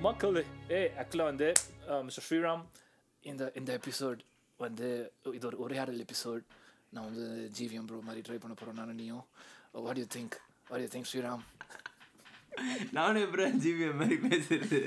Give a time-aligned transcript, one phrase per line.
[0.00, 1.52] மக்கள் ஏ ஆக்சுவலாக வந்து
[2.02, 2.62] மிஸ்டர் ஸ்ரீராம்
[3.22, 4.18] இந்த இந்த எபிசோட்
[4.56, 6.44] வந்து இது ஒரு உரையாடல் எபிசோட்
[6.90, 9.26] நான் வந்து ஜிவிஎம் ப்ரோ மாதிரி ட்ரை பண்ண போகிறோம் நானும் நீயும்.
[9.72, 10.36] What you think
[10.68, 11.42] what you think Sriram?
[12.92, 14.80] நானும் எப்பறம் ஜிவிஎம் மாதிரி பேசுறது.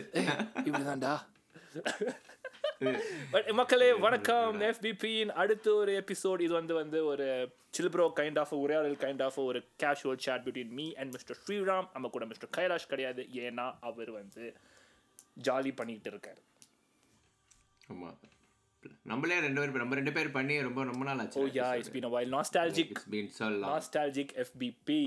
[0.67, 1.15] இப்படிதான்டா.
[3.31, 4.61] பட் மக்களே வணக்கம்.
[4.61, 9.63] எஃபிபியின் அடுத்த ஒரு எபிசோட் இது வந்து வந்து ஒரு சில்ப்ரோ கைண்ட் ஆஃப் உரையாடல் கைண்ட் ஆஃப் ஒரு
[9.83, 11.87] casual chat between me and mister Sriram.
[11.93, 13.27] நம்ம கூட மிஸ்டர் கைலாஷ் கிடையாது.
[13.33, 14.57] ஏன்னா அவர் வந்து
[15.41, 16.41] ஜாலி பண்ணிக்கிட்டு இருக்காரு.
[17.93, 18.11] ஆமா.
[19.03, 21.41] நம்மளே ரெண்டு பேர் நம்ம ரெண்டு பேர் பண்ணி ரொம்ப ரொம்ப நாள் ஆச்சு.
[21.41, 22.29] ஓ yeah it's been a while.
[22.35, 22.89] Nostalgic.
[22.93, 24.97] It's been சொல்லலாம் நாஸ்டாலஜிக் எஃபிபி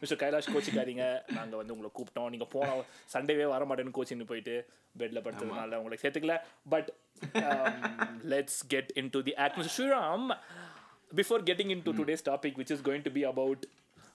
[0.00, 1.32] மிஸ்டர் கைலாஷ் கோச்சிக்காதீங்க.
[1.32, 2.28] நாங்கள் வந்து உங்களை கூப்பிட்டோம்.
[2.28, 2.84] நீங்கள் போன
[3.14, 4.66] சண்டேவே வர மாட்டேன்னு கோச்சின்னு போயிட்டு
[4.98, 6.36] பெட்டில் படுத்ததுனால உங்களை சேர்த்துக்கல.
[6.68, 6.92] But
[8.34, 10.36] let's get into the mister Sriram
[11.14, 13.66] before getting into today's topic which is going to be about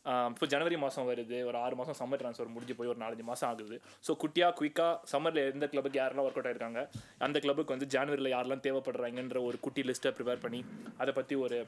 [0.06, 3.82] இப்போ ஜனவரி மாதம் வருது ஒரு ஆறு மாதம் சம்மர் ட்ரான்ஸ்ஃபர் முடிஞ்சு போய் ஒரு நாலஞ்சு மாதம் ஆகுது.
[4.06, 6.88] ஸோ குட்டியாக குயிக்காக சம்மரில் எந்த கிளப்புக்கு யாரெல்லாம் ஒர்க் அவுட் ஆயிருக்காங்க
[7.20, 10.66] அந்த கிளப்புக்கு வந்து ஜனவரியில் யாரெல்லாம் தேவைப்படுறாங்கன்ற ஒரு குட்டி லிஸ்ட்டை ப்ரிப்பேர் பண்ணி
[10.98, 11.68] அதை பற்றி ஒரு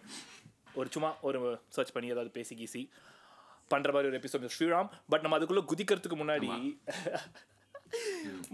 [0.75, 2.89] ஒரு சும்மா ஒரு சர்ச் பண்ணி ஏதாவது பேசி கீசி
[3.71, 6.49] பண்ணுற மாதிரி ஒரு எபிசோட் ஸ்ரீராம் பட் நம்ம அதுக்குள்ளே குதிக்கிறதுக்கு முன்னாடி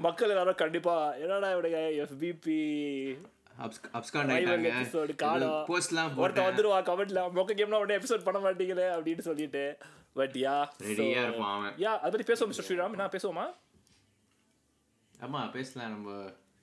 [0.06, 2.58] மக்கள் எல்லாரும் கண்டிப்பாக என்னடா இவடைய எஃபிபி
[3.66, 6.12] அப்ஸ்காண்ட் எபிசோடு காலம் போஸ்ட்லாம்
[6.48, 9.64] வந்துருவா கமெண்ட்ல மொக்க கேம்னா உடனே எபிசோட் பண்ண மாட்டீங்களே அப்படின்னு சொல்லிட்டு.
[10.20, 10.54] பட் யா
[10.90, 11.74] ரெடியா இருப்பான் அவன்.
[11.84, 12.96] யா அதை பத்தி பேசுவோம் மிஸ்டர் ஸ்ரீராம்.
[12.98, 13.46] என்ன பேசுவோமா?
[15.26, 15.92] ஆமா பேசலாம்.
[15.96, 16.10] நம்ம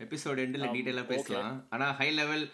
[0.04, 1.58] எபிசோட் எண்டில் டீட்டெயிலாக பேசலாம்.
[1.70, 2.44] ஆனா ஹை லெவல்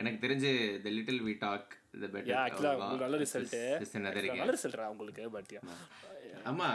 [0.00, 0.50] எனக்கு தெரிஞ்சு
[0.84, 1.70] the little we talk
[2.02, 2.72] the yeah ஆக்சுவலா
[3.04, 3.54] நல்ல ரிசல்ட்
[3.94, 5.62] பெட்டர் நல்ல ரிசல்ட்ரா உங்களுக்கு பட் யா
[6.44, 6.68] ஆமா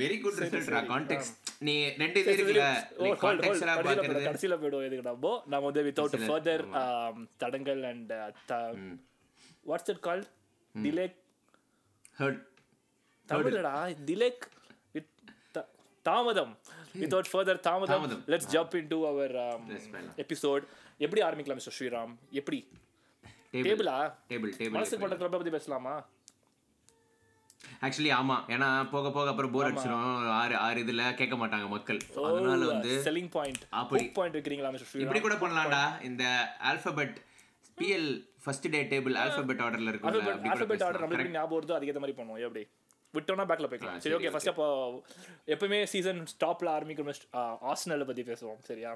[0.00, 1.30] வெரி குட் ரிசல்ட்ரா கான்டெக்ட்
[1.60, 2.66] நீ ரெண்டு இது இருக்குல்ல
[3.02, 5.34] நீ கான்டெக்ஸ்டா பாக்குறது கடைசியில போயிடுவோம் எதுக்கு நம்ம?
[5.46, 6.64] நம்ம வந்து வித்தவுட் ஃபர்தர்
[7.42, 8.12] தடங்கள் and
[9.66, 10.28] what's it called
[10.74, 11.16] delay
[12.20, 12.42] hurt
[14.08, 14.44] delay
[14.94, 15.10] with
[16.06, 16.54] தாமதம்.
[17.00, 18.02] வித்தவுட் ஃபர்தர் தாமதம்.
[18.32, 19.34] Let's jump into our
[19.70, 20.16] Let's பண்ணலாம்.
[20.24, 20.64] எபிசோட்
[21.00, 22.12] எப்படி ஆரம்பிக்கலாம் மிஸ்டர் ஸ்ரீராம்?
[22.32, 22.58] எப்படி?
[23.54, 23.96] டேபிள் டேபிளா
[24.30, 25.94] டேபிள் டேபிள் மனசுக்கு பண்ற கிளப்பை பத்தி பேசலாமா?
[27.80, 28.36] ஆக்சுவலி ஆமா.
[28.54, 30.28] ஏன்னா போக போக அப்புறம் போர் அடிச்சிரும்.
[30.40, 32.00] ஆறு ஆறு இதுல கேட்க மாட்டாங்க மக்கள்.
[32.24, 34.04] அதனால வந்து செல்லிங் பாயிண்ட் அப்படி.
[34.18, 35.84] பாயிண்ட் வைக்கிறீங்களா இப்படி கூட பண்ணலாம்டா.
[36.02, 36.24] இந்த
[36.70, 37.18] alphabet
[37.78, 38.08] PL
[38.44, 40.16] first day table alphabet ஆர்டர்ல கூட
[40.54, 41.04] ஆல்பபெட் ஆர்டர்.
[41.04, 42.42] நம்மளுக்கு ஞாபகம் வருதோ அதுக்கேற்ற மாதிரி பண்ணுவோம்.
[42.48, 42.64] எப்படி?
[43.14, 43.98] விட்டோம்னா பேக்ல போய்க்கலாம்.
[44.04, 44.66] சரி ஓகே ஃபர்ஸ்ட் அப்போ
[45.46, 47.26] எப்பவுமே சீசன் ஸ்டாப்ல ஆரம்பிக்கிற மிஸ்ட்
[47.70, 48.92] ஆர்சனலை பத்தி பேசுவோம் சரியா?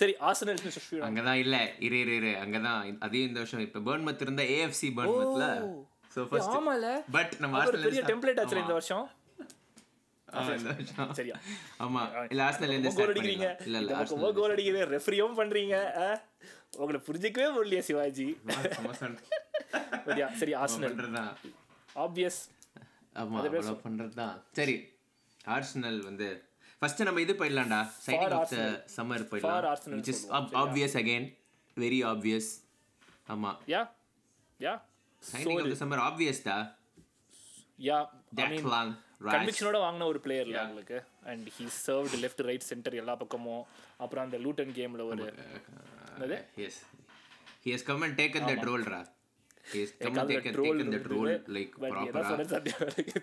[0.00, 1.56] சரி ஸ்ரீராம் அங்கதான் இல்ல.
[1.78, 2.32] இரு இரு இரு.
[2.44, 2.98] அங்கதான்.
[2.98, 5.46] அதையும் இந்த வருஷம் இப்ப பர்ன்மத் இருந்த ஏஎஃப்சி பர்ன்மத்ல
[6.14, 6.86] சோ ஃபர்ஸ்ட் ஆமால.
[7.16, 9.06] பட் நம்ம ஆர்சனல் பெரிய டெம்ப்ளேட் ஆச்சு இந்த வருஷம்?
[10.56, 10.72] இந்த
[11.18, 11.36] சரியா.
[11.84, 12.02] ஆமா.
[12.32, 13.48] இல்ல ஆர்சனல் இருந்து கோல் அடிக்கிறீங்க.
[13.66, 14.84] இல்ல இல்ல இந்த பக்கம் ஆர்சனல் கோல் அடிக்கிறீங்க.
[14.96, 15.76] ரெஃப்ரியும் பண்றீங்க?
[16.82, 18.28] உங்களை புரிஞ்சிக்கவே முடியலையா சிவாஜி.
[20.08, 21.32] சரியா சரி ஆர்சனல் பண்றதுதான்.
[22.04, 22.40] ஆப்வியஸ்
[23.22, 24.36] ஆமா அவ்வளவு பண்றதுதான்.
[24.58, 24.76] சரி
[25.56, 26.28] ஆர்சனல் வந்து
[26.82, 27.80] ஃபர்ஸ்ட் நம்ம இது போயிடலாம்டா.
[28.04, 28.60] சைனிங் ஆஃப் த
[28.96, 29.64] சம்மர் போயிடலாம்.
[29.96, 30.20] Which is
[30.62, 31.26] obvious again.
[31.76, 32.48] Very obvious
[33.34, 33.50] ஆமா.
[33.74, 33.82] Yeah
[34.60, 34.72] yeah
[35.22, 36.56] the summer obvious டா
[37.88, 37.98] யா
[38.38, 38.92] டெக்லான்
[39.34, 40.98] கன்விக்ஷனோட வாங்கின ஒரு பிளேயர் உங்களுக்கு
[41.30, 43.62] and he served left right centre எல்லா பக்கமும்.
[44.02, 45.26] அப்புறம் அந்த லூட்டன் கேம்ல ஒரு
[46.64, 46.76] yes
[47.64, 49.00] he has come and taken that role ra
[49.72, 51.14] he has come and காதுல taken troll taken that இருந்தது.
[51.14, 53.20] role like But என்ன proper சொல்றது சத்தியம் எனக்கு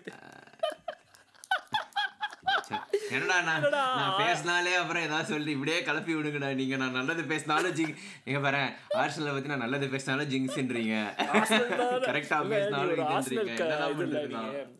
[3.16, 3.64] என்னடா நான்
[3.98, 5.50] நான் பேசினாலே அப்புறம் ஏதாவது சொல்லி.
[5.56, 6.48] இப்படியே கிளப்பி விடுங்கடா.
[6.60, 7.94] நீங்க நான் நல்லது பேசினாலும் ஜிங்
[8.26, 8.62] நீங்க பாரு
[9.02, 10.96] ஆர்சனலை பத்தி நான் நல்லது பேசினாலும் ஜிங்ஸ்ன்றீங்க.
[12.08, 13.04] கரெக்டா பேசினாலும்.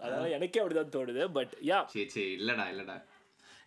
[0.02, 1.24] அதனால எனக்கே அப்படிதான் தோணுது.
[1.38, 2.28] பட் யா சரி சரி.
[2.40, 2.96] இல்லடா இல்லடா.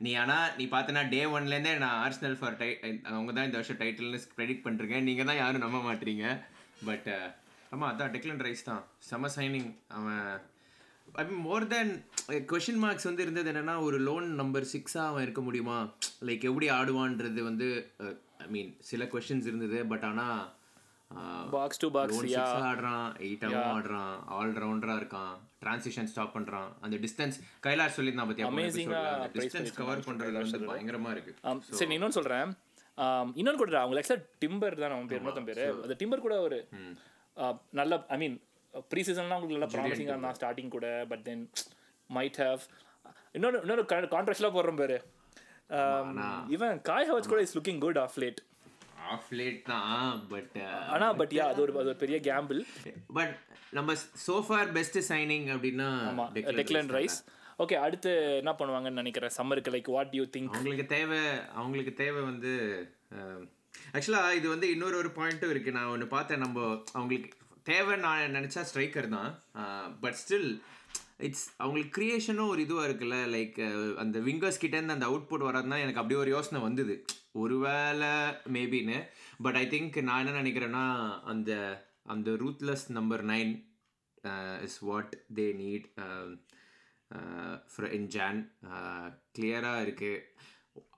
[0.06, 2.70] நீ ஆனா நீ பார்த்தனா டே ஒன்லேருந்தே நான் ஆர்சனல் ஃபார் டை
[3.10, 5.08] அவங்க தான் இந்த வருஷம் டைட்டில்னு ப்ரெடிக்ட் பண்ணிருக்கேன்.
[5.10, 6.26] நீங்கள் தான் யாரும் நம்ப மாட்டீங்க.
[6.90, 7.10] பட்
[7.74, 8.82] ஆமாம் அதான் டெக்லன் ரைஸ் தான்.
[9.10, 10.24] செம சைனிங் அவன்
[11.16, 11.92] ஐ மீன் மோர் தென்
[12.52, 15.78] கொஷின் மார்க்ஸ் வந்து இருந்தது என்னன்னா ஒரு லோன் நம்பர் சிக்ஸாக அவன் இருக்க முடியுமா?
[16.28, 17.68] லைக் எப்படி ஆடுவான்றது வந்து
[18.38, 20.42] ஐ மீன் சில கொஷின்ஸ் இருந்தது பட் ஆனால்
[21.50, 22.20] பாக்ஸ் டு பாக்ஸ்
[22.68, 26.70] ஆடுறான் எயிட்டாவும் ஆடுறான் ஆல் ரவுண்டரா இருக்கான் டிரான்சிஷன் ஸ்டாப் பண்றான்.
[26.82, 27.36] அந்த டிஸ்டன்ஸ்
[27.66, 28.52] கைலாஷ் சொல்லியிருந்தான் ஆ
[29.34, 31.34] price டிஸ்டன்ஸ் கவர் பண்றது வந்து பயங்கரமா இருக்கு.
[31.42, 32.52] ஆம், சரி நான் இன்னொன்னு சொல்றேன்.
[32.98, 35.66] ஆம், இன்னொன்னு கூட அவங்க ஆக்சுவலா டிம்பர் தான் அவன் பேர் இன்னொருத்தன் பேரு.
[35.84, 36.60] அந்த டிம்பர் கூட ஒரு
[37.38, 38.38] ஆ, நல்ல ஐ மீன்
[38.90, 41.44] ப்ரீ சீசன்லாம் உங்களுக்கு நல்லா ப்ராமிசிங்காக இருந்தான் ஸ்டார்டிங் கூட பட் தென்
[42.10, 42.64] மைட் ஹேவ்
[43.34, 44.98] இன்னொரு இன்னொரு கான்ட்ராக்ட்லாம் போடுறோம் பேரு.
[46.56, 48.42] இவன் காய் ஹவச் கூட is looking good of late
[49.12, 50.58] of late தான் பட்
[50.96, 52.60] ஆனா பட் யா அது ஒரு அது ஒரு பெரிய கேம்பிள்
[53.14, 53.36] பட்
[53.72, 53.92] நம்ம
[54.26, 55.90] சோஃபார் பெஸ்ட் சைனிங் அப்படின்னா
[56.54, 57.18] டெக்லன் ரைஸ்
[57.60, 59.34] ஓகே அடுத்து என்ன பண்ணுவாங்கன்னு நினைக்கிறேன்?
[59.38, 61.20] சம்மருக்கு லைக் வாட் யூ திங்க் அவங்களுக்கு தேவை
[61.56, 62.52] அவங்களுக்கு தேவை வந்து
[63.94, 66.60] ஆக்சுவலாக இது வந்து இன்னொரு ஒரு பாயிண்ட்டும் இருக்குது நான் ஒன்று பார்த்தேன் நம்ம
[66.94, 67.30] அவங்களுக்கு
[67.70, 69.32] தேவை நான் நினச்சா ஸ்ட்ரைக்கர் தான்.
[70.04, 70.52] பட் ஸ்டில்
[71.28, 73.58] இட்ஸ் அவங்களுக்கு க்ரியேஷனும் ஒரு இதுவாக இருக்குல்ல லைக்
[74.04, 76.96] அந்த விங்கர்ஸ் கிட்டேருந்து அந்த அவுட்புட் வரதுனா எனக்கு அப்படியே ஒரு யோசனை வந்தது.
[77.42, 78.14] ஒருவேளை
[78.56, 78.98] மேபின்னு
[79.46, 80.86] பட் ஐ திங்க் நான் என்ன நினைக்கிறேன்னா
[81.34, 81.52] அந்த
[82.14, 83.54] அந்த ruthless number nine
[84.68, 85.88] is what they need
[88.00, 88.42] in Jan
[89.38, 90.26] கிளியராக இருக்குது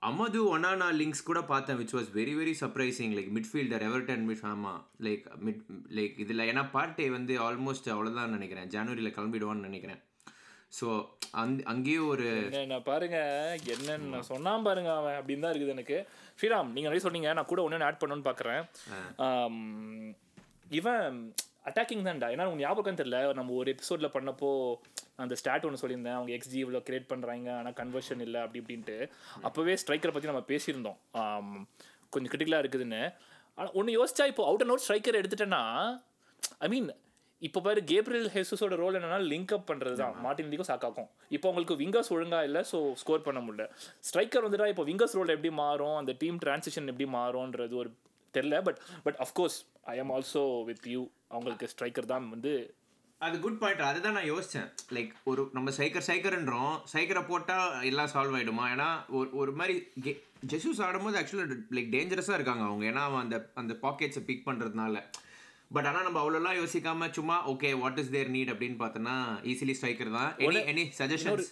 [0.08, 4.80] அமது ஒனானா லிங்க்ஸ் கூட பார்த்தேன் which was very very surprising like midfielder Everton mid ஆமாம்
[5.06, 5.62] லைக் மிட்
[5.98, 8.68] லைக் இதில் ஏன்னா பார்ட்டே வந்து ஆல்மோஸ்ட் அவ்வளோதான் நினைக்கிறேன்.
[8.74, 10.00] ஜனவரியில் கிளம்பிடுவான்னு நினைக்கிறேன்.
[10.78, 10.86] ஸோ
[11.40, 12.26] அங் அங்கேயும் ஒரு
[12.60, 13.18] என்ன பாருங்க
[13.74, 15.98] என்னென்ன சொன்னான் பாருங்க அவன் அப்படின்னு தான் இருக்குது எனக்கு.
[16.38, 18.62] ஸ்ரீராம் நீங்க நிறைய சொன்னீங்க நான் கூட ஒன்று ஆட் பண்ணணும்னு பார்க்குறேன்
[20.80, 21.18] இவன்
[21.64, 24.48] அட்டாக்கிங் தான்டா ஏன்னா உங்க ஞாபகம் தெரியல நம்ம ஒரு எபிசோட்ல பண்ணப்போ
[25.22, 26.16] அந்த ஸ்டாட் ஒன்று சொல்லியிருந்தேன்.
[26.18, 28.96] அவங்க எக்ஸ்ஜி இவ்வளோ கிரியேட் பண்ணுறாங்க ஆனால் கன்வர்ஷன் இல்லை அப்படி இப்படின்ட்டு.
[29.48, 30.98] அப்போவே ஸ்ட்ரைக்கரை பற்றி நம்ம பேசியிருந்தோம்.
[31.20, 31.56] ஆம்,
[32.12, 33.02] கொஞ்சம் கிரிட்டிக்கலாக இருக்குதுன்னு.
[33.58, 35.62] ஆனால் ஒன்று யோசிச்சா இப்போ அவுட் அண்ட் அவுட் ஸ்ட்ரைக்கர் எடுத்துட்டேன்னா
[36.60, 36.90] ஐ மீன்
[37.42, 41.74] இப்போ பாரு கேப்ரியல் ஹெசஸோட ரோல் என்னன்னா லிங்க் அப் பண்ணுறது தான் மார்டின் லீக்கும் சாக்காக்கும் இப்போ உங்களுக்கு
[41.80, 43.64] விங்கர்ஸ் ஒழுங்கா இல்லை ஸோ ஸ்கோர் பண்ண முடியல.
[44.08, 45.96] ஸ்ட்ரைக்கர் வந்துட்டா இப்போ விங்கர்ஸ் ரோல் எப்படி மாறும்?
[46.00, 47.90] அந்த டீம் டிரான்சிஷன் எப்படி மாறும்ன்றது ஒரு
[48.34, 49.58] தெரில but but of course
[49.92, 51.02] I am also with you
[51.34, 52.52] அவங்களுக்கு ஸ்ட்ரைக்கர் தான் வந்து
[53.20, 58.36] அது குட் பாயிண்ட் அதுதான் நான் யோசித்தேன் லைக் ஒரு நம்ம சைக்கர் சைக்கர்ன்றோம் சைக்கரை போட்டால் எல்லாம் சால்வ்
[58.38, 58.88] ஆகிடுமா ஏன்னா
[59.18, 60.12] ஒரு ஒரு மாதிரி கே
[60.50, 62.84] ஜெசூஸ் ஆடும்போது ஆக்சுவலாக லைக் டேஞ்சரஸாக இருக்காங்க அவங்க.
[62.90, 64.96] ஏன்னா அவன் அந்த அந்த பாக்கெட்ஸை பிக் பண்ணுறதுனால
[65.70, 69.14] பட் ஆனால் நம்ம அவ்வளோலாம் யோசிக்காம சும்மா okay what is there need அப்படின்னு பார்த்தோன்னா
[69.52, 70.30] ஈஸிலி ஸ்ட்ரைக்கர் தான்.
[70.46, 71.48] எனி எனி சஜஷன்ஸ்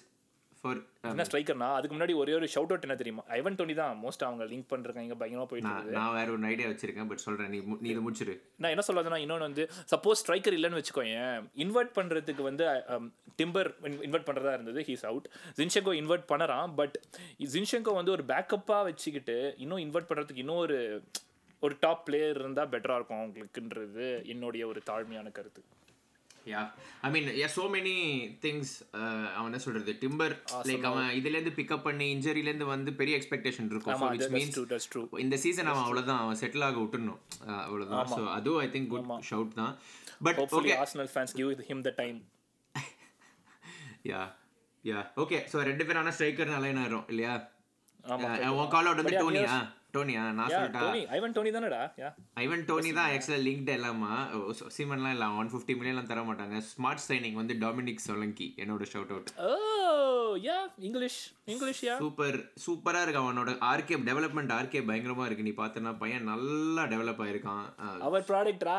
[1.11, 3.23] என்ன ஸ்ட்ரைக்கர்னா அதுக்கு முன்னாடி ஒரே ஒரு ஷவுட் அவுட் என்ன தெரியுமா?
[3.37, 5.97] ஐவன் டோனி தான் மோஸ்ட் அவங்க லிங்க் பண்ணிருக்காங்க பயங்கரமா போயிட்டு இருக்குது.
[5.99, 8.35] நான் வேற ஒரு ஐடியா வச்சிருக்கேன் பட் சொல்கிறேன் நீ நீ இதை முடிச்சிரு.
[8.63, 12.67] நான் என்ன சொல்றதுன்னா இன்னொன்று வந்து சப்போஸ் ஸ்ட்ரைக்கர் இல்லைன்னு வச்சுக்கோயேன் இன்வெர்ட் பண்ணுறதுக்கு வந்து
[13.41, 13.71] டிம்பர்
[14.07, 15.29] இன்வெர்ட் பண்ணுறதா இருந்தது ஹீஸ் அவுட்
[15.59, 16.97] ஜின்ஷெங்கோ இன்வெர்ட் பண்ணறான் பட்
[17.55, 20.79] ஜின்ஷெங்கோ வந்து ஒரு பேக்கப்பாக வச்சுக்கிட்டு இன்னும் இன்வெர்ட் பண்ணுறதுக்கு இன்னும் ஒரு
[21.63, 25.61] ஒரு டாப் பிளேயர் இருந்தால் பெட்டராக இருக்கும் அவங்களுக்குன்றது என்னுடைய ஒரு தாழ்மையான கருத்து.
[26.47, 26.61] Yeah
[27.07, 27.95] I mean yeah so many
[28.45, 28.73] things
[29.35, 29.93] அவன் என்ன சொல்றது?
[30.01, 30.35] டிம்பர்
[30.69, 34.01] லைக் அவன் இதுலேருந்து பிக்கப் பண்ணி இன்ஜரியிலேருந்து வந்து பெரிய எக்ஸ்பெக்டேஷன் இருக்கும்.
[34.15, 34.59] விச் மீன்ஸ்
[35.25, 38.11] இந்த சீசன் அவன் அவ்வளோதான் அவன் செட்டில் ஆக விட்டுணும் அஹ் அவ்வளவுதான்.
[38.15, 39.75] ஸோ அதுவும் ஐ திங்க் குட் ஷவுட் தான்.
[40.27, 42.19] But hopefully arsenal fans give him the time.
[44.11, 44.23] Yeah
[44.85, 47.35] yeah okay so ரெண்டு பேரும் ஆனால் ஸ்ட்ரைக்கர் நல்ல ஆயிரும் இல்லையா?
[48.59, 49.57] உன் கால் அவுட் வந்து டோனியா
[49.95, 51.81] டோனியா நான் யா சொல்லிட்டா டோனி ஐவன் டோனி தானடா?
[52.43, 54.13] ஐவன் டோனி தான் ஆக்சுவலாக லிங்க்ட் எல்லாமா?
[54.77, 56.59] சீமன்லாம் இல்லை ஒன் ஃபிஃப்டி மில்லியன்லாம் தர மாட்டாங்க.
[56.71, 59.51] ஸ்மார்ட் சைனிங் வந்து டாமினிக் சொலங்கி என்னோட shout out oh
[60.49, 60.57] yeah
[60.89, 61.21] English
[61.55, 65.47] English yeah super சூப்பரா இருக்கு அவனோட ஆர்கே டெவலப்மெண்ட் ஆர்கே பயங்கரமா இருக்கு.
[65.49, 67.65] நீ பார்த்தனா பையன் நல்லா டெவலப் ஆயிருக்கான்.
[68.09, 68.79] அவர் ப்ராடக்ட்ரா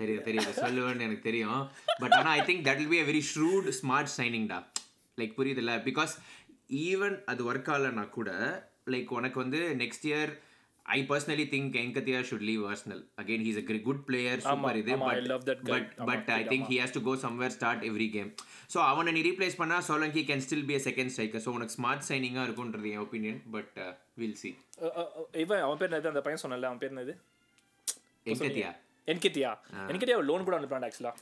[0.00, 1.60] தெரியும் தெரியுது சொல்லுவேன்னு எனக்கு தெரியும்.
[2.02, 4.58] பட் ஆனா I think that will be a very shrewd smart சைனிங்டா
[5.18, 5.74] like புரியுதுல்ல?
[5.90, 6.14] பிகாஸ்
[6.88, 8.30] ஈவன் அது ஒர்க் ஆகலைன்னா கூட
[8.88, 10.30] லைக் உனக்கு வந்து next year
[10.86, 15.18] I personally think Nketiah should leave Arsenal again he's a good player super இது but.
[15.70, 18.30] But but I think he has to go somewhere start every game
[18.72, 22.06] so அவனை நீ replace பண்ணா Solanke can still be a second striker so உனக்கு smart
[22.08, 23.76] சைனிங்காக இருக்கும்ன்றது என் opinion but
[24.16, 24.52] will see
[25.42, 26.12] இவன் அவன் பேர் என்னது?
[26.12, 27.14] அந்த பையன் சொன்னல அவன் பேர் என்னது?
[28.26, 28.70] எங்கத்தியா
[29.12, 29.50] என்கிட்டியா
[29.90, 31.12] என்கிட்டயா லோன் கூட அனுப்புறான் ஆக்சுவலா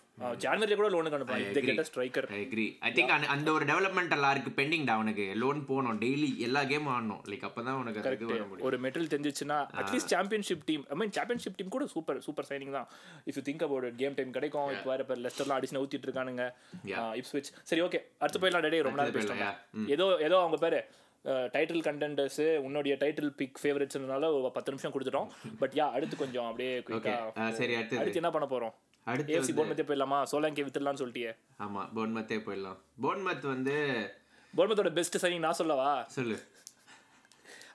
[0.44, 4.34] ஜான்வரியில கூட லோனுக்கு அனுப்புறான் இதை கெட்ட striker I agree I think அந்த ஒரு டெவலப்மெண்ட் எல்லாம்
[4.36, 5.26] இருக்கு பெண்டிங்டா அவனுக்கு.
[5.42, 7.22] லோன் போகணும் டெய்லி எல்லா கேமும் ஆடணும்.
[7.32, 8.66] லைக் அப்பதான் உனக்கு அது இது வர முடியும்.
[8.68, 12.88] ஒரு மெட்டல் தெரிஞ்சிச்சுன்னா at least championship team I mean championship team கூட சூப்பர் சூப்பர் சைனிங் தான்.
[13.30, 14.70] If you think about game time கிடைக்கும்.
[14.76, 16.44] இப்போ வேற இப்போ லெஸ்டர்லாம் அடிச்சு ஊத்திட்டு இருக்கானுங்க.
[17.22, 20.80] இப்ஸ்விச் சரி ஓகே அடுத்து போயிடலாம் டேடி ரொம்ப பேசிட்டோம் போயிடலாம், ஏதோ ஏதோ அவங்க பேரு.
[21.54, 25.30] டைட்டில் கண்டென்டர்ஸ் உன்னுடைய டைட்டில் பிக் ஃபேவரட்ஸ்னால ஒரு பத்து நிமிஷம் கொடுத்துட்டோம்.
[25.58, 28.74] பட் யா அடுத்து கொஞ்சம் அப்படியே குயிக்கா ஆ, சரி அடுத்து என்ன பண்ண போறோம்?
[29.06, 30.18] அடுத்து ஏஎஃப்சி போர்மத்தே போயிடலாமா?
[30.32, 31.32] சோலாங்கி வித்துடலாம்னு சொல்லிட்டியே.
[31.64, 32.78] ஆமா போன்மத்தே போயிடலாம்.
[33.02, 33.76] போன்மத் வந்து
[34.54, 35.88] போர்மத்தோட பெஸ்ட் சைனிங் நான் சொல்லவா?
[36.16, 36.36] சொல்லு.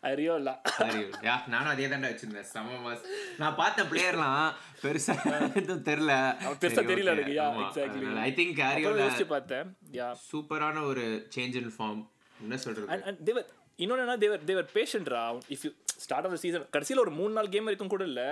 [0.10, 0.52] அறியோ இல்ல.
[0.78, 2.48] சரி யா நானும் அதே தாண்டா வச்சிருந்தேன்.
[2.54, 3.04] செம மாஸ்
[3.38, 4.48] நான் பார்த்த பிளேயர்லாம்
[4.84, 5.16] பெருசா
[5.60, 6.14] எதுவும் தெரியல
[6.62, 8.08] பெருசா தெரியல எனக்கு, yeah, exactly.
[8.28, 9.68] ஐ திங்க் ஆரியோல யோசிச்சு பார்த்தேன்.
[10.00, 10.08] யா.
[10.32, 11.04] சூப்பரான ஒரு
[11.36, 12.02] சேஞ்ச் இன் ஃபார்ம்
[12.42, 12.88] என்ன சொல்றது?
[13.26, 13.48] தேவர்
[13.80, 15.22] இன்னொன்று என்ன தேவர் தேவர் பேஷண்ட்ரா
[15.56, 15.72] if you
[16.04, 18.28] start of season கடைசியில் ஒரு மூணு நாள் கேம் வரைக்கும் கூட இல்லை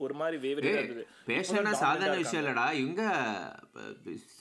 [0.00, 3.02] ஒரு மாதிரி வேவரியாக இருந்தது பேஷனா சாதாரண விஷயம் இல்லடா இவங்க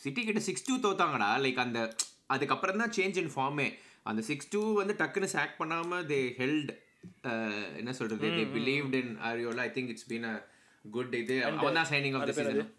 [0.04, 1.30] சிட்டி கிட்ட சிக்ஸ் டூ தோத்தாங்கடா.
[1.44, 1.80] லைக் அந்த
[2.28, 3.68] அதுக்கப்புறம் தான் சேஞ்ச் இன் ஃபார்மே
[4.06, 6.72] அந்த சிக்ஸ் டூ வந்து டக்குன்னு சாக் பண்ணாம தே ஹெல்ட்
[7.80, 8.28] என்ன சொல்றது?
[8.32, 10.36] They believed in ஆரியோல I think it's been a
[10.86, 12.72] good இது அவன் தான் signing of the season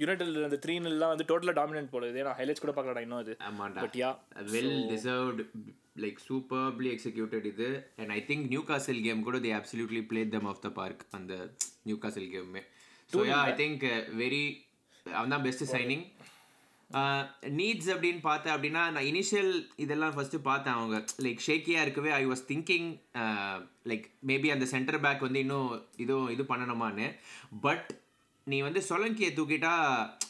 [0.00, 2.18] United அந்த த்ரீ எல்லாம் வந்து டோட்டலாக டாமினன்ட் போடுது.
[2.22, 3.34] ஏன்னா ஹைலைட்ஸ் கூட பார்க்கலடா இன்னும் அது.
[3.84, 4.10] But yeah
[4.54, 5.42] well deserved
[6.04, 7.68] like superbly executed இது.
[8.00, 11.34] And I think Newcastle game கூட they absolutely played them off the park அந்த
[11.88, 12.62] Newcastle கேமுமே
[13.14, 13.84] so yeah I think
[14.22, 14.44] very
[15.06, 16.04] அவன் தான் பெஸ்ட் சைனிங்
[17.58, 19.52] நீட்ஸ் அப்படின்னு பார்த்தேன் அப்படின்னா நான் இனிஷியல்
[19.84, 20.96] இதெல்லாம் ஃபஸ்ட்டு பார்த்தேன் அவங்க.
[21.26, 22.88] லைக் ஷேக்கியாக இருக்கவே I was thinking
[23.90, 25.70] like maybe அந்த சென்டர் பேக் வந்து இன்னும்
[26.04, 27.06] இதுவும் இது பண்ணணுமான்னு.
[27.66, 27.88] பட்
[28.46, 29.72] நீ வந்து சொலங்கியை தூக்கிட்டா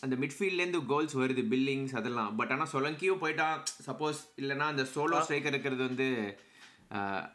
[0.05, 2.33] அந்த மிட்ஃபீல்ட்லேருந்து கோல்ஸ் வருது பில்லிங்ஸ் அதெல்லாம்.
[2.39, 3.47] பட் ஆனால் சொலங்கியும் போயிட்டா
[3.87, 6.09] சப்போஸ் இல்லைன்னா அந்த சோலோ ஸ்ட்ரைக்கர் இருக்கிறது வந்து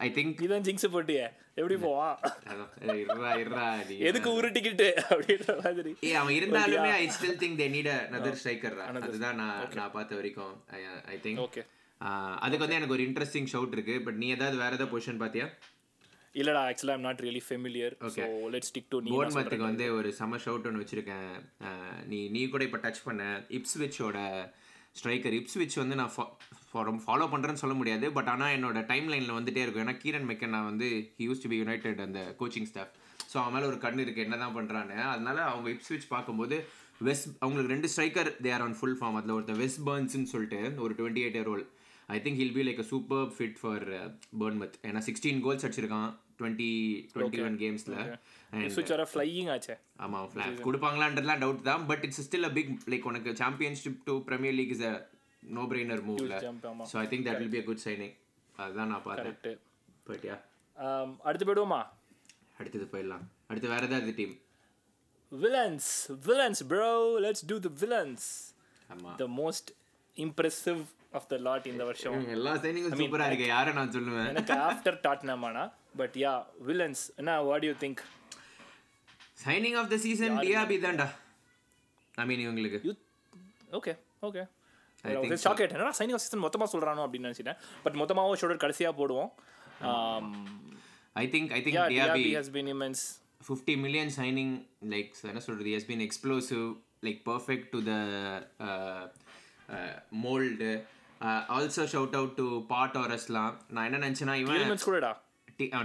[0.06, 1.28] ஐ திங்க் இதான் ஜிங்ஸ் போட்டியே.
[1.60, 2.10] எப்படி போவா
[3.04, 3.96] இருறா இருறா நீ.
[4.10, 5.92] எதுக்கு உருட்டிக்கிட்டு அப்படின்ற மாதிரி.
[6.10, 10.54] ஏ அவன் இருந்தாலுமே I still think they need another striker அதுதான் நான் நான் பார்த்த வரைக்கும்
[11.14, 11.64] ஐ திங்க் ஓகே
[12.46, 13.96] அதுக்கு வந்து எனக்கு ஒரு இன்ட்ரெஸ்டிங் ஷவுட் இருக்கு.
[14.08, 15.48] பட் நீ ஏதாவது வேற ஏதாவது பொசிஷன் பாத்தியா
[16.41, 20.39] இல்லடா ஆக்சுவலா I'm not really familiar so let's stick to நீ போர்ன்மத்துக்கு வந்து ஒரு செம
[20.46, 21.29] ஷவுட் ஒன்று வச்சிருக்கேன்.
[22.12, 23.24] நீ நீ கூட இப்போ டச் பண்ண
[23.58, 24.17] இப்ஸ்விச்சோட
[25.00, 26.13] ஸ்ட்ரைக்கர் இப்ஸ்விச் வந்து நான்
[27.06, 28.06] ஃபாலோ பண்ணுறேன்னு சொல்ல முடியாது.
[28.17, 29.84] பட் ஆனால் என்னோட டைம் லைனில் வந்துட்டே இருக்கும்.
[29.86, 32.94] ஏன்னா கீரன் மெக்கன் நான் வந்து he used to be United அந்த கோச்சிங் ஸ்டாஃப்
[33.32, 36.58] ஸோ அவன் மேலே ஒரு கண்ணு இருக்குது என்ன தான் பண்ணுறான்னு அதனால அவங்க இப்ஸ்விச் பார்க்கும்போது
[37.08, 40.94] வெஸ்ட் அவங்களுக்கு ரெண்டு striker they are on full form அதில் ஒருத்தர் வெஸ்ட் பர்ன்ஸ்னு சொல்லிட்டு ஒரு
[41.00, 41.65] twenty eight year old
[42.15, 43.86] I think he'll be like a super fit for
[44.44, 46.10] Bournemouth ஏன்னா சிக்ஸ்டீன் கோல்ஸ் அடிச்சிருக்கான்.
[46.39, 46.70] டுவெண்ட்டி
[47.13, 47.96] டுவெண்ட்டி ஒன் கேம்ஸில்
[48.75, 49.75] சுவிச் வர ஃப்ளையிங் ஆச்சே.
[50.06, 50.27] ஆமாம்
[50.67, 51.86] கொடுப்பாங்களான்றதுலாம் டவுட் தான்.
[51.91, 54.94] But it's still a big like உனக்கு championship to Premier League is a
[55.58, 56.38] no brainer மூவ்ல
[56.91, 58.15] so I think that will be a good signing
[58.56, 59.38] அதுதான் நான் பார்த்தேன்.
[59.46, 59.63] கரெக்ட்
[60.10, 60.36] போயிட்டியா
[61.27, 61.82] அடுத்து போயிடுவோமா?
[62.60, 63.25] அடுத்தது போயிடலாம்.
[63.50, 64.36] அடுத்து வேற ஏதாவது team
[65.32, 65.89] Villans
[66.27, 66.91] Villans bro
[67.25, 68.27] let's do the Villans
[69.22, 69.70] the most
[70.17, 70.79] impressive
[71.17, 72.15] of the lot இந்த வருஷம்.
[72.36, 73.48] எல்லா சைனிங்கும் சூப்பரா இருக்கு.
[73.56, 74.29] யாரை நான் சொல்லுவேன்?
[74.34, 75.63] எனக்கு ஆஃப்டர் டாட்னம் ஆனா
[76.01, 76.34] பட் யா
[76.70, 78.01] வில்லன்ஸ் என்ன what you think
[79.46, 81.08] signing of the season Diaby தான்டா.
[82.22, 82.80] ஐ மீன் இவங்களுக்கு.
[83.80, 83.94] ஓகே
[84.30, 84.44] ஓகே
[85.04, 87.60] think ஷாக் ஆயிட்டேன் என்னடா சைனிங் சீசன் மொத்தமாக சொல்கிறானோ அப்படின்னு நினச்சிட்டேன்.
[87.84, 89.30] பட் மொத்தமாகவும் ஷோல்டர் கடைசியாக போடுவோம்.
[91.24, 93.04] I think I think Diaby has been immense
[93.48, 94.54] fifty million signing
[94.94, 96.66] like என்ன சொல்கிறது has been explosive
[97.08, 97.94] like perfect to the
[100.25, 100.72] mould
[101.56, 105.13] also shout out to Pau ஆரஸ்லாம் நான் என்ன நினச்சேன்னா இவன் கூடடா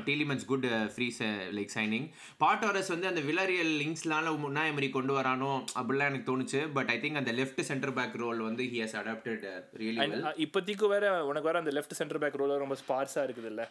[0.07, 0.65] டீலிமெண்ட்ஸ் good
[0.95, 1.07] free
[1.51, 2.07] like signing
[2.39, 6.61] Pau Torres வந்து அந்த விலரியல் லிங்க்ஸ்லால முன்னா எமரி கொண்டு வரானோ அப்படிலாம் எனக்கு தோணுச்சு.
[6.73, 10.09] பட் ஐ திங்க் அந்த லெஃப்ட் சென்டர் பேக் ரோல் வந்து ஹி ஹஸ் அடாப்டட் ரியலி
[10.47, 13.65] இப்போதைக்கு வேற உனக்கு வேற அந்த லெஃப்ட் சென்டர் பேக் ரோல ரொம்ப ஸ்பார்ஸாக இருக்குது இல்ல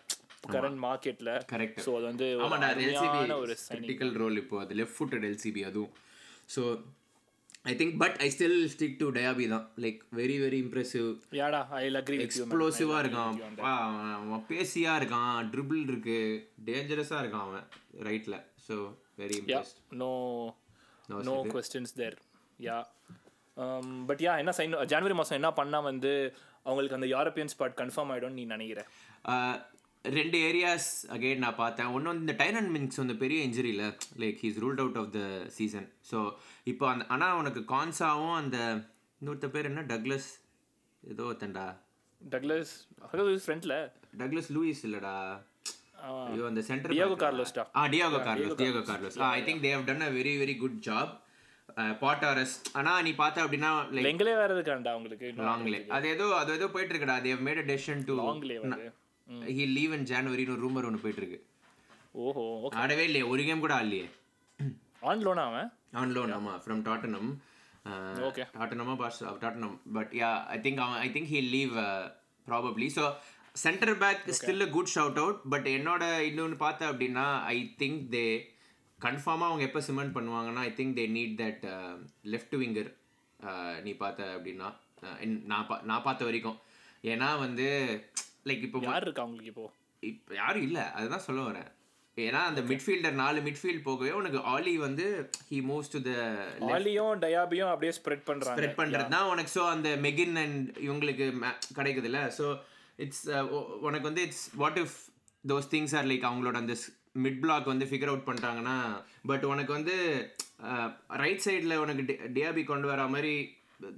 [0.56, 2.28] கரண்ட் மார்க்கெட்ல கரெக்ட் ஸோ அது வந்து
[3.36, 5.94] ஒரு ரோல் இப்போ அது லெஃப்ட் ஃபுட்டட் எல்சிபி அதுவும்.
[6.56, 6.62] So
[7.66, 9.66] I think but I still stick to Diaby தான்.
[9.84, 13.36] லைக் வெரி வெரி இம்ப்ரெசிவ் யாடா ஐ அக்ரி எக்ஸ்ப்ளோசிவாக இருக்கான்.
[14.52, 15.36] பேசியாக இருக்கான்.
[15.54, 16.20] ட்ரிபிள் இருக்கு.
[16.70, 17.68] டேஞ்சரஸாக இருக்கான் அவன்
[18.10, 18.38] ரைட்டில்
[18.68, 18.78] so
[19.22, 19.38] very
[20.02, 20.12] no
[21.30, 22.18] no questions there
[22.60, 22.80] yeah
[24.10, 26.12] but yeah என்ன சைன் ஜனவரி மாதம் என்ன பண்ணால் வந்து
[26.66, 28.82] அவங்களுக்கு அந்த யூரோப்பியன் ஸ்பாட் கன்ஃபார்ம் ஆகிடும்னு நீ நினைக்கிற?
[30.06, 31.90] ரெண்டு ஏரியாஸ் அகைன் நான் பார்த்தேன்.
[31.96, 33.84] ஒன்று வந்து இந்த டைரன் மின்ஸ் வந்து பெரிய இன்ஜுரியில்
[34.22, 35.22] like he's ruled out of the
[35.58, 36.20] season so
[36.68, 38.58] இப்போ அந்த ஆனால் உனக்கு கான்சாவும் அந்த
[39.22, 39.82] இன்னொருத்த பேர் என்ன?
[39.92, 40.30] டக்ளஸ்
[41.04, 41.68] ஏதோ ஒருத்தன்டா.
[42.22, 42.74] டக்லஸ்
[43.46, 43.76] ஃப்ரண்ட்ல
[44.22, 45.16] டக்ளஸ் லூயிஸ் இல்லடா.
[46.28, 50.06] ஐயோ அந்த சென்டர் டியாகோ கார்லோஸ்டா ஆ Diego Carlos Diego Carlos I think they have done
[50.06, 51.12] a very very good job
[52.02, 56.68] Pau Torres ஆனால் நீ பார்த்த அப்படின்னா லைக் எங்களே வேற இருக்காண்டா உங்களுக்கு லாங்லே அது ஏதோ அது ஏதோ
[56.74, 57.18] போயிட்டு இருக்குடா.
[57.28, 58.58] They've made a decision to Lenglet
[59.52, 61.40] he leave in ஜனவரின்னு ஒரு ரூமர் ஒன்று போயிட்டு இருக்கு
[62.22, 64.08] ஓஹோ ஓகே ஆடவே இல்லையே ஒரு கேம் கூட ஆடலையே.
[65.10, 65.70] ஆன் லோனா அவன்?
[66.00, 67.32] ஆன் லோன் ஆமா ஃப்ரம் டாட்டனம்
[68.24, 68.44] Okay.
[68.56, 71.72] டாட்டனமா pass Tottenham but yeah I think அவன் I think he leave
[72.48, 73.04] probably so
[73.56, 78.26] centre back still good shout out but என்னோட இன்னொன்று பார்த்தேன் அப்படின்னா ஐ திங்க் தே
[79.00, 81.66] கன்ஃபார்மாக அவங்க எப்போ சிமெண்ட் பண்ணுவாங்கன்னா I think they need that
[82.34, 82.92] left winger
[83.82, 84.68] நீ பார்த்த அப்படின்னா
[85.22, 86.58] in- நான் பா நான் பார்த்த வரைக்கும்.
[87.04, 87.68] ஏன்னா வந்து
[88.50, 89.66] லைக் இப்போ யார் இருக்கா உங்களுக்கு இப்போ?
[90.04, 90.84] இப்போ யாரும் இல்லை.
[90.98, 91.70] அதுதான் சொல்ல வரேன்.
[92.18, 95.06] ஏன்னா அந்த மிட்ஃபீல்டர் நாலு மிட்ஃபீல்ட் போகவே உனக்கு ஆலி வந்து
[95.52, 96.12] ஹி மூவ்ஸ் டு த
[96.78, 98.58] ஆலியும் டயாபியும் அப்படியே ஸ்ப்ரெட் பண்றாங்க.
[98.58, 99.54] ஸ்ப்ரெட் பண்ணுறது தான் உனக்கு.
[99.58, 101.28] ஸோ அந்த மெகின் அண்ட் இவங்களுக்கு
[101.78, 102.22] கிடைக்குதுல்ல.
[102.40, 102.48] ஸோ
[103.06, 103.24] இட்ஸ்
[103.88, 104.98] உனக்கு வந்து it's what if
[105.44, 106.76] those things are like அவங்களோட அந்த
[107.26, 108.76] மிட் பிளாக் வந்து ஃபிகர் அவுட் பண்ணிட்டாங்கன்னா
[109.30, 109.96] பட் உனக்கு வந்து
[111.24, 112.04] ரைட் சைடில் உனக்கு
[112.36, 113.34] டிஆபி கொண்டு வர மாதிரி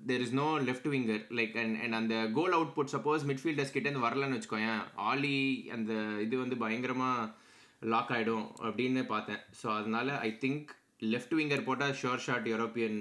[0.09, 4.05] there is no left winger like and and அந்த goal output suppose midfielders கிட்டேருந்து
[4.07, 5.37] வரலன்னு வச்சுக்கோயேன் ஆலி
[5.71, 5.93] அந்த
[6.25, 7.31] இது வந்து பயங்கரமாக
[7.93, 9.41] லாக் ஆகிடும் அப்படின்னு பார்த்தேன்.
[9.61, 10.69] ஸோ அதனால ஐ திங்க்
[11.13, 12.99] லெஃப்ட் விங்கர் போட்டால் ஷோர் ஷாட் யூரோப்பியன்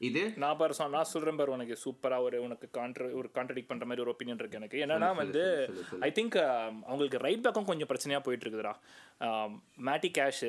[0.00, 0.20] இது?
[0.42, 4.12] நான் பாரு நான் சொல்றேன் பாரு உனக்கு சூப்பரா ஒரு உனக்கு கான்ட்ர ஒரு கான்ட்ரடிக் பண்ற மாதிரி ஒரு
[4.14, 4.78] ஒப்பீனியன் இருக்கு எனக்கு.
[4.84, 5.42] என்னன்னா வந்து
[6.06, 6.36] ஐ திங்க்
[6.90, 8.74] அவங்களுக்கு ரைட் பேக்கும் கொஞ்சம் பிரச்சனையா போயிட்டு இருக்குதுடா
[9.88, 10.44] மேட்டி கேஷ்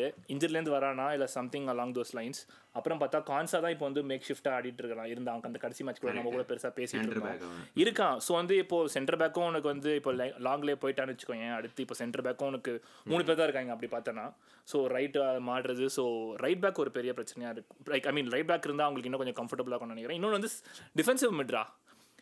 [0.57, 2.41] இருந்து வரானா இல்ல சம்திங் அலாங் தோஸ் லைன்ஸ்
[2.79, 5.09] அப்புறம் பார்த்தா கான்சா தான் இப்போ வந்து மேக் ஷிஃப்டா ஆடிட்டு இருக்கான்.
[5.13, 8.15] இருந்தா அவங்க அந்த கடைசி மேட்ச் கூட நம்ம கூட பெருசா பேசிட்டு இருக்கோம் இருக்கான்.
[8.25, 8.55] ஸோ வந்து.
[8.63, 10.11] இப்போ சென்டர் பேக்கும் உனக்கு வந்து இப்போ
[10.47, 12.73] லாங்லேயே போயிட்டான்னு வச்சுக்கோங்க அடுத்து இப்போ சென்டர் பேக்கும் உனக்கு
[13.11, 14.25] மூணு பேர் தான் இருக்காங்க அப்படி பார்த்தோன்னா.
[14.67, 15.17] ஸோ ரைட்
[15.49, 16.05] மாடுறது ஸோ
[16.45, 17.75] ரைட் பேக் ஒரு பெரிய பிரச்சனையாக இருக்கு.
[17.93, 20.17] Like I mean right back இருந்தால் அவங்களுக்கு இன்னும் கொஞ்சம் கம்ஃபர்டபுளாக நினைக்கிறேன்.
[20.19, 20.51] இன்னொன்று வந்து
[20.99, 21.63] டிஃபென்சிவ் மிட்ரா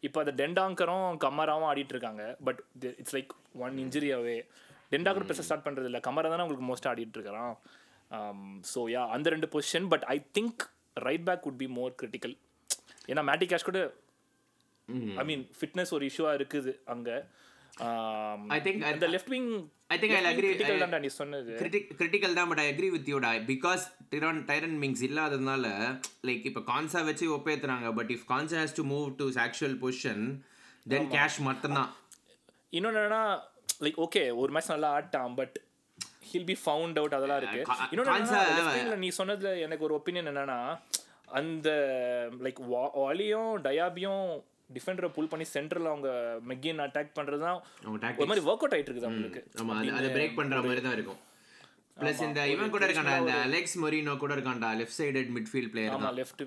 [0.07, 2.23] இப்போ அந்த டெண்டாங்கரும் கமராவும் ஆடிட்டு இருக்காங்க.
[2.47, 2.59] But
[3.01, 3.31] it's like
[3.65, 4.37] one injury away
[4.93, 7.53] Dendoncker பெருசாக ஸ்டார்ட் பண்ணுறது இல்லை கமரா தானே உங்களுக்கு மோஸ்ட் ஆடிட்டு இருக்கிறான்
[8.73, 10.61] ஸோ யா அந்த ரெண்டு position but I think
[11.07, 12.33] right back would be more critical
[13.11, 13.81] ஏன்னா மேட்டி கேஷ் கூட
[15.21, 17.17] ஐ மீன் ஃபிட்னஸ் ஒரு இஷ்யூவாக இருக்குது அங்கே.
[17.77, 19.51] I think அந்த left wing
[19.89, 20.41] I think I'll agree.
[20.41, 21.51] Critical I- தான்டா நீ சொன்னது.
[21.93, 25.65] கிரிட்டிக்கல் தான் பட் ஐ அக்ரி வித் யூடா பிகாஸ் டிரான் டைரன் மிங்ஸ் இல்லாததுனால
[26.23, 30.23] லைக் இப்போ கான்சா வச்சு ஒப்பேத்துறாங்க but if Konsa has to move to actual position
[30.85, 31.89] then Cash மட்டும்தான்.
[32.73, 33.23] இன்னொன்று என்னன்னா
[33.81, 35.57] லைக் ஓகே ஒரு மேட்ச் நல்லா ஆட்டான் but
[36.31, 37.61] he'll be found out அதெல்லாம் இருக்கு.
[37.91, 40.59] இன்னொன்று நீ சொன்னதுல எனக்கு ஒரு ஒப்பீனியன் என்னன்னா
[41.33, 41.69] அந்த
[42.45, 42.61] லைக்
[42.97, 44.23] வாலியும் டயாபியும்
[44.69, 46.09] டிஃபெண்டரை புல் பண்ணி சென்டரில் அவங்க
[46.49, 47.57] மெக்கின் அட்டாக் பண்ணுறது தான்
[48.19, 49.41] ஒரு மாதிரி ஒர்க் அவுட் ஆயிட்டு இருக்குது அவங்களுக்கு.
[49.61, 51.19] ஆமா அது பிரேக் பண்ற மாதிரி தான் இருக்கும்.
[51.97, 56.11] ப்ளஸ் இந்த இவன் கூட இருக்கான்டா இந்த அலெக்ஸ் மொரினோ கூட இருக்கான்டா லெஃப்ட் சைடட் மிட்ஃபீல்ட் பிளேயர் ஆமா
[56.19, 56.43] லெஃப்ட்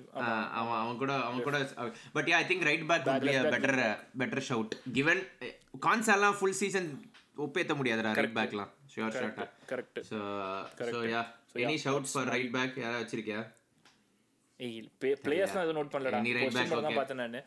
[0.58, 1.58] அவன் அவன் கூட அவன் கூட
[2.14, 3.74] but I think right back a better
[4.22, 5.22] better shout given
[5.86, 6.88] கான்சாலாம் full season
[7.46, 10.18] ஒப்பேத்த முடியாதுடா ரைட் பேக்லாம் ஷுவர் ஷார்ட்டா correct so
[11.12, 11.22] ya
[11.62, 13.40] any shout for right back யாராவது வச்சிருக்கியா?
[15.24, 16.18] பிளேயர்ஸ்லாம் எதுவும் நோட் பண்ணலடா.
[16.44, 16.98] பொசிஷன் தான் okay.
[16.98, 17.40] பார்த்தேன் நான்.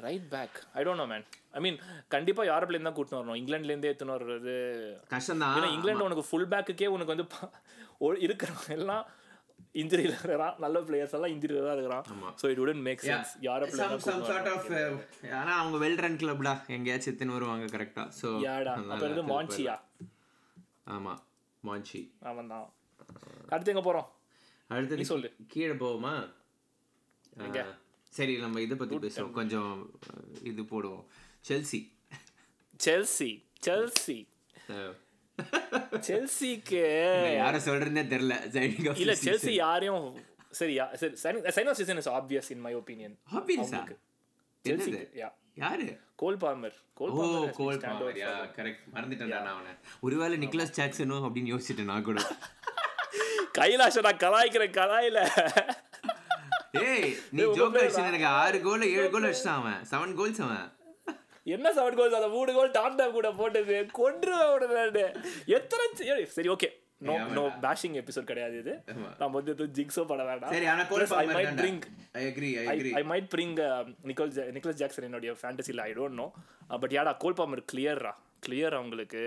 [0.00, 1.24] Right back I don't know man
[1.56, 1.78] I mean
[2.14, 3.38] கண்டிப்பா யாரப்லேருந்து தான் கூட்டின்னு வரணும்?
[3.40, 4.54] இங்கிலாந்துலேருந்தே எடுத்துன்னு வர்றது.
[5.12, 7.26] கஷ்டம் ஏன்னா தான் இங்கிலாந்து உனக்கு ஃபுல் பேக்குக்கே உனக்கு வந்து
[8.26, 9.04] இருக்கிறவங்க எல்லாம்
[9.80, 10.54] இன்ஜுரியில் இருக்கிறான்.
[10.64, 12.04] நல்ல பிளேயர்ஸ் எல்லாம் இன்ஜுரியில் தான் இருக்கிறான்.
[12.40, 14.68] So it wouldn't make sense யாரப்ல some sort of
[15.40, 19.76] ஆனா அவங்க வெல் ரன் கிளப்டா எங்கேயாச்சும் எத்துன்னு வருவாங்க கரெக்டா ஸோ யாடா அப்போ இருந்து மான்ச்சியா
[20.94, 21.14] ஆமா.
[21.62, 22.66] மான்ச்சி அவன் தான்
[23.52, 24.08] அடுத்து எங்க போறோம்?
[24.70, 25.28] அடுத்தது சொல்லு.
[25.52, 26.12] கீழே போவோமா?
[28.12, 29.30] சரி நம்ம இதை பத்தி பேசுவோம்.
[29.30, 29.72] கொஞ்சம்
[30.42, 31.04] இது போடுவோம்.
[31.48, 31.80] செல்சி
[32.84, 33.30] செல்சி
[33.66, 34.18] செல்சி
[36.06, 36.80] செல்சிக்கு
[37.36, 38.34] யார சொல்றதுனே தெரியல.
[38.96, 39.50] இல்ல செல்சி.
[39.56, 40.06] யாரையும்
[40.50, 43.82] சரி யா- சரி sign of season is obvious in my opinion Obvious ஆ?
[44.64, 44.92] செல்சி?
[45.14, 45.86] யா யாரு?
[46.16, 47.78] Cole Palmer Cole oh Palmer Cole
[48.16, 49.72] ya correct மறந்துட்டேன் நான் அவனை.
[50.00, 52.18] ஒருவேளை நிக்லஸ் ஜாக்சனோ அப்படின்னு யோசிச்சுட்டேன் நான் கூட.
[53.58, 55.18] கைலாஷ நான் கலாய்க்கிறேன் கலாயில.
[56.78, 59.80] ஏய் நீ ஜோக் அடிச்சு எனக்கு ஆறு கோல் ஏழு கோல் அடிச்சான் அவன்.
[59.92, 60.68] செவன் கோல்ஸ் அவன்.
[61.54, 63.78] என்ன செவன் கோல்ஸ் அந்த மூணு கோல் டாட்டா கூட போட்டது.
[64.54, 65.04] உடனே.
[65.58, 65.86] எத்தனை
[66.36, 66.70] சரி okay
[67.08, 68.72] no no bashing episode கிடையாது இது.
[69.20, 70.52] நம்ம வந்து எதுவும் ஜிக்ஸோ பண்ண வேண்டாம்.
[70.54, 71.80] சரி ஆனா Cole I might bring
[72.20, 73.54] I agree I I agree I might bring
[74.10, 76.28] Nicol Nicolas Jackson என்னுடைய ஃபேண்டசியில் ஐ டோன்ட் நோ
[76.82, 78.14] பட் யாடா கோல் பாமர் கிளியர்ரா
[78.46, 79.22] கிளியர் அவங்களுக்கு.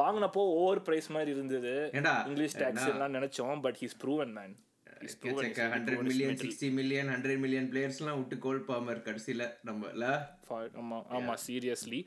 [0.00, 1.74] வாங்கினப்போ ஓவர் பிரைஸ் மாதிரி இருந்தது.
[2.30, 4.54] இங்கிலீஷ் டாக்ஸ் எல்லாம் நினைச்சோம் but he's proven man
[5.04, 10.04] hundred million sixty million hundred million பிளேயர்ஸ்லாம் விட்டு கோல் பாமர் கடைசியில நம்மல
[10.50, 12.06] ஆமா ஆமா seriously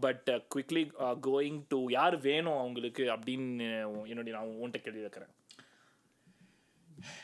[0.00, 3.68] but quickly going to யார் வேணும் அவங்களுக்கு அப்படின்னு
[4.06, 5.32] என்னுடைய நான் உன்கிட்ட கேள்வி வைக்கிறேன்.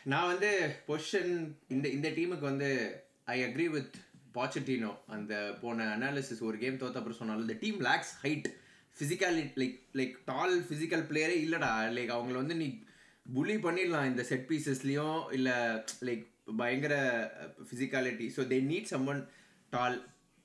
[0.04, 0.50] நான் வந்து
[0.88, 1.32] பொசிஷன்
[1.68, 2.68] இந்த இந்த டீமுக்கு வந்து
[3.24, 3.96] ஐ அக்ரி வித்
[4.34, 8.48] பாச்சட்டினோ அந்த போன அனாலிசிஸ் ஒரு கேம் தோத்த அப்புறம் சொன்னாலும் இந்த team lacks height
[8.96, 11.70] physical like like tall physical பிளேயரே இல்லடா.
[11.90, 12.68] லைக் அவங்கள வந்து நீ
[13.34, 15.50] புலி பண்ணிடலாம் இந்த செட் பீசஸ்லயும் இல்ல
[16.02, 16.24] லைக்
[16.58, 16.94] பயங்கர
[17.68, 19.22] physicality so they need someone
[19.72, 19.96] tall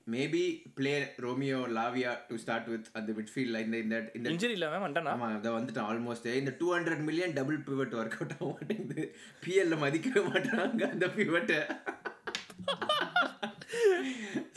[0.06, 5.12] maybe play Romeo Lavia to start with அந்த மிட்ஃபீல்ட்ல இந்த இந்த இந்த இன்ஜுரி இல்லாம வந்துட்டானா
[5.12, 9.04] ஆமா அதை வந்துட்டேன் ஆல்மோஸ்ட் இந்த two hundred million double pivot work out ஆக மாட்டேங்குது.
[9.44, 11.60] பிஎல்ல மதிக்கவே மாட்டாங்க அந்த பிவட்டை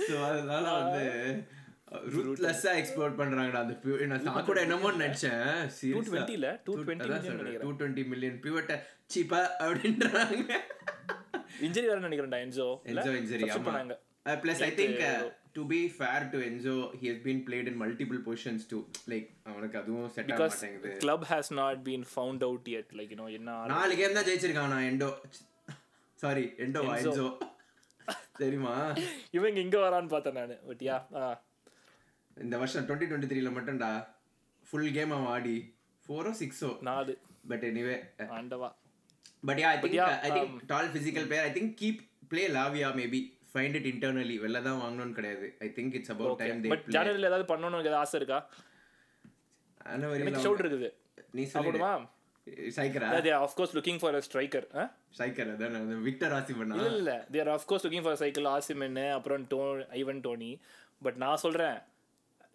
[0.01, 1.03] ஸோ அதனால வந்து
[2.15, 3.73] ரூத்லெஸ்ஸா எக்ஸ்ப்ளோர் பண்றாங்கடா அந்த.
[4.05, 5.43] நான் நான் கூட என்னமோ நினைச்சேன்.
[5.91, 7.09] Two டுவெண்ட்டில two twenty
[7.59, 8.75] two twenty million பிவட்டை
[9.13, 10.51] சீப்பா அப்படின்றாங்க.
[11.61, 13.95] இன்ஜுரி வேற நினைக்கிறேன்டா என்ஜோ என்ஜோ இன்ஜரி பண்ணாங்க.
[14.43, 15.03] Plus I think
[15.53, 19.77] to be fair to Enzo he has been played in multiple positions to like அவனுக்கு
[19.77, 20.91] அதுவும் செட் ஆக மாட்டேங்குது.
[20.97, 22.87] Club has not been found out yet.
[22.93, 25.09] Like you know என்ன ஆளு- நாலு game தான் ஜெயிச்சிருக்கான் நான் எண்டோ
[26.19, 27.27] சாரி எண்டோ என்ஜோ
[28.37, 28.73] தெரியுமா?
[29.31, 30.97] இவங்க இங்க வரான்னு பார்த்தேன் நான் பட் யா
[32.37, 33.91] இந்த வருஷம் டுவெண்ட்டி டுவெண்ட்டி த்ரீல மட்டும்டா
[34.63, 35.55] ஃபுல் கேம் அவன் ஆடி.
[36.05, 37.13] ஃபோரோ சிக்ஸோ நாலு.
[37.51, 37.95] பட் எனிவே
[38.37, 38.69] ஆண்டவா.
[39.43, 43.21] But yeah I think I think tall physical player I think keep play Lavia maybe
[43.51, 45.47] find it internally வெளில தான் வாங்கணும்னு கிடையாது.
[45.65, 48.39] I think it's about time they but ஜனவரியில் ஏதாவது பண்ணணும்னு ஏதாவது ஆசை இருக்கா?
[50.17, 50.89] எனக்கு ஷவுட் இருக்குது.
[51.37, 51.91] நீ சொல்லுமா
[52.77, 54.65] சைக்கரா they are of course looking for a striker
[55.19, 55.75] சைக்கர் அதான்
[56.07, 59.59] விக்டர் ராசி பண்ணா இல்ல இல்ல they are of course looking for cycle Osimhen அப்புறம் டோ
[60.01, 60.51] ஐவன் டோனி
[61.01, 61.77] பட் நான் சொல்றேன்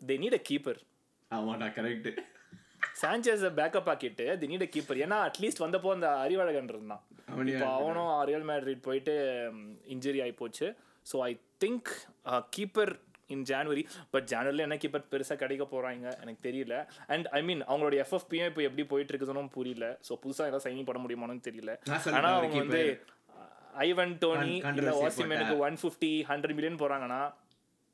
[0.08, 0.80] தே நீட் அ கீப்பர்
[1.30, 2.10] ஆமாடா கரெக்ட்
[3.00, 7.02] சாnchez பேக்கப் ஆக்கிட்டு தி நீட் அ கீப்பர் ஏன்னா அட்லீஸ்ட் வந்தப்போ அந்த அறிவழகன் இருந்தான்.
[7.52, 9.14] இப்போ அவனும் ரியல் மேட்ரிட் போயிட்டு
[9.94, 10.66] இன்ஜுரி ஆகி போச்சு.
[11.06, 11.30] So I
[11.64, 11.90] think
[12.56, 12.92] keeper
[13.34, 13.82] in January
[14.12, 16.74] but ஜான்வரியில் என்ன கீப்பர் பெருசாக கிடைக்க போகிறாங்க எனக்கு தெரியல.
[17.14, 19.88] அண்ட் ஐ மீன் அவங்களோட எஃப்எஃபியும் இப்போ எப்படி போயிட்டு இருக்குதுன்னு புரியல.
[20.08, 21.74] ஸோ புதுசாக ஏதாவது சைனிங் பண்ண முடியுமான்னு தெரியல.
[22.16, 22.82] ஆனால் அவங்க வந்து
[23.88, 27.22] ஐவன் டோனி இல்லை வாசிமேனுக்கு ஒன் ஃபிஃப்டி ஹண்ட்ரட் மில்லியன் போகிறாங்கன்னா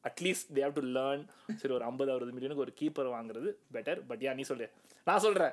[0.08, 4.20] at least they have to learn சரி ஒரு ஐம்பது அறுபது மில்லியனுக்கு ஒரு கீப்பர் வாங்குறது பெட்டர் பட்
[4.20, 4.70] யா நீ சொல்லு.
[5.04, 5.50] நான் சொல்றேன்.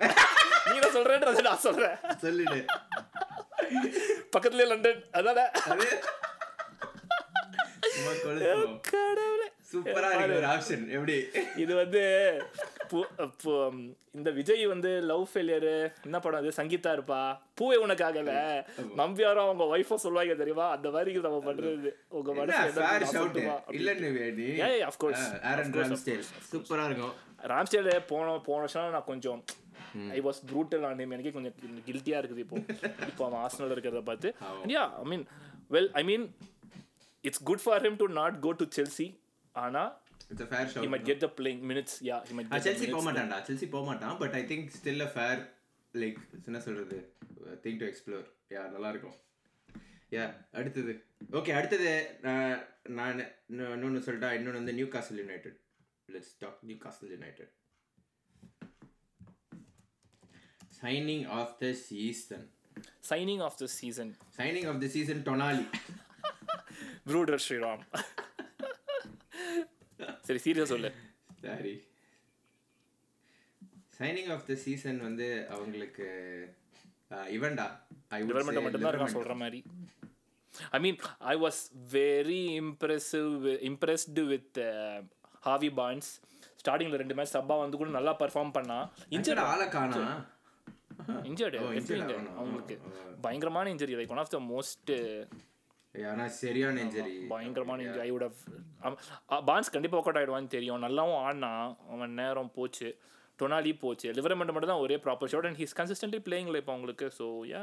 [0.71, 1.95] நீ தான் சொல்றேன்றது நான் சொல்றேன்.
[2.17, 2.65] சொல்லிடு.
[4.37, 5.49] பக்கத்துலயே லண்டன் அதானே?
[5.49, 6.03] அது.
[7.89, 8.79] சும்மா கொளுத்துவோம்.
[8.91, 9.52] கடவுளே.
[9.73, 11.15] சூப்பரா இருக்கு ஒரு ஆப்ஷன் எப்படி?
[11.63, 12.01] இது வந்து
[14.17, 15.73] இந்த விஜய் வந்து லவ் ஃபெயிலியரு
[16.07, 16.49] என்ன படம் அது?
[16.57, 17.19] சங்கீதா இருப்பா.
[17.59, 18.33] பூவே உனக்காகல.
[18.99, 20.65] நம்பியாரும் அவங்க ஒய்ஃபோ சொல்லுவாங்க தெரியுமா?
[20.75, 21.91] அந்த மாதிரி நம்ம பண்றது.
[22.17, 22.59] உங்க மனசு
[25.03, 27.13] course, of ராம்ஸ்டேல் சூப்பரா இருக்கும்.
[27.53, 29.41] ராம்ஸ்டேல் போன போன வருஷம் நான் கொஞ்சம்
[30.17, 31.55] ஐ வாஸ் ப்ரூட்டல் ஆன் எனக்கே கொஞ்சம்
[31.87, 32.57] கில்ட்டியா இருக்குது இப்போ.
[33.09, 34.29] இப்போ அவன் ஆசனல் இருக்கிறத பார்த்து.
[34.75, 35.25] Yeah I mean
[35.75, 36.25] well I mean
[37.21, 39.07] it's good for him to not go to Chelsea
[39.55, 39.81] ஆனா
[40.31, 43.03] it's fair he should might get the playing minutes yeah he might get போக.
[43.07, 45.41] மாட்டான்டா செல்சி போக மாட்டான் but I think still a fair
[45.93, 46.99] like என்ன சொல்றது
[47.63, 49.17] thing to explore யா நல்லா இருக்கும்
[50.11, 50.93] யா அடுத்தது.
[51.31, 52.55] Okay அடுத்தது நான்
[52.91, 55.59] நான் இன்னொ- இன்னொன்னு சொல்லிட்டா இன்னொன்று வந்து Newcastle United
[56.09, 57.53] let's talk Newcastle United
[60.81, 62.45] signing of the season
[63.03, 64.07] signing of the season.
[64.37, 65.65] Signing of the season Tonali
[67.05, 67.79] Bruder Sriram
[70.25, 70.89] சரி சீரியஸா சொல்லு
[71.43, 71.73] sorry
[73.97, 76.05] signing of the season வந்து அவங்களுக்கு
[77.37, 77.65] இவன்டா.
[78.15, 79.59] ஐ டெவலப்மெண்ட் மட்டும் தான் இருக்கான் சொல்ற மாதிரி.
[80.75, 80.97] I mean
[81.33, 81.59] I was
[81.95, 83.33] very impressive
[83.69, 84.59] impressed with
[85.47, 86.09] Harvey Barnes
[86.61, 88.77] ஸ்டார்டிங்ல ரெண்டு மேட்ச் சப்பா வந்து கூட நல்லா பெர்ஃபார்ம் பண்ணா.
[89.15, 90.01] இன்ஜர்ட் ஆளை காணா?
[91.29, 91.57] இன்ஜர்டு.
[92.39, 92.75] அவங்களுக்கு.
[93.25, 94.91] பயங்கரமான injury like one of the most
[96.11, 98.27] ஆனா சரியான இன்ஜரி பயங்கரமான இன்ஜரி ஐ வுட்
[99.49, 100.83] பான்ஸ் கண்டிப்பாக ஒர்க் அவுட் ஆகிடுவான்னு தெரியும்.
[100.85, 102.89] நல்லாவும் ஆடினான் அவன் நேரம் போச்சு.
[103.39, 104.07] டொனாலி போச்சு.
[104.17, 107.07] லிவரமெண்ட் மட்டும் தான் ஒரே proper shot and he's consistently playing இப்போ அவங்களுக்கு.
[107.19, 107.61] ஸோ யா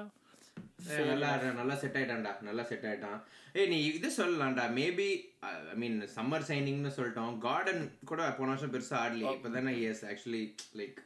[1.10, 2.32] நல்லா நல்லா செட் ஆயிட்டான்டா.
[2.48, 3.18] நல்லா செட் ஆயிட்டான்.
[3.58, 4.64] ஏய் நீ இது சொல்லலாம்டா.
[4.78, 5.08] மேபி
[5.48, 7.34] ஐ மீன் சம்மர் சைனிங்னு சொல்லிட்டோம்.
[7.46, 10.44] கார்டன் கூட போன வருஷம் பெருசா ஆடல இப்போ தானே எஸ் ஆக்சுவலி
[10.80, 10.98] லைக்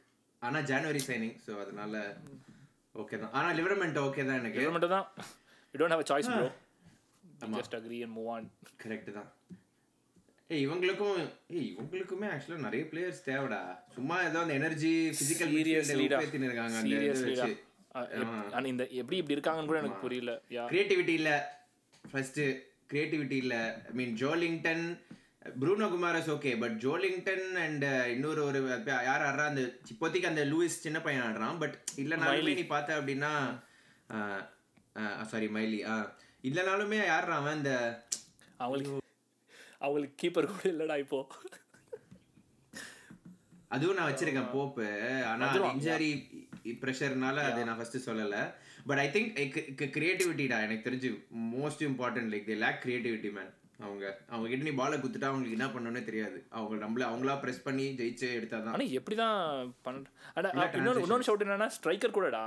[0.42, 2.04] ஆனா ஜனவரி சைனிங் ஸோ அதனால
[3.02, 3.32] ஓகே தான்.
[3.38, 4.60] ஆனா லிவர்மெண்ட் ஓகே தான் எனக்கு.
[4.62, 5.06] லிவரமெண்ட் தான்
[5.74, 6.50] you don't have choice bro
[7.54, 8.46] just agree and move on
[8.82, 9.28] correct தான்.
[10.50, 11.18] ஏய் இவங்களுக்கும்
[11.52, 13.60] ஏய் இவங்களுக்குமே ஆக்சுவலா நிறைய பிளேயர்ஸ் தேவைடா.
[13.94, 16.76] சும்மா ஏதோ அந்த எனர்ஜி பிசிக்கல் சீரியஸ்லிடா ஏத்தின்னு இருக்காங்க
[17.28, 17.52] வச்சு.
[18.54, 20.32] அண்ட் இந்த எப்படி இப்படி இருக்காங்கன்னு கூட எனக்கு புரியல.
[20.70, 21.32] கிரியேட்டிவிட்டி இல்ல.
[22.04, 22.40] ஃபர்ஸ்ட்
[22.90, 23.54] கிரியேட்டிவிட்டி இல்ல.
[23.86, 24.84] I mean Joelinton
[25.60, 28.60] Bruno Guimarães okay but Joelinton and இன்னொரு ஒரு
[29.04, 29.46] யார் ஆடுறா?
[29.50, 33.32] அந்த இப்போதைக்கு அந்த லூயிஸ் சின்ன பையன் ஆடுறான் பட் இல்லைனாலுமே நீ பார்த்த அப்படின்னா
[35.28, 35.96] சாரி மைலி ஆ.
[36.44, 37.72] இல்லைனாலுமே யாருறான் அவன் இந்த
[38.60, 38.92] அவங்களுக்கு
[39.86, 41.18] அவங்களுக்கு கீப்பர் கூட இல்லடா இப்போ.
[43.74, 44.86] அதுவும் நான் வச்சிருக்கேன் போப்பு
[45.30, 46.10] ஆனா இன்ஜரி
[46.82, 48.36] ப்ரெஷர்னால அது நான் ஃபர்ஸ்ட் சொல்லல.
[48.88, 49.30] பட் ஐ திங்க்
[49.96, 51.10] கிரியேட்டிவிட்டிடா எனக்கு தெரிஞ்சு
[51.54, 53.52] most important like they lack creativity man
[53.84, 56.38] அவங்க அவங்க கிட்ட நீ பாலை குத்துட்டா அவங்களுக்கு என்ன பண்ணணும்னே தெரியாது.
[56.56, 58.74] அவங்க நம்மள அவங்களா பிரஸ் பண்ணி ஜெயிச்சு எடுத்தாதான்.
[58.76, 59.38] ஆனா எப்படி தான்
[59.82, 62.44] பண்ண இன்னொரு இன்னொரு ஷவுட் என்னன்னா ஸ்ட்ரைக்கர் கூடடா.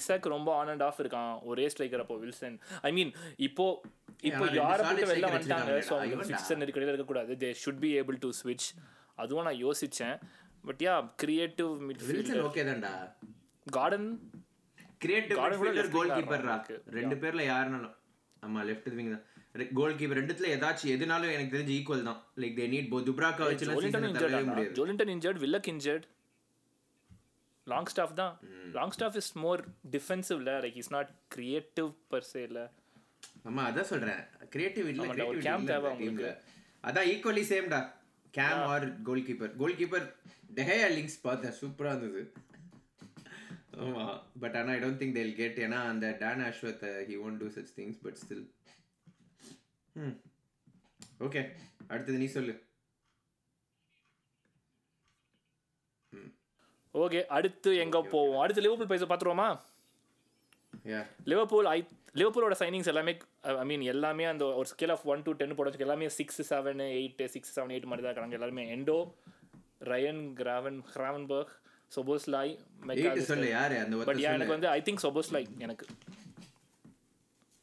[0.00, 1.32] இசாக் ரொம்ப ஆன் அண்ட் ஆஃப் இருக்கான்.
[1.50, 2.56] ஒரே ஸ்ட்ரைக்கர் அப்போ வில்சன்.
[2.88, 3.12] ஐ மீன்
[3.48, 3.66] இப்போ
[4.30, 5.74] இப்போ யாரை போட்டு வெளில வந்துட்டாங்க?
[5.90, 6.28] ஸோ இவன்டா.
[6.30, 8.68] ஃபிக்ஸர் நெருக்கடியில் இருக்கக்கூடாது they should be able to ஸ்விட்ச்
[9.24, 10.16] அதுவும் நான் யோசிச்சேன்.
[10.68, 12.94] But yeah creative midfielder okay தான்டா.
[13.76, 14.08] கார்டன்
[15.04, 16.56] கிரியேட்டிவ் மிட்ஃபீல்டர் கோல் கீப்பர்ரா
[16.98, 17.94] ரெண்டு பேர்ல யாருனாலும்.
[18.46, 19.24] ஆமா லெஃப்ட் விங் தான்.
[19.78, 22.20] கோல் கீப்பர் ரெண்டுத்துல ஏதாச்சும் எதுனாலும் எனக்கு தெரிஞ்சு ஈக்குவல் தான்.
[22.42, 26.06] லைக் தே நீட் போ துப்ராக்கா வச்சு Joelinton injured Joelinton injured Willock injured
[27.92, 28.34] Longstaff தான்.
[28.76, 29.60] Longstaff is more
[29.94, 32.64] டிஃபென்சிவ்ல like is not creative per se இல்லை
[33.48, 34.20] ஆமா அதான் சொல்றேன்.
[34.54, 35.26] கிரியேட்டிவ் இல்ல இல்ல
[35.72, 36.30] தேவை டீம்ல
[36.84, 37.80] அதான் equally சேம்டா
[38.34, 38.86] game or
[39.28, 40.06] goalkeeper goalkeeper
[40.58, 42.22] De Gea links பார்த்தேன் சூப்பரா இருந்தது.
[43.84, 44.04] ஆமா
[44.42, 47.72] பட் ஆனா I don't think they'll get ஏன்னா அந்த Dan Ashworth he won't do such
[47.78, 48.44] things but still
[51.26, 51.42] okay
[51.92, 52.54] அடுத்தது நீ சொல்லு.
[56.94, 58.40] ஓகே அடுத்து எங்க போவோம்?
[58.40, 59.48] அடுத்து லிவர்பூல் பேச பார்த்துருவோமா?
[61.24, 61.78] லிவர்பூல் ஐ
[62.14, 66.08] லிவர்பூலோட சைனிங்ஸ் எல்லாமே ஐ மீன் எல்லாமே அந்த ஒரு scale of one to ten போட எல்லாமே
[66.08, 68.64] six seven eight six seven eight மாதிரி தான் இருக்காங்க எல்லாருமே.
[68.76, 68.98] Endo
[69.92, 71.52] Ryan Gravenberch Gravenberch
[71.92, 72.52] Szoboszlai
[72.86, 75.86] but எனக்கு வந்து ஐ திங்க் சொபோஸ்லாய் எனக்கு.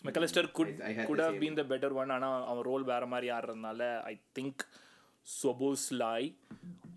[0.03, 0.71] Mac Allister good
[1.05, 4.63] good have been the better one ஆனால் அவன் ரோல் வேற மாதிரி ஆடுறதுனால I think
[5.25, 6.27] Szoboszlai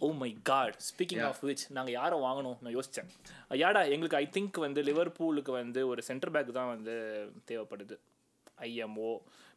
[0.06, 2.56] oh my God speaking of which நாங்கள் யாரை வாங்கணும்?
[2.62, 3.10] நான் யோசித்தேன்
[3.62, 6.94] யாடா எங்களுக்கு ஐ திங்க் வந்து லிவர்பூலுக்கு வந்து ஒரு சென்டர் பேக் தான் வந்து
[7.50, 7.96] தேவைப்படுது.
[8.68, 9.12] ஐஎம்ஓ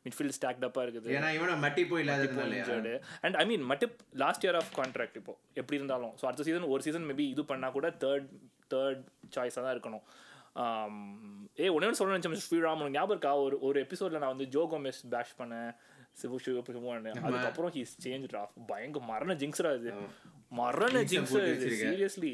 [0.06, 1.10] மிட்ஃபீல்ட் ஸ்டாக்டப்பாக இருக்குது.
[1.18, 5.34] ஏன்னா இவன மட்டி போய் இல்லாததுனால இன்ஜர்டு அண்ட் ஐ மீன் மட்டும் லாஸ்ட் இயர் ஆஃப் கான்ட்ராக்ட் இப்போ.
[5.62, 6.14] எப்படி இருந்தாலும்.
[6.20, 8.30] ஸோ அடுத்த சீசன் ஒரு சீசன் மேபி இது பண்ணால் கூட தேர்ட்
[8.74, 9.04] தேர்ட்
[9.36, 10.06] சாய்ஸாக தான் இருக்கணும்.
[11.64, 13.34] ஏ ஒன்னே ஒன்று சொல்ல நினச்சேன் ஸ்ரீராம் உனக்கு ஞாபகம் இருக்கா?
[13.46, 15.72] ஒரு ஒரு எபிசோடில் நான் வந்து ஜோகோமெஸ் பேஷ் பண்ணேன்.
[16.18, 19.92] சிவு சிவான்னு அதுக்கப்புறம் ஹீஸ் சேஞ்ச் ஆஃப் பயங்கர மரண ஜிங்ஸ்ரா இது
[20.60, 21.34] மரண ஜிங்ஸ்.
[21.82, 22.32] சீரியஸ்லி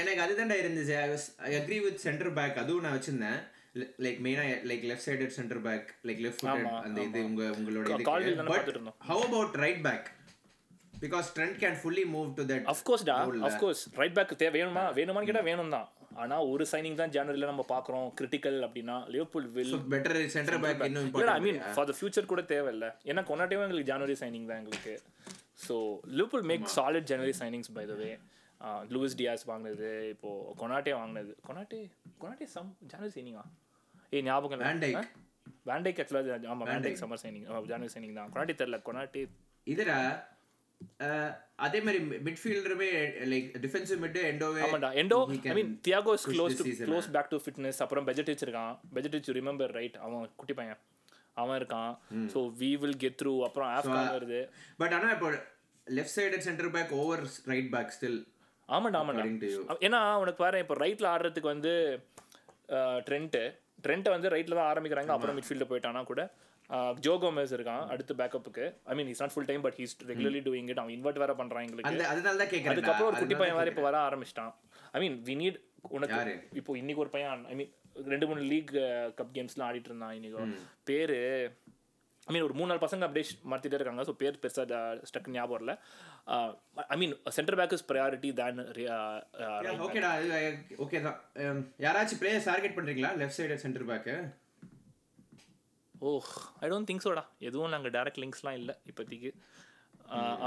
[0.00, 3.40] எனக்கு அதுதான்டா இருந்துச்சு I was I agree with centre back அதுவும் நான் வச்சிருந்தேன்
[4.04, 6.44] லைக் மெயினா like left sided centre back like left
[6.84, 7.86] அந்த இது உங்க உங்களோட
[8.24, 8.70] இது but.
[9.10, 10.08] How about right back
[11.04, 13.16] because Trent can fully move to that அஃப்கோர்ஸ்டா
[13.48, 14.84] of course right back தேவை வேணுமா?
[14.98, 15.88] வேணுமான்னு கேட்டால் வேணும் தான்
[16.22, 18.06] ஆனால் ஒரு சைனிங் தான் ஜனவரியில் நம்ம பார்க்குறோம்.
[18.18, 22.42] கிரிட்டிக்கல் அப்படின்னா Liverpool will better centre back இன்னும் இல்ல I mean for the future கூட
[22.54, 22.86] தேவையில்ல.
[23.10, 24.94] ஏன்னா கொண்டாட்டேவும் எங்களுக்கு ஜனவரி சைனிங் தான் எங்களுக்கு.
[25.66, 25.74] So
[26.18, 28.10] Liverpool make solid January signings by the way
[28.94, 30.30] Luis Diaz வாங்கினது இப்போ
[30.62, 31.32] கொனாட்டே வாங்கினது.
[31.48, 31.80] கொனாட்டே
[32.24, 33.44] கொனாட்டே சம் ஜனவரி சைனிங்கா
[34.16, 35.00] ஏய் ஞாபகம் Dijk.
[35.70, 38.30] வேண்டேக் ஆக்சுவலாக ஆமாம் Van Dijk summer signing January signing தான்.
[38.34, 39.22] கொனாட்டே தெரில கொனாட்டே
[39.66, 39.98] இதுடா
[41.56, 42.88] அதே மாதிரி மிட்ஃபீல்டருமே
[43.32, 44.90] லைக் டிஃபென்சிவ் மிட் எண்டோவே ஆமாண்டா.
[44.94, 48.72] Endo I mean Thiago is close to close back to fitness அப்புறம் பெஜட்டிச் இருக்கான்.
[48.94, 50.80] பெஜட்டிச் ரிமெம்பர் ரைட் அவன் குட்டி பையன்.
[51.36, 51.92] அவன் இருக்கான்.
[52.32, 54.40] So we will get through அப்புறம் ஆஃப்கான் வருது.
[54.76, 55.30] பட் ஆனா இப்போ
[55.86, 58.18] left sided centre back over right back still
[58.68, 59.22] ஆமாண்டா ஆமாண்டா.
[59.22, 59.62] According to you.
[59.66, 61.72] அவ- ஏன்னா உனக்கு பாரு இப்போ ரைட்டில் ஆடுறதுக்கு வந்து
[63.06, 63.42] ட்ரெண்ட்டு
[63.84, 65.06] ட்ரெண்ட்டை வந்து ரைட்டில் தான் ஆரம்பிக்கிறாங்க.
[65.08, 66.22] அப்புறம் மிட்ஃபீல்டில் போயிட்டானா கூட.
[67.06, 70.68] ஜோ கோமேஸ் இருக்கான் அடுத்து பேக்கப்புக்கு I mean is not full time but he's regularly doing
[70.72, 71.90] it அவன் இன்வெர்ட் வேற பண்ணுறான் எங்களுக்கு.
[72.72, 74.52] அதுக்கப்புறம் ஒரு குட்டி பையன் வேற இப்போ வர ஆரம்பிச்சிட்டான்.
[74.94, 75.58] ஐ மீன் வி நீட்
[75.96, 76.20] உனக்கு?
[76.60, 77.72] இப்போ இன்னைக்கு ஒரு பையன் ஐ மீன்
[78.12, 78.72] ரெண்டு மூணு லீக்
[79.18, 80.46] கப் கேம்ஸ்லாம் ஆடிட்டு இருந்தான் இன்னைக்கு.
[80.90, 81.18] பேரு
[82.28, 84.02] ஐ மீன் ஒரு மூணு நாலு பசங்க அப்படியே மாற்றிட்டே இருக்காங்க.
[84.08, 84.80] ஸோ பேர் பெருசாக
[85.10, 85.74] ஸ்டக் ஞாபகம் இல்லை
[86.94, 88.60] I mean centre back is priority then
[89.86, 90.10] ஓகேடா
[90.84, 91.18] ஓகே தான்.
[91.44, 93.10] Um, யாராச்சும் பிளேயர்ஸ் டார்கெட் பண்றீங்களா?
[93.22, 94.08] Left side centre back
[96.00, 96.10] oh
[96.64, 99.30] I don't think soda எதுவும் நாங்கள் டேரக்ட் லிங்க்ஸ்லாம் இல்லை இப்போதைக்கு.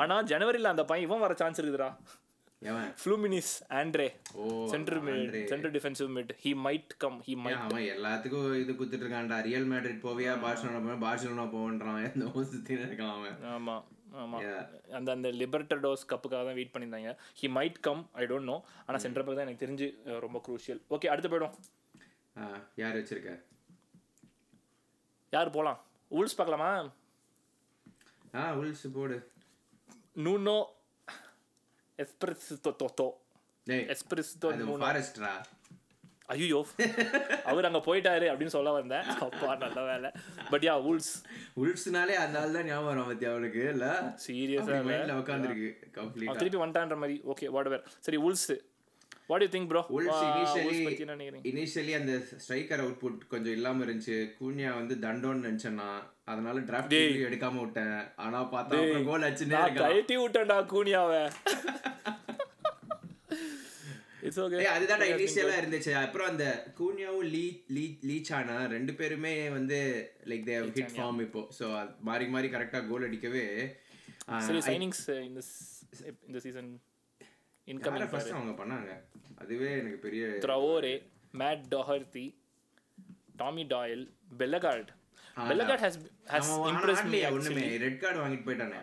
[0.01, 1.89] ஆனால் ஜனவரியில் அந்த பையன் இவன் வர சான்ஸ் இருக்குதுடா.
[3.01, 4.07] Fluminense Andre
[4.73, 5.41] centre mid Andre.
[5.51, 9.37] Centre defensive mid he might come he might அவன் எல்லாத்துக்கும் இது குத்துட்டு இருக்கான்டா.
[9.47, 11.99] ரியல் மேட்ரிட் போவியா பார்சலோனா போவியா பார்சலோனா போவன்றான்.
[12.09, 13.37] எந்த சுத்தின்னு இருக்கான் அவன்.
[13.57, 13.83] ஆமாம்
[14.41, 14.57] Yeah.
[14.97, 17.11] அந்த அந்த லிபர்டடோஸ் கப்புக்காக தான் வெயிட் பண்ணியிருந்தாங்க.
[17.39, 19.87] He might come I don't know ஆனால் சென்டர் பேக் தான் எனக்கு தெரிஞ்சு
[20.25, 21.55] ரொம்ப க்ரூஷியல் ஓகே அடுத்து போயிடும்
[22.81, 23.31] யார் வச்சிருக்க?
[25.35, 25.79] யார் போகலாம்
[26.17, 26.69] ஊல்ஸ் பார்க்கலாமா?
[28.41, 29.17] ஆ உல்ஸ் போடு.
[30.25, 30.57] நூனோ
[32.03, 32.47] எஸ்பிரஸ்
[33.01, 33.07] தோ
[33.67, 34.31] டேய் எஸ்பிரஸ்
[34.83, 35.33] ஃபாரஸ்ட்ரா
[36.33, 36.59] ஐயோ
[37.49, 39.07] அவர் அங்கே போயிட்டாரு அப்படின்னு சொல்ல வந்தேன்.
[39.25, 40.09] அப்பா நல்ல வேலை.
[40.51, 41.11] பட் யா ஊல்ஸ்
[41.63, 43.63] உல்ஸ்னாலே அதனால தான் ஞாபகம் வரும் பத்தி அவளுக்கு?
[43.73, 43.87] இல்ல?
[44.25, 45.69] சீரியஸாக உட்காந்துருக்கு
[46.41, 47.17] திருப்பி வந்துட்டான்ற மாதிரி.
[47.33, 47.69] ஓகே வாட்
[48.07, 48.47] சரி Wolves
[49.33, 49.83] what you think bro
[51.51, 54.17] initially அந்த ஸ்ட்ரைக்கர் அவுட்புட் கொஞ்சம் இல்லாம இருந்துச்சு.
[54.39, 55.89] கூனியா வந்து தண்டோன்னு நினைச்சேன்னா
[56.31, 56.93] அதனால டிராஃப்ட்
[57.29, 57.97] எடுக்காம விட்டேன்.
[58.25, 58.77] ஆனா பார்த்தா
[59.09, 61.21] கோல் அடிச்சுனே இருக்கான் கழட்டி விட்டேன்டா கூனியாவை.
[64.27, 65.91] இட்ஸ் ஓகே அதுதான் இனிஷியலா இருந்துச்சு.
[66.03, 66.45] அப்புறம் அந்த
[66.77, 67.45] கூனியாவும் லீ
[67.77, 69.79] லீ லீச்சானா ரெண்டு பேருமே வந்து
[70.31, 71.41] லைக் தே ஹிட் ஃபார்ம் இப்போ.
[71.57, 71.65] ஸோ
[72.09, 73.45] மாறி மாறி கரெக்டா கோல் அடிக்கவே
[74.47, 75.41] சரி சைனிங்ஸ் இந்த
[76.29, 76.71] இந்த சீசன்
[77.67, 78.89] இன்கமிங் ஃபர்ஸ்ட் அவங்க பண்ணாங்க?
[79.41, 80.95] அதுவே எனக்கு பெரிய Traore
[81.41, 82.25] Matt Doherty
[83.41, 84.03] Tommy Doyle
[84.41, 84.91] Bellegarde
[85.49, 85.99] Bellegarde has
[86.33, 87.63] has impress me ஒண்ணுமே.
[87.85, 88.81] ரெட் கார்டு வாங்கிட்டு போயிட்டானே.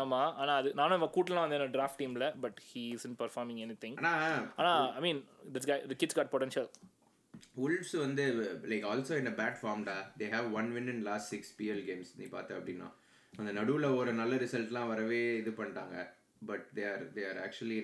[0.00, 3.96] ஆமா ஆனா அது நானும் இவன் கூட்டலாம் வந்தேன் டிராஃப்ட் டீம்ல but he is in performing anything
[4.00, 4.12] ஆனா
[4.60, 5.20] ஆனா I mean
[5.56, 6.68] this guy the kids got potential
[7.64, 8.24] Wolves வந்து
[8.70, 12.26] like also in bad ஃபார்ம்டா they have one win in last six PL games நீ
[12.34, 12.88] பார்த்த அப்படின்னா.
[13.32, 15.96] அந்த நடுவுல ஒரு நல்ல ரிசல்ட்லாம் வரவே இது பண்ணிட்டாங்க.
[16.42, 17.78] But they are they are actually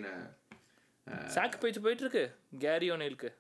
[1.35, 2.25] sack பேச்சு போயிட்டு இருக்கு
[2.65, 3.31] கேரி ஓனேலுக்கு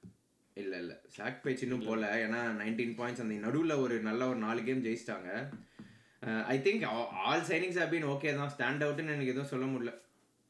[0.56, 0.92] இல்ல இல்ல.
[1.16, 2.04] சாக் பேச் இன்னும் போல.
[2.24, 5.30] ஏன்னா நைன்டீன் பாயிண்ட்ஸ் அந்த நடுவுல ஒரு நல்ல ஒரு நாலு கேம் ஜெயிச்சிட்டாங்க.
[6.52, 6.84] I think
[7.26, 8.50] all signings have been okay தான்.
[8.54, 9.92] ஸ்டாண்ட் அவுட்னு எனக்கு எதுவும் சொல்ல முடியல.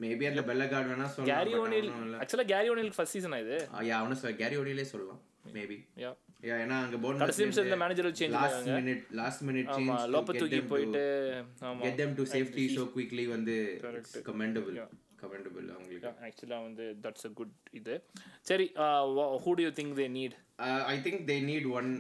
[0.01, 3.59] மேபி அதுல பெல்ல கார்டு வேணா கேரி ஓனேல் சொல்லலாம் ஆக்சுவலா கேரி ஓனேலுக்கு ஃபர்ஸ்ட் சீசன் இது?
[3.99, 5.21] அவனு கேரி ஓடியிலே சொல்லலாம்.
[5.57, 10.35] மேபி யா ஏன்னா அங்க போன் கடைசி நிமிஷத்துல manager change last minute last minute change லோப்ப
[10.37, 11.03] தூக்கி போயிட்டு
[11.63, 11.81] ஆமா.
[12.77, 13.57] so quickly வந்து
[15.23, 16.11] commendable அவங்களுக்கு.
[16.27, 17.95] ஆக்சுவலா வந்து தட்ஸ் அ குட் இது.
[18.43, 18.67] சரி
[19.45, 20.37] who do you think they need
[20.87, 21.91] I think they need one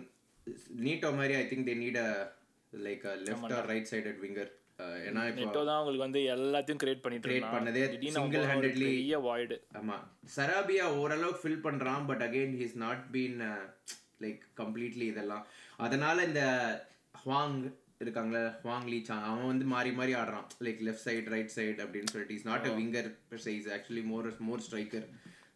[0.82, 2.10] Neto மாதிரி I think they need a
[2.72, 4.46] like a left or right sided winger.
[4.78, 7.54] Uh, ஏன்னா இப்போ நெட்டோ தான் உங்களுக்கு வந்து எல்லாத்தையும் கிரியேட் பண்ணிட்டு இருந்தான்.
[7.54, 7.80] பண்ணதே
[8.34, 9.96] ஒரு handedly- பெரிய வாய்டு ஆமா.
[10.36, 13.40] சராபியா ஓரளவுக்கு ஃபில் பண்றான் but again he's not been
[14.24, 15.44] like completely இதெல்லாம்.
[15.86, 16.42] அதனால இந்த
[17.22, 17.56] ஹுவாங்
[18.02, 20.46] இருக்காங்களே ஹுவாங் லீ சாங் அவன் வந்து மாறி மாறி ஆடுறான்.
[20.66, 22.36] Like left side right side அப்படின்னு சொல்லிட்டு.
[22.38, 25.06] Is not a winger is actually more more striker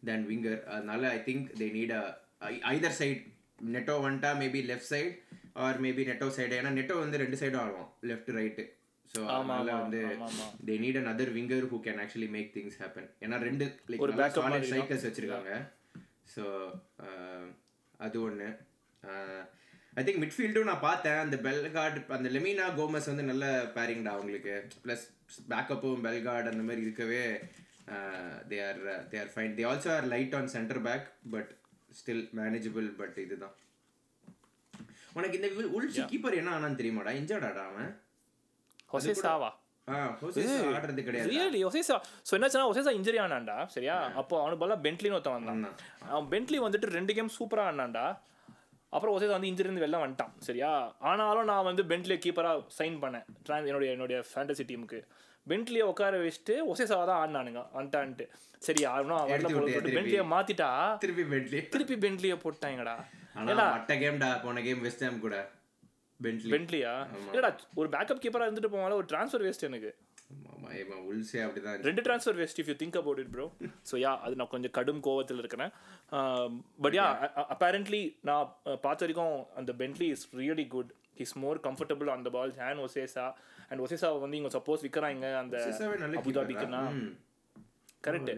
[0.09, 2.03] then winger அதனால I think they need a
[2.75, 3.19] either side
[3.73, 5.11] Neto வந்துட்டா maybe left side
[5.65, 7.91] or maybe Neto side ஏன்னா Neto வந்து ரெண்டு சைடும் ஆடுவான்.
[8.11, 8.63] Left right
[9.13, 9.99] so அதனால வந்து
[10.67, 14.03] they need another winger who can actually make things happen ஏன்னா ரெண்டு லைக்
[14.67, 15.51] ஸ்ட்ரைக்கர்ஸ் வச்சிருக்காங்க.
[16.33, 16.43] ஸோ
[17.97, 18.49] அது ஒன்று
[19.99, 21.19] ஐ திங்க் மிட்ஃபீல்டும் நான் பார்த்தேன்.
[21.23, 24.55] அந்த பெல்கார்டு அந்த லெமினா கோமஸ் வந்து நல்ல பேரிங்டா அவங்களுக்கு.
[24.83, 25.03] ப்ளஸ்
[25.51, 27.25] பேக்கப்பும் பெல்கார்டு அந்த மாதிரி இருக்கவே
[28.51, 31.51] they are they are fine they also are light on centre back but
[31.99, 33.55] still manageable but இதுதான்.
[35.17, 37.11] உனக்கு இந்த உள்ஸ் கீப்பர் என்ன ஆனான்னு தெரியுமாடா?
[37.21, 37.91] இன்ஜர்டாடா அவன்?
[41.31, 41.95] ரியலி ஒசேசா
[42.27, 43.19] ஸோ என்னாச்சுன்னா ஒசேசா இன்ஜரி
[43.75, 43.95] சரியா?
[44.21, 45.75] அப்போ அவனுக்கு பதிலாக பென்ட்லின்னு ஒருத்தன் வந்தான்.
[46.11, 48.05] அவன் பென்ட்லி வந்துட்டு ரெண்டு கேம் சூப்பராக ஆனான்டா
[48.93, 50.71] அப்புறம் ஒசேசா வந்து இன்ஜரி இருந்து வெளில வந்துட்டான் சரியா?
[51.09, 53.25] ஆனாலும் நான் வந்து பென்ட்லியை கீப்பராக சைன் பண்ணேன்.
[53.47, 54.99] ட்ரான் என்னுடைய என்னுடைய ஃபேண்டசி டீமுக்கு
[55.47, 58.27] பென்ட்லியை உட்கார வச்சுட்டு ஒசேசாவை தான் ஆடினானுங்க வந்துட்டான்ட்டு.
[58.67, 58.83] சரி
[59.63, 59.97] போட்டு திருப்பி?
[59.97, 60.69] பென்ட்லியை மாத்திட்டா
[61.03, 62.95] திருப்பி பென்ட்லி திருப்பி பென்ட்லியை போட்டாங்கடா.
[63.75, 65.37] மட்ட கேம்டா போன கேம் வெஸ்ட் கூட.
[66.55, 66.93] பென்ட்லியா
[67.33, 69.91] இல்லடா ஒரு பேக்கப் கீப்பராக இருந்துட்டு போவால ஒரு ட்ரான்ஸ்ஃபர் வேஸ்ட் எனக்கு.
[71.87, 73.45] ரெண்டு transfer waste if you think about it bro
[73.89, 75.71] so yeah அது நான் கொஞ்சம் கடும் கோவத்தில் இருக்கிறேன்.
[76.83, 77.05] பட் யா
[77.55, 78.47] அப்பேரண்ட்லி நான்
[78.85, 80.91] பார்த்த வரைக்கும் அந்த Bentley is really good
[81.25, 83.27] is more comfortable அந்த பால் ஹேன் ஒசேசா
[83.69, 85.57] அண்ட் ஒசேசா வந்து இவங்க சப்போஸ் விற்கிறாங்க அந்த
[86.23, 86.81] அபுதாபிக்குன்னா.
[88.07, 88.31] கரெக்ட்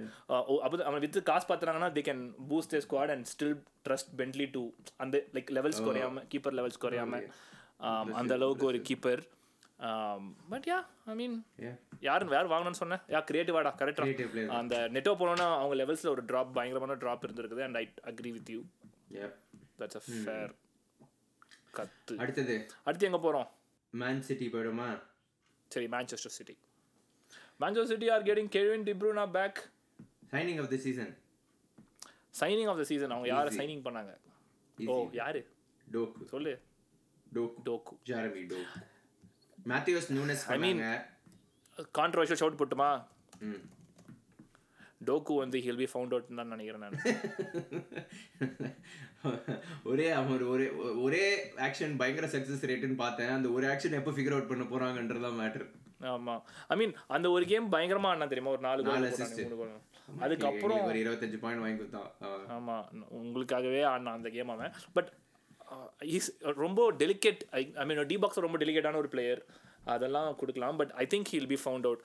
[0.65, 3.55] அபு அவன் வித்து காசு பார்த்துறாங்கன்னா they can boost squad and still
[3.87, 4.63] trust Bentley to
[5.03, 7.21] அந்த லைக் லெவல்ஸ் குறையாம கீப்பர் லெவல்ஸ் குறையாம.
[8.19, 9.21] அந்த அளவுக்கு ஒரு keeper
[10.51, 11.73] but yeah I mean Yeah.
[12.01, 13.01] யாரும் வேறு வாங்கணும்னு சொன்னேன்?
[13.09, 14.45] யா கிரியேட்டிவாடா கரெக்டாக.
[14.59, 18.61] அந்த நெட்டோ போனோன்னா அவங்க லெவல்ஸில் ஒரு ட்ராப் பயங்கரமான ட்ராப் இருந்திருக்குது and I agree with you.
[19.79, 20.53] That's a fair
[21.73, 22.15] கத்து.
[22.17, 22.55] அடுத்தது.
[22.83, 23.47] அடுத்து எங்கே போகிறோம்
[23.93, 24.87] மேன் சிட்டி போயிடுமா?
[25.71, 26.55] சரி Manchester City
[27.61, 29.59] Manchester City are getting Kevin De Bruyne back
[30.33, 31.13] signing of the season
[32.41, 34.13] signing of the season அவங்க யாரை சைனிங் பண்ணாங்க?
[34.77, 35.41] ஓ யாரு?
[35.87, 36.53] டோக்கு சொல்லு.
[37.35, 38.79] Doku Doku Jeremy Doku
[39.65, 41.03] Matthews நூனஸ் பண்ணாங்க
[41.97, 43.03] கான்ட்ரவர்ஷியல் ஷவுட் போட்டுமா?
[43.41, 43.69] ம்.
[45.05, 46.95] டோக்கு வந்து ஹில் பி ஃபவுண்ட் அவுட் தான் நினைக்கிறேன் நான்.
[49.83, 53.29] ஒரே அவன் ஒரு ஒரே ஆக்ஷன் பயங்கர சக்ஸஸ் ரேட்டுன்னு பார்த்தேன்.
[53.29, 55.67] அந்த ஒரு ஆக்ஷன் எப்போ ஃபிகர் அவுட் பண்ண போறாங்கன்றதான் மேட்டர்
[56.09, 56.41] ஆமா.
[56.67, 58.51] ஐ மீன் அந்த ஒரு கேம் பயங்கரமா ஆனா தெரியுமா?
[58.51, 59.69] ஒரு நாலு கோல் நாலு கோல்
[60.21, 62.11] அதுக்கப்புறம் ஒரு இருபத்தஞ்சு பாயிண்ட் வாங்கி கொடுத்தான்.
[62.21, 62.55] அவன்.
[62.55, 62.85] ஆமா
[63.19, 64.71] உங்களுக்காகவே ஆடினான் அந்த கேம் அவன்.
[64.93, 65.13] பட்
[66.17, 66.29] இஸ்
[66.63, 69.41] ரொம்ப delicate I I mean D box ரொம்ப டெலிகேட்டான ஒரு பிளேயர்
[69.93, 72.03] அதெல்லாம் கொடுக்கலாம் but I think he'll be found out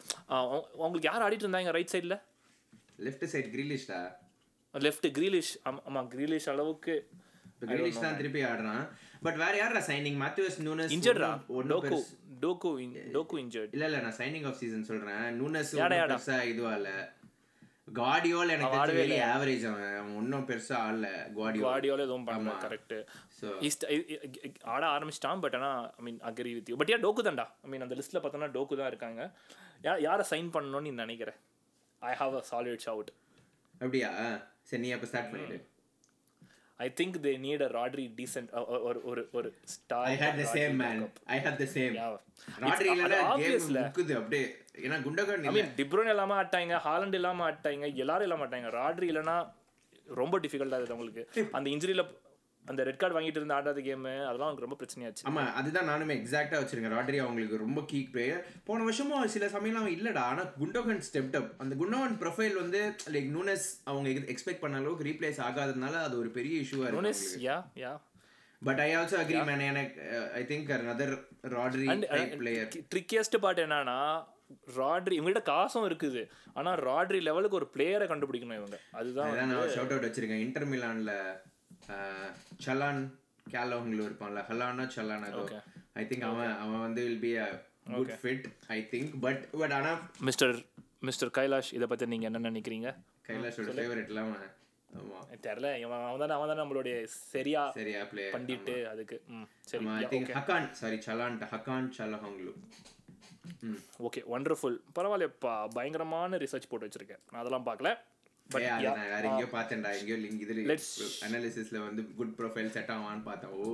[0.81, 2.17] உங்களுக்கு யார் ஆடிட்டு இருந்தாங்க ரைட் சைடில்
[3.07, 4.01] லெஃப்ட் சைடு கிரீலிஷ்டா
[4.75, 6.95] லெஃப்ட் கிரீலிஷ் ஆமா கிரீலிஷ் அளவுக்கு.
[7.63, 8.85] கிரீலிஷ் தான் திருப்பி ஆடுறான்.
[9.25, 11.31] பட் வேற யாரா சைனிங் மேத்யூஸ் நூனஸ் இன்ஜர்டா
[11.73, 11.97] டோக்கு
[12.45, 12.71] டோக்கு
[13.17, 15.25] டோக்கு இன்ஜர்ட் இல்ல இல்ல நான் சைனிங் ஆஃப் சீசன் சொல்றேன்.
[15.41, 15.73] நூனஸ்.
[16.13, 16.93] பெருசா இதுவா இல்ல.
[17.99, 19.95] காடியோல் எனக்கு தெரிஞ்சு வெரி ஆவரேஜ் அவன்.
[20.01, 21.07] அவன் ஒன்றும் பெருசா ஆடல.
[21.37, 22.95] குவாடியோ வாடியோல எதுவும் பண்ணல கரெக்ட்
[23.39, 23.47] ஸோ
[24.75, 27.47] ஆட ஆரம்பிச்சிட்டான் பட் ஆனால் I mean agree with you but ஏன் டோக்கு தான்டா.
[27.65, 29.23] ஐ மீன் அந்த லிஸ்ட்டில் பார்த்தோன்னா டோக்கு தான் இருக்காங்க.
[29.87, 31.33] யா யாரை சைன் பண்ணணும்னு நீ நினைக்கிற?
[32.03, 33.13] I have a solid shout
[33.81, 34.09] அப்படியா?
[34.71, 35.59] சரி நீ அப்ப ஸ்டார்ட் பண்ணிடு.
[36.81, 38.51] I think they need a Rodri decent
[38.89, 41.01] ஒரு ஒரு ஒரு I star hate the same man
[41.35, 41.97] I hate the same.
[42.65, 43.67] Rodri இல்லனா கேம்.
[43.79, 44.47] முக்குது அப்படியே.
[44.87, 48.71] ஏன்னா குண்டகன் ஐ மீன் டிப்ரோன் இல்லாம ஆட்டாங்க ஹாலண்ட் இல்லாம ஆட்டாங்க எல்லாரும் இல்லாம ஆட்டாங்க.
[48.81, 49.37] ராட்ரி இல்லைன்னா
[50.23, 51.25] ரொம்ப டிஃபிகல்ட்டாக இருக்குது அவங்களுக்கு.
[51.59, 52.05] அந்த இன்ஜுரியில்
[52.65, 55.23] அந்த ரெட் கார்டு வாங்கிட்டு இருந்த ஆடாத கேம் அதெல்லாம் அவங்களுக்கு ரொம்ப பிரச்சனையாச்சு.
[55.29, 56.95] ஆமா அதுதான் நானுமே எக்ஸாக்ட்டா வச்சிருக்கேன்.
[56.97, 60.23] ராட்ரி அவங்களுக்கு ரொம்ப கீ பிளேயர் போன வருஷமும் சில சமயம் அவன் இல்லடா.
[60.33, 62.81] ஆனா குண்டோகன் ஸ்டெப்ட் அப் அந்த குண்டோகன் ப்ரொஃபைல் வந்து
[63.15, 67.57] லைக் நூனஸ் அவங்க எக்ஸ்பெக்ட் பண்ண அளவுக்கு ரீப்ளேஸ் ஆகாததுனால அது ஒரு பெரிய இஷ்யூவா நோனஸ் இருக்கு yeah
[67.85, 67.95] yeah
[68.63, 70.01] but I also agree man எனக்கு
[70.41, 71.09] I think another
[71.57, 73.99] Rodri type player trickiest part என்னன்னா
[74.79, 76.23] ராட்ரி இவங்ககிட்ட காசும் இருக்குது.
[76.55, 78.79] ஆனா ராட்ரி லெவலுக்கு ஒரு பிளேயரை கண்டுபிடிக்கணும் இவங்க.
[79.01, 80.45] அதுதான் நான் ஷவுட் அவுட் வச்சிருக்கேன்.
[80.47, 81.15] இன்டர் மிலான்ல
[82.67, 83.03] சலான்
[83.47, 84.41] கேலோங்ல இருப்பான்ல.
[84.51, 85.27] ஹலானா சலான்
[86.01, 87.49] ஐ திங்க் அவன் அவன் வந்து will be a
[87.91, 88.45] good fit
[88.77, 89.93] I think but but ஆனா
[90.29, 90.57] மிஸ்டர்
[91.09, 92.89] மிஸ்டர் கைலாஷ் இதை பத்தி நீங்க என்ன நினைக்கிறீங்க?
[93.29, 94.51] கைலாஷோட ஃபேவரட் எல்லாம் அவன்.
[94.91, 95.19] ஆமா.
[95.47, 95.69] தெரியல.
[95.83, 96.95] இவன் அவன் தானே அவன் தானே நம்மளுடைய
[97.33, 99.17] சரியா சரியா பிளேயர் பண்ணிட்டு அதுக்கு.
[99.71, 99.85] சரி.
[99.97, 102.53] ஐ திங்க் ஹக்கான் சாரி சலான் ஹக்கான் சலஹாங்லு
[104.07, 107.23] ஓகே ஒண்டர்ஃபுல் பரவாயில்லையப்பா பயங்கரமான ரிசர்ச் போட்டு வச்சிருக்கேன்.
[107.31, 107.91] நான் அதெல்லாம் பார்க்கல.
[108.51, 110.77] வேற எங்கேயோ பார்த்தேன்டா எங்கேயோ லிங்க் இதுல
[111.27, 113.53] அனாலிசிஸ்ல வந்து குட் ப்ரொஃபைல் செட் ஆவான்னு பார்த்தேன்.
[113.53, 113.67] ஓ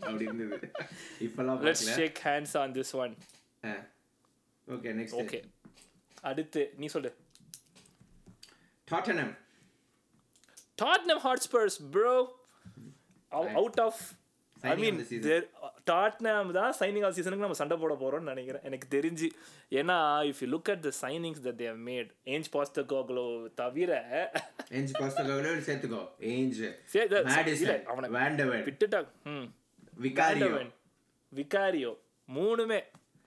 [0.00, 0.58] அப்படி இருந்தது.
[1.26, 3.14] இப்பெல்லாம் let's shake hands on this one
[4.68, 5.40] okay next okay
[6.22, 7.12] அடுத்து நீ சொல்லு.
[8.88, 9.32] Tottenham
[10.78, 12.12] Tottenham Hotspurs, bro.
[13.32, 13.96] Out, out of
[14.62, 15.44] I Signing mean of the season.
[15.90, 18.62] Tottenham தான் சைனிங் ஆஃப் சீசனுக்கு நம்ம சண்டை போட போறோம்னு நினைக்கிறேன்.
[18.62, 19.28] எனக்கு தெரிஞ்சு.
[19.78, 19.96] ஏன்னா
[20.28, 23.90] if you look at the signings that they've made Ange Postecoglou தவிர
[24.70, 26.02] ஏஞ்ச் பாஸ்டகோவில சேர்த்துக்கோ.
[26.32, 27.84] ஏஞ்ச்.
[27.92, 29.48] அவனை வேண்டவன் விட்டுட்டா ம்.
[30.02, 30.52] விகாரியோ
[31.32, 31.92] விகாரியோ
[32.28, 32.80] மூணுமே.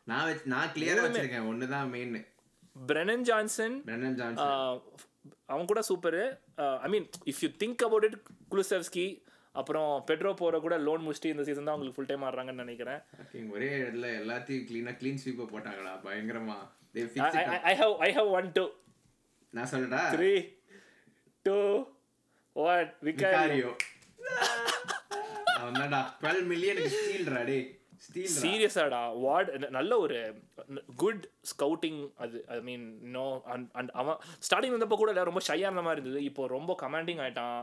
[0.03, 1.47] நான் நான் கிளியரா வச்சிருக்கேன்.
[1.51, 2.17] ஒண்ணுதான் main
[2.75, 4.81] Brennan Johnson Brennan Johnson
[5.45, 6.23] அவன் கூட super
[6.85, 8.17] I mean if you think about it
[8.51, 9.05] Kulusevski
[9.55, 12.99] அப்புறம் பெட்ரோ போற கூட லோன் முடிச்சுட்டு இந்த சீசன் தான் அவங்களுக்கு ஃபுல் டைம் ஆடுறாங்கன்னு நினைக்கிறேன்.
[13.55, 16.57] ஒரே இடத்துல எல்லாத்தையும் க்ளீனா க்ளீன் ஸ்வீப்பை போட்டாங்களா பயங்கரமா.
[17.65, 18.65] I have I have one two
[19.53, 20.01] நான் சொல்லட்டா?
[20.15, 20.31] Three
[21.45, 21.57] two
[22.55, 23.71] one Vicario Vicario
[25.57, 27.57] அவன் தான்டா டுவெல் மில்லியனுக்கு ஸ்டீல்ரா டே
[28.13, 28.99] சீரியஸாடா.
[29.23, 30.17] வார்டு நல்ல ஒரு
[31.03, 32.85] குட் ஸ்கவுட்டிங் அது I mean
[33.17, 36.23] no and and அவன் ஸ்டார்டிங் வந்தப்போ கூட ரொம்ப ஷையாக இருந்த மாதிரி இருந்தது.
[36.29, 37.61] இப்போ ரொம்ப கமாண்டிங் ஆயிட்டான்.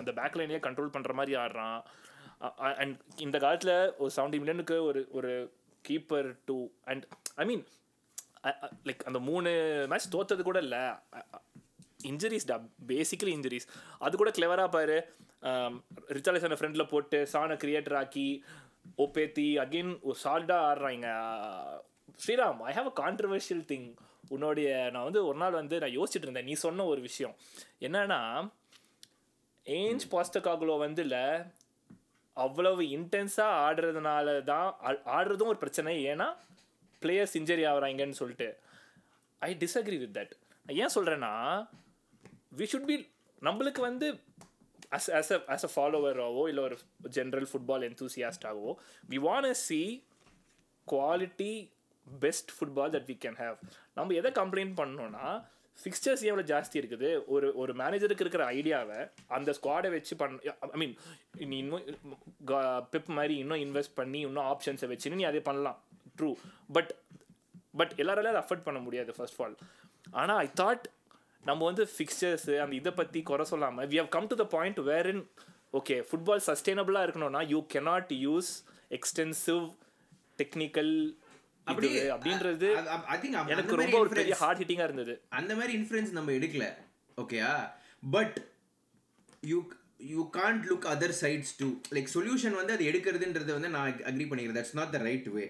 [0.00, 1.80] அந்த பேக் லைனே கண்ட்ரோல் பண்ணுற மாதிரி ஆடுறான்.
[2.82, 2.96] அண்ட்
[3.26, 5.32] இந்த காலத்தில் ஒரு செவன்டி மில்லியனுக்கு ஒரு ஒரு
[5.88, 6.58] keeper too
[6.92, 7.04] and
[7.42, 7.64] I mean
[8.88, 9.50] like அந்த மூணு
[9.92, 10.84] மேட்ச் தோத்தது கூட இல்லை.
[12.10, 12.56] இன்ஜுரிஸ்டா
[12.88, 13.68] பேசிக்கலி இன்ஜுரிஸ்
[14.04, 14.96] அது கூட கிளவராக பாரு.
[16.16, 18.26] ரிச்சாலிசனை ஃப்ரெண்டில் போட்டு சானை கிரியேட்டர் ஆக்கி
[19.04, 21.08] ஒப்பேத்தி அகெயின் ஒரு சால்டாக ஆடுறாங்க.
[22.22, 23.88] Sriram I have a controversial thing
[24.28, 26.44] உன்னுடைய நான் வந்து ஒரு நாள் வந்து நான் யோசிச்சுட்டு இருந்தேன்.
[26.44, 27.34] நீ சொன்ன ஒரு விஷயம்.
[27.80, 28.20] என்னன்னா
[29.66, 31.24] ஏஞ்ச் பாஸ்டகாகுலோ வந்து இல்லை
[32.32, 34.68] அவ்வளவு இன்டென்ஸாக ஆடுறதுனால தான்
[35.16, 35.94] ஆடுறதும் ஒரு பிரச்சனை.
[36.06, 36.28] ஏன்னா
[37.02, 38.48] பிளேயர்ஸ் இன்ஜரி ஆகுறாங்கன்னு சொல்லிட்டு.
[39.38, 40.32] ஐ டிஸ்அக்ரி வித் தட்
[40.82, 41.32] ஏன் சொல்கிறேன்னா
[42.56, 42.96] வி ஷுட் பி
[43.42, 44.08] நம்மளுக்கு வந்து
[44.92, 46.78] as as a as a ஃபாலோவராகவோ இல்லை ஒரு
[47.10, 48.74] general football என்தூசியாஸ்டாகவோ
[49.10, 49.80] we want see
[50.86, 51.52] quality
[52.20, 53.56] best football that we can have
[53.94, 55.26] நம்ம எதை கம்ப்ளைண்ட் பண்ணோன்னா
[55.78, 57.10] ஃபிக்ஸ்டர்ஸ் எவ்வளோ ஜாஸ்தி இருக்குது?
[57.26, 60.94] ஒரு ஒரு மேனேஜருக்கு இருக்கிற ஐடியாவை அந்த ஸ்குவாடை வச்சு பண்ண ஐ மீன்
[61.50, 61.84] நீ இன்னும்
[62.94, 65.78] பிப் மாதிரி இன்னும் இன்வெஸ்ட் பண்ணி இன்னும் ஆப்ஷன்ஸை வச்சுன்னு நீ அதை பண்ணலாம்.
[66.18, 66.30] ட்ரூ
[66.72, 66.92] பட்
[67.76, 69.56] பட் எல்லாராலையும் அதை அஃபோர்ட் பண்ண முடியாது ஃபர்ஸ்ட் ஆஃப் ஆல்
[70.10, 70.84] ஆனால் ஐ தாட்
[71.44, 75.06] நம்ம வந்து ஃபிக்சர்ஸ் அந்த இதை பற்றி குறை சொல்லாமல் we have come to the point where
[75.06, 75.22] in
[75.72, 78.50] okay football சஸ்டைனபிளாக இருக்கணும்னா you cannot use
[78.90, 79.64] extensive
[80.38, 81.16] technical
[81.64, 82.68] அப்படி அப்படின்றது
[83.46, 85.14] எனக்கு ரொம்ப ஒரு பெரிய ஹார்ட் ஹிட்டிங்காக இருந்தது.
[85.28, 86.66] அந்த மாதிரி இன்ஃப்ளூயன்ஸ் நம்ம எடுக்கல
[87.18, 87.52] ஓகேயா
[88.10, 88.38] but
[89.42, 89.58] you
[89.98, 94.58] you can't look other sides to like solution வந்து அது எடுக்கிறதுன்றது வந்து நான் அக்ரி பண்ணிக்கிறேன்.
[94.58, 95.44] That's not the right way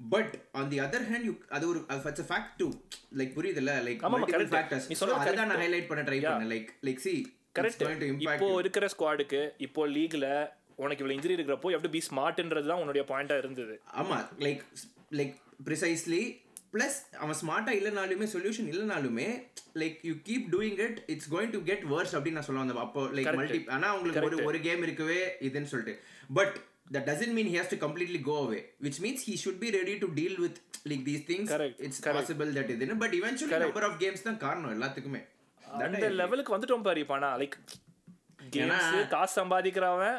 [0.00, 2.70] but on the other hand you அது ஒரு it's a fact too.
[3.20, 3.72] Like புரியுதுல்ல?
[3.88, 4.46] Like multiple.
[4.54, 6.18] Factors நீ சொல்றது சொல்றது நான் ஹைலைட் பண்ண ட்ரை.
[6.24, 6.50] பண்ணேன்.
[6.54, 7.14] லைக் லைக் சி
[7.58, 10.26] கரெக்ட் இப்போ இருக்கிற ஸ்குவாடுக்கு இப்போ லீக்ல
[10.84, 13.74] உனக்கு இவ்வளோ இன்ஜுரி இருக்கிறப்போ எப்படி பி ஸ்மார்ட்ன்றது தான் உன்னுடைய பாயிண்டாக இருந்தது.
[14.02, 14.62] ஆமா லைக்
[15.18, 15.34] லைக்
[15.66, 16.22] ப்ரிசைஸ்லி
[16.74, 19.28] ப்ளஸ் அவன் ஸ்மார்ட்டாக இல்லைனாலுமே solution இல்லைனாலுமே
[19.82, 23.02] like you keep doing it it's going to get worse அப்படின்னு நான் சொல்ல வந்தேன் அப்போ
[23.16, 23.30] லைக்.
[23.40, 25.94] மல்டி ஆனால் உங்களுக்கு ஒரு ஒரு கேம் இருக்கவே இதுன்னு சொல்லிட்டு.
[26.38, 26.56] But
[26.90, 29.96] that doesn't mean he has to completely go away which means he should be ready
[30.00, 31.46] to deal with like these things.
[31.48, 31.76] Correct.
[31.80, 32.18] it's Correct.
[32.20, 35.22] possible that இது but eventually number of games தான் காரணம் எல்லாத்துக்குமே.
[35.86, 37.56] அந்த லெவலுக்கு வந்துட்டோம் பாரு இப்போ நான் லைக்
[38.54, 40.18] கேம்ஸ் காசு சம்பாதிக்கிறவன்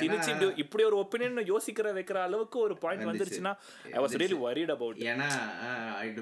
[0.00, 0.32] திணிச்சு
[0.62, 3.52] இப்படி ஒரு ஒப்பீனியன் யோசிக்கிற வைக்கிற அளவுக்கு ஒரு பாயிண்ட் வந்துருச்சுன்னா
[3.94, 5.28] I was really worried about ஏன்னா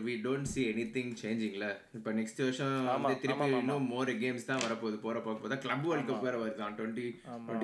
[0.09, 1.67] we don't see anything சேஞ்சிங்ல
[1.99, 3.49] இப்போ நெக்ஸ்ட் வருஷம் திருப்பி.
[3.61, 6.37] இன்னும் மோர் கேம்ஸ் தான் வரப்போகுது போற போக போதா கிளப் வேர்ல்ட் கப் வேற
[6.81, 7.07] டுவெண்ட்டி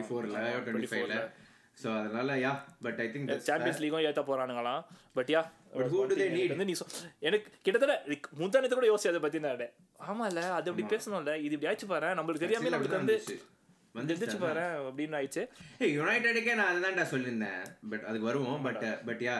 [0.09, 1.19] ஃபோர்ல டுவெண்ட்டி ஃபைவ்ல
[1.79, 2.53] ஸோ அதனால yeah
[2.83, 4.83] but I think Champions லீகும் ஏத்த போறானுங்களாம்
[5.16, 5.41] பட் யா?
[5.77, 6.43] வந்து நீ
[7.20, 7.95] எனக்கு கிட்டத்தட்ட
[8.43, 9.64] முந்தானத்தை கூட யோசி அதை பத்தி நான்
[10.09, 13.16] ஆமால அது அப்படி பேசணும்ல இது இப்படி ஆயிடுச்சு பாரு நம்மளுக்கு தெரியாம நம்மளுக்கு வந்து
[13.95, 14.39] வந்துச்சு.
[14.39, 15.43] பாரு அப்படின்னு ஆயிடுச்சு.
[15.97, 17.61] யுனைடெடுக்கே நான் அதுதான்டா சொல்லியிருந்தேன்.
[17.91, 18.62] பட் அதுக்கு வருவோம்.
[18.62, 19.37] பட் பட் யா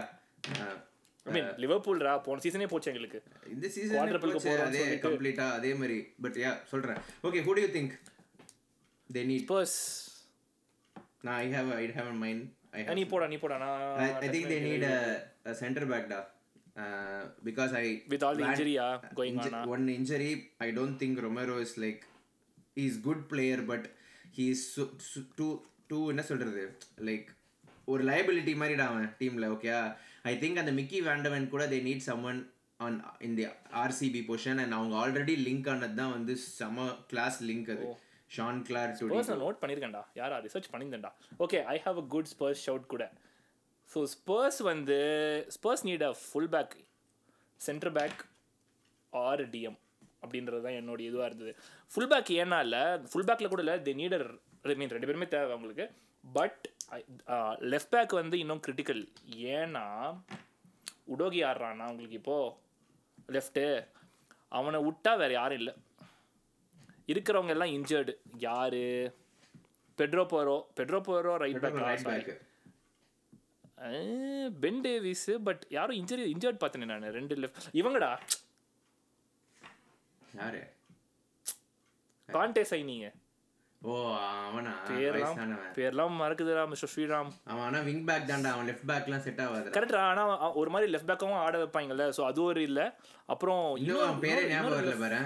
[1.27, 3.21] ஐ மீன் லிவர்பூல்ரா போன சீசனே போச்சு எங்களுக்கு.
[3.47, 5.99] இந்த சீசன் அதே கம்ப்ளீட்டா அதே மாதிரி.
[6.23, 7.01] பட் யா சொல்றேன்.
[7.23, 7.95] Okay who do you think
[9.11, 9.79] they need purse
[11.25, 12.45] நான் I have I have in mind
[12.91, 14.99] I நீ போடா நீ போடா I, நான் I think they need a,
[15.45, 16.21] a center back da.
[16.77, 19.65] Uh, because I with all the Van- injury ah, going inju- on ah.
[19.75, 20.31] one injury
[20.67, 22.01] I don't think Romero is like
[22.77, 23.83] he's good player but
[24.33, 25.53] he's so, so, too
[25.91, 26.63] too என்ன சொல்றது
[27.09, 27.29] like
[27.89, 29.71] ஒரு liability மாதிரிடா அவன் டீம்ல okay
[30.25, 32.41] I think அந்த Micky வேண்டவன் கூட they need someone
[32.81, 32.97] on
[33.27, 33.45] in the
[33.83, 36.77] RCB position and அவங்க already link ஆனது தான் வந்து செம
[37.13, 37.87] கிளாஸ் லிங்க் அது
[38.37, 40.03] ஷான் கிளார் ஸ்பர்ஸ் நான் நோட் பண்ணியிருக்கேன்டா.
[40.21, 40.37] யாரா?
[40.47, 41.13] Research பண்ணியிருந்தேன்டா.
[41.45, 43.05] Okay I have a good Spurs shout கூட.
[43.93, 44.99] ஸோ ஸ்பர்ஸ் வந்து
[45.57, 46.75] Spurs need a full back
[47.61, 48.21] centre back
[49.13, 49.79] or DM
[50.23, 51.53] அப்படின்றது தான் என்னோட இதுவாக இருந்தது.
[51.93, 54.27] ஃபுல் பேக் ஏன்னா இல்லை ஃபுல் பேக்கில் கூட இல்லை தி நீடர்
[54.73, 55.87] ஐ மீன் ரெண்டு பேருமே தேவை அவங்களுக்கு.
[56.25, 56.63] பட்
[57.73, 59.03] லெஃப்ட் பேக் வந்து இன்னும் கிரிட்டிக்கல்
[59.57, 59.87] ஏன்னா
[61.15, 62.55] உடோகி ஆடுறான்னா அவங்களுக்கு இப்போது
[63.37, 63.65] லெஃப்ட்டு
[64.59, 65.75] அவனை விட்டா வேறு யாரும் இல்லை.
[67.09, 68.13] இருக்கிறவங்க எல்லாம் இன்ஜர்டு
[68.49, 68.85] யாரு?
[69.99, 72.31] Pedro Porro Pedro Porro right back
[74.63, 78.11] Ben Davies but யாரும் இன்ஜரி இன்ஜர்ட் பார்த்தேனே நான் ரெண்டு லெஃப்ட் இவங்கடா.
[80.41, 80.63] யாரு?
[82.29, 83.09] கான்டே சைனிங்க
[83.83, 83.95] ஓ
[84.47, 84.71] அவனா?
[84.91, 85.41] பேர்லாம்
[85.77, 87.31] பேர்லாம் மறக்குதுடா மிஸ்டர் ஸ்ரீராம்.
[87.51, 91.11] அவன் ஆனா விங் பேக் தான்டா அவன் லெஃப்ட் பேக்லாம் செட் ஆகாது கரெக்டா ஆனால் ஒரு மாதிரி லெஃப்ட்
[91.11, 92.87] பேக்காகவும் ஆட வைப்பாங்கல்ல ஸோ அது ஒரு இல்லை.
[93.33, 95.21] அப்புறம் இன்னும் பேரே ஞாபகம் வரல பாரு.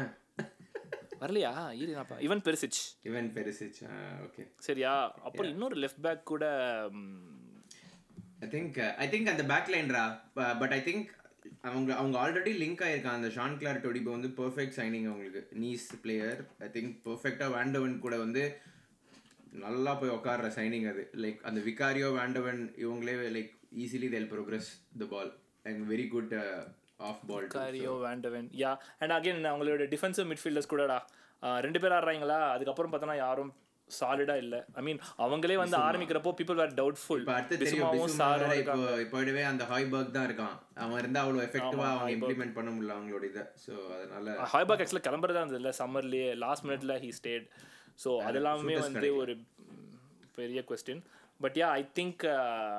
[1.21, 1.53] வரலையா?
[1.83, 2.81] ஈரினாப்பா இவன் பெருசிச்.
[3.03, 3.79] இவன் பெருசிச்
[4.27, 4.43] ஓகே.
[4.69, 4.95] சரியா?
[5.27, 6.45] அப்புறம் இன்னொரு லெஃப்ட் பேக் கூட
[8.45, 10.05] ஐ திங்க் ஐ திங்க் அந்த பேக் லைன்ரா
[10.61, 11.07] பட் ஐ திங்க்
[11.69, 15.43] அவங்க அவங்க ஆல்ரெடி லிங்க் ஆயிருக்காங்க அந்த ஷான் கிளார் டொடிபோ வந்து பெர்ஃபெக்ட் சைனிங் அவங்களுக்கு.
[15.63, 18.43] நீஸ் பிளேயர் ஐ திங்க் பெர்ஃபெக்டாக வேண்டவன் கூட வந்து
[19.65, 21.03] நல்லா போய் உட்கார்ற சைனிங் அது.
[21.25, 23.53] லைக் அந்த விகாரியோ வேண்டவன் இவங்களே like
[23.85, 26.35] easily they'll progress the ball and very good
[27.01, 28.71] off ball காரியோ van de Ven yeah
[29.03, 30.99] and again அவங்களோட டிஃபென்சிவ் மிட்ஃபீல்டர்ஸ் கூடடா
[31.67, 32.39] ரெண்டு பேர் ஆடுறாங்களா?
[32.55, 33.51] அதுக்கப்புறம் பார்த்தோன்னா யாரும்
[33.91, 34.57] சாலிடா இல்ல.
[34.79, 37.23] ஐ மீன் அவங்களே வந்து ஆரம்பிக்கிறப்போ பீப்புள் வேர் டவுட்ஃபுல்
[37.63, 38.75] பிசுமாவும் பிசுமா சாரும் இப்போ
[39.05, 40.57] இப்போவே அந்த ஹாய்பர்க் தான் இருக்கான்.
[40.85, 43.45] அவன் இருந்தா அவ்வளோ எஃபெக்டிவா அவன் இம்ப்ளிமெண்ட் பண்ண முடியல அவங்களோட இதை.
[43.65, 47.47] ஸோ அதனால ஹாய்பாக் ஆக்சுவலாக கிளம்புறதா இல்லை சம்மர்லேயே லாஸ்ட் மினிட்ல ஹீ ஸ்டேட்
[48.05, 49.35] ஸோ அதெல்லாமே வந்து ஒரு
[50.39, 51.03] பெரிய question
[51.41, 52.23] but yeah I think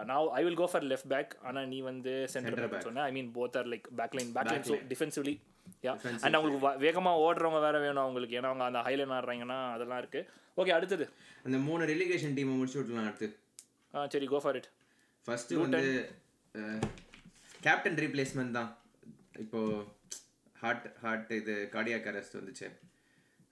[0.05, 3.30] நான் I will go for left back ஆனா நீ வந்து சென்டர் பேக் சொன்ன I mean
[3.36, 5.36] both are like back line back line so defensively
[5.84, 5.93] yeah
[6.24, 8.38] and அவங்களுக்கு வ- வேகமா ஓடுறவங்க வேற வேணும் அவங்களுக்கு.
[8.39, 10.22] ஏன்னா அவங்க அந்த ஹைலைன் ஆடுறாங்கன்னா அதெல்லாம் இருக்கு.
[10.57, 11.05] ஓகே அடுத்தது.
[11.45, 13.28] அந்த மூணு ரெலிகேஷன் டீமை முடிச்சு விடலாம் அடுத்து.
[13.93, 14.70] ஆ சரி கோ ஃபார் இட்
[15.28, 15.82] ஃபர்ஸ்ட் வந்து
[17.62, 18.70] கேப்டன் ரீப்ளேஸ்மெண்ட் தான்.
[19.39, 19.60] இப்போ
[20.55, 22.68] ஹார்ட் ஹார்ட் இது கார்டியாக் அரெஸ்ட் வந்துச்சு.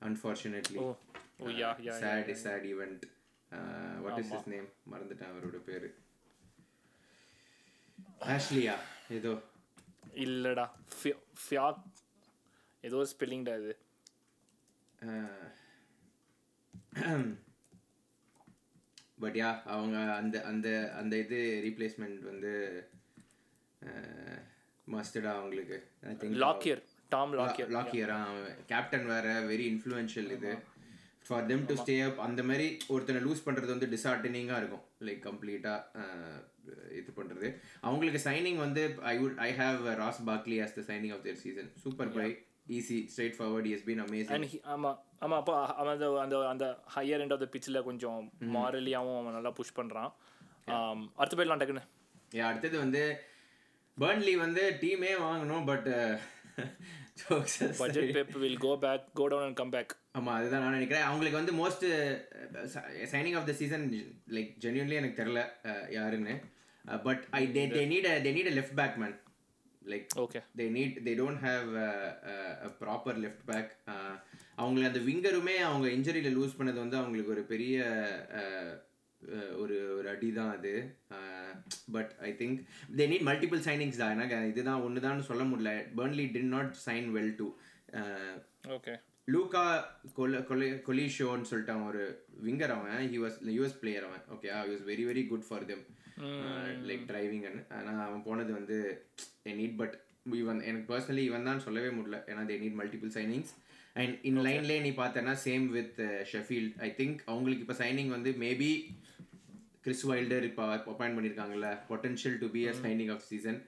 [0.01, 0.87] Unfortunately oh
[1.57, 3.05] yeah yeah sad sad event
[4.01, 5.95] what is his name மறந்துட்டேன் அவரோட பேரு.
[8.33, 8.75] ஆஷ்லியா
[9.09, 9.41] ஏதோ.
[10.25, 10.69] இல்லடா.
[11.43, 11.83] ஃபியாக்
[12.83, 13.77] ஏதோ ஸ்பெல்லிங்டா இது.
[19.19, 22.83] பட் யா அவங்க அந்த அந்த அந்த இது ரீப்ளேஸ்மெண்ட் வந்து
[24.87, 25.83] மஸ்டடா அவங்களுக்கு.
[26.03, 28.35] I think Lockyer Tom Lockyer லாக்கியரா
[28.65, 30.59] captain வேற வெரி இன்ஃப்ளூயன்ஷியல் இது.
[31.27, 34.85] For them to stay up அந்த மாதிரி ஒருத்தனை லூஸ் பண்றது வந்து டிசார்டனிங்காக இருக்கும்.
[35.05, 36.03] லைக் கம்ப்ளீட்டாக
[36.99, 37.47] இது பண்றது.
[37.81, 41.69] அவங்களுக்கு சைனிங் வந்து I would I have Ross Barkley as the signing of their season
[41.83, 42.27] super by
[42.77, 42.97] easy
[43.37, 46.65] straightforward is been amazing and ஆமா ஆமா அப்போ அவன் அந்த அந்த அந்த
[46.95, 48.23] ஹையர் எண்ட் ஆஃப் த பிச்சில் கொஞ்சம்
[48.55, 50.11] மாரலியாவும் அவன் நல்லா புஷ் பண்றான்.
[50.67, 51.85] ஆம், அடுத்து போயிடலாம் டக்குன்னு.
[52.31, 53.01] Yeah, அடுத்தது வந்து
[53.97, 55.87] பர்ன்லி வந்து டீமே வாங்கணும் but
[57.79, 61.05] budget Pep will go back go down and come back ஆமா அதுதான் நான் நினைக்கிறேன்.
[61.07, 61.85] அவங்களுக்கு வந்து most
[63.13, 63.85] signing of the season
[64.35, 66.35] like genuinely எனக்கு தெரியல uh, யாருன்னு.
[67.03, 69.15] But I they they need they need a left back man
[69.81, 71.67] like okay they need they don't have
[72.81, 73.71] proper left back
[74.55, 77.75] அவங்களுக்கு அந்த விங்கருமே அவங்க இன்ஜரியில் லூஸ் பண்ணது வந்து அவங்களுக்கு ஒரு பெரிய
[79.61, 80.73] ஒரு ஒரு அடி தான் அது
[81.95, 82.57] but I think
[82.99, 84.13] they need multiple signings தான்.
[84.17, 85.73] எனக்கு இதுதான் ஒன்று தான் சொல்ல முடியல.
[85.99, 87.47] Burnley didn't not sign well too
[88.77, 88.95] okay
[89.33, 89.63] Luca
[90.17, 92.03] கொல கொலி கொலிஷோன்னு சொல்லிட்டு அவன் ஒரு
[92.47, 92.91] விங்கர் அவன்.
[93.23, 94.23] வாஸ் யூஎஸ் பிளேயர் அவன்.
[94.35, 95.83] Okay he was very very good for them
[96.89, 97.45] like driving
[97.77, 98.77] ஆனால் அவன் போனது வந்து
[99.47, 99.95] ஏ நீட் பட்
[100.41, 102.19] இவன் எனக்கு பர்சனலி இவன் தான் சொல்லவே முடியல.
[102.31, 103.53] ஏன்னா they need multiple signings
[103.97, 105.99] and in லைன்லேயே நீ பார்த்தேன்னா same with
[106.31, 108.71] Sheffield I think அவங்களுக்கு இப்போ சைனிங் வந்து மேபி
[109.85, 113.59] கிறிஸ் வைல்டர் இப்போ appoint பண்ணியிருக்காங்கல்ல potential to be a signing of season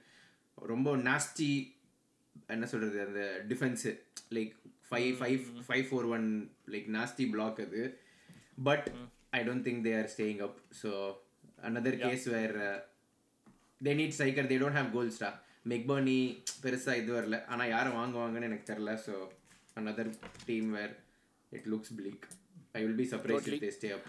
[0.58, 1.50] ரொம்ப நாஸ்டி
[2.54, 3.90] என்ன சொல்றது அந்த defence
[4.36, 4.52] like
[4.88, 6.26] five five five four one
[6.72, 7.82] like nasty block அது.
[8.68, 8.86] But
[9.38, 10.90] I don't think they are staying up so
[11.68, 12.56] another case where
[13.80, 15.30] they need striker they don't have கோல்ஸ்டா
[15.72, 16.18] McBurnie
[16.62, 17.36] பெருசாக இது வரல.
[17.52, 19.14] ஆனால் யாரை வாங்குவாங்கன்னு எனக்கு தெரில so
[19.76, 20.06] another
[20.46, 20.94] team where
[21.52, 22.20] it looks bleak.
[22.74, 24.08] I will be surprise if they stay up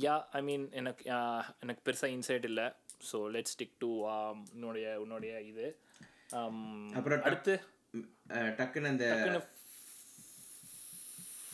[0.00, 2.66] yeah I mean எனக்கு ah, எனக்கு பெருசாக இன்சைட் இல்லை.
[3.08, 3.90] ஸோ லெட் ஸ்டிக் டு
[4.54, 5.66] உன்னுடைய உன்னுடைய இது.
[6.36, 6.64] ஆம்,
[6.98, 7.54] அப்புறம் அடுத்து?
[8.58, 9.06] டக்குன்னு அந்த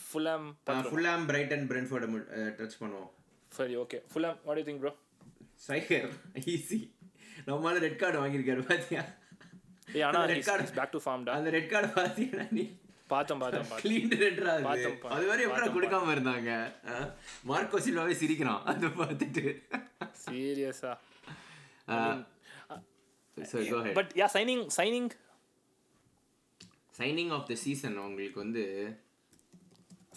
[0.07, 0.45] ஃபுல்லாம்
[0.85, 2.07] ஃபுல்லாம் பிரைட்டன் பிரென்ஃபோர்டை
[2.57, 3.09] டச் பண்ணுவோம்.
[3.51, 4.93] சரி okay Fulham what you think bro
[5.63, 6.07] striker
[6.47, 6.79] easy
[7.47, 9.01] நம்மளால ரெட் கார்டு வாங்கியிருக்காரு பாத்தியா?
[9.95, 10.61] ஏ ஆனால் red card.
[10.77, 11.01] Back to.
[11.05, 12.65] ஃபார்ம்டா அந்த ரெட் கார்டு பாத்தியா நீ?
[13.11, 14.09] பார்த்தோம் பார்த்தோம் க்ளீன்
[14.67, 16.49] பார்த்தோம், அது வரை எப்படி கொடுக்காம இருந்தாங்க?
[17.51, 18.61] மார்க்கோ சில்வாவே சிரிக்கிறான்.
[18.71, 19.43] அதை பார்த்துட்டு.
[20.23, 20.93] சீரியஸா
[23.99, 25.09] but yeah signing signing
[26.99, 28.63] signing of the season உங்களுக்கு வந்து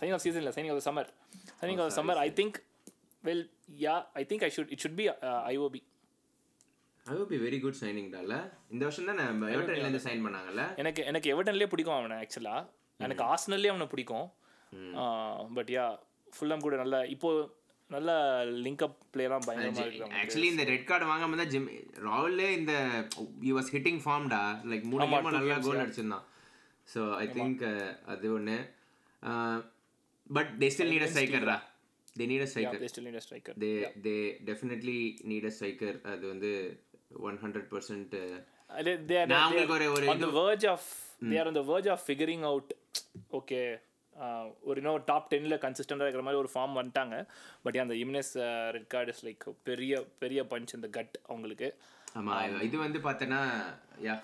[0.00, 1.10] சைனிங் ஆஃப் சீசன் இல்லை signing of summer
[1.60, 2.58] signing of summer I think
[3.24, 3.44] well
[3.84, 5.06] yeah I think I should it should be
[5.52, 5.82] Iwobi
[7.30, 8.34] be very good signing டால
[8.72, 9.20] இந்த வருஷம் தான்
[9.54, 10.64] எவர்டன்ல இருந்து sign பண்ணாங்கல்ல.
[10.82, 12.66] எனக்கு எனக்கு எவர்டன்லேயே பிடிக்கும் அவனை ஆக்சுவலாக
[13.00, 14.26] எனக்கு ஆஸ்னல்லே அவனை பிடிக்கும்.
[15.56, 15.86] பட் யா
[16.32, 17.30] ஃபுல்லாம் கூட நல்ல இப்போ
[17.90, 18.10] நல்ல
[18.64, 21.68] லிங்க் அப் பிளேலாம் பயங்கரமாக இருக்கு ஆக்சுவலி இந்த ரெட் கார்டு வாங்காம தான் ஜிம்
[22.08, 22.74] ராவல்லே இந்த
[23.48, 24.42] யூ வாஸ் ஹிட்டிங் ஃபார்ம்டா
[24.72, 26.26] லைக் மூணு கேமா நல்லா கோல் அடிச்சிருந்தான்.
[26.88, 27.64] ஸோ ஐ திங்க்
[28.12, 28.58] அது ஒன்று
[30.30, 31.58] but they still need a ஸ்ட்ரைக்கர்ரா
[32.16, 33.72] they need a striker still need striker they
[34.06, 34.14] they
[34.50, 34.98] definitely
[35.30, 36.52] need a striker அது வந்து
[37.28, 38.14] ஒன் ஹண்ட்ரட் பர்சன்ட்
[39.32, 40.82] நான் உங்களுக்கு ஒரு ஒரு on the verge of
[41.30, 42.68] they are on the verge of figuring out
[43.38, 43.64] okay
[44.68, 47.16] ஒரு இன்னும் top டென்னில் கன்சிஸ்டண்டாக இருக்கிற மாதிரி ஒரு ஃபார்ம் வந்துட்டாங்க.
[47.64, 48.32] பட் அந்த இம்னஸ்
[48.76, 51.68] ரெட் கார்டு இஸ் லைக் பெரிய பெரிய பஞ்ச் இந்த கட் அவங்களுக்கு.
[52.18, 52.36] ஆமா
[52.68, 53.40] இது வந்து பார்த்தனா
[54.06, 54.16] யா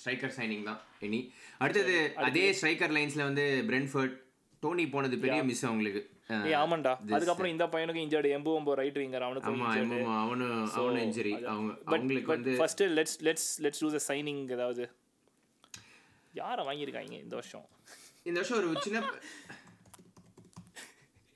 [0.00, 1.20] ஸ்ட்ரைக்கர் சைனிங் தான் இனி.
[1.62, 1.96] அடுத்தது
[2.28, 4.16] அதே ஸ்ட்ரைக்கர் லைன்ஸ்ல வந்து பிரென்ஃபர்ட்
[4.62, 6.02] டோனி போனது பெரிய மிஸ் அவங்களுக்கு.
[6.52, 6.92] ஏ ஆமாண்டா.
[7.16, 9.68] அதுக்கப்புறம் இந்த பையனுக்கு இன்ஜர்டு எம்பு ஒம்போ ரைட் விங்கர் ஆமா,
[10.22, 14.84] அவனும் அவனும் இன்ஜுரி அவங்க அவங்களுக்கு வந்து first let's let's let's do the signing ஏதாவது.
[16.40, 17.66] யாரை வாங்கியிருக்காங்க இந்த வருஷம்?
[18.28, 19.02] இந்த வருஷம் ஒரு சின்ன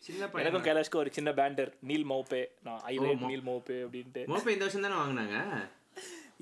[0.06, 2.42] சின்ன எனக்கும் கைலாஷ்க்கு ஒரு சின்ன பேண்டர் நீல் மௌப்பே.
[2.66, 4.22] நான் ஐ ரேட் நீல் மௌப்பே அப்படின்ட்டு.
[4.32, 5.36] மோப்ப இந்த வருஷம் தானே வாங்கினாங்க?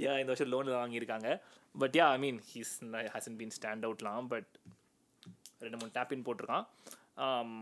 [0.04, 1.30] யா இந்த வருஷம் லோன் வாங்கியிருக்காங்க.
[1.74, 2.72] But yeah I mean he's
[3.14, 4.50] has been stand அவுட்லாம் but
[5.64, 6.66] ரெண்டு மூணு டேப்பின் போட்டிருக்கான்.
[7.24, 7.52] Um,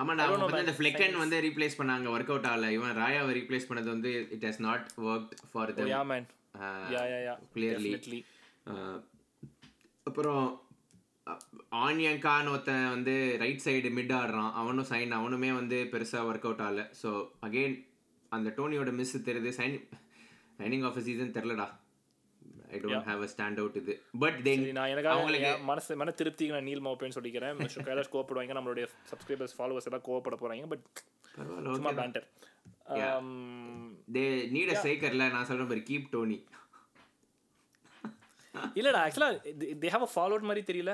[0.00, 2.66] ஆமாண்டா வந்து அந்த ஃபிளெக்கன் வந்து ரீப்ளேஸ் பண்ணாங்க ஒர்க் அவுட் ஆகல.
[2.76, 6.26] இவன் ராயாவை ரீப்ளேஸ் பண்ணது வந்து it has not work for the yeah man
[6.94, 7.92] yeah yeah yeah clearly.
[10.08, 10.44] அப்புறம்
[11.84, 14.52] ஆன்யங்கான்னு ஒருத்தன் வந்து ரைட் சைடு மிட் ஆடுறான்.
[14.60, 16.82] அவனும் சைன் அவனுமே வந்து பெருசாக ஒர்க் அவுட் ஆகல.
[17.00, 17.10] ஸோ
[17.46, 17.74] அகெயின்
[18.32, 19.50] அந்த டோனியோட மிஸ் தெரியுது.
[19.58, 19.74] Sign
[20.60, 21.66] signing of season தெரிலடா.
[22.74, 23.94] I don't have a stand out இது.
[24.24, 27.58] பட் தென் நான் எனக்காக என் மனசு மன திருப்திக்கு நான் நீல் மௌப்பேன்னு சொல்லிக்கிறேன்.
[27.88, 28.56] கைலாஷ் கோவப்படுவாங்க.
[28.58, 30.68] நம்மளுடைய சப்ஸ்கிரைபர்ஸ் ஃபாலோவர்ஸ் எல்லாம் கோவப்பட போறாங்க.
[30.74, 30.84] பட்
[31.78, 32.28] சும்மா பேண்டர்
[34.14, 36.38] தே நீட் அ ஸ்ட்ரைக்கர்ல நான் சொல்ற மாதிரி கீப் டோனி
[38.80, 39.30] இல்லடா ஆக்சுவலா
[39.82, 40.92] they have a follow out மாதிரி தெரியல.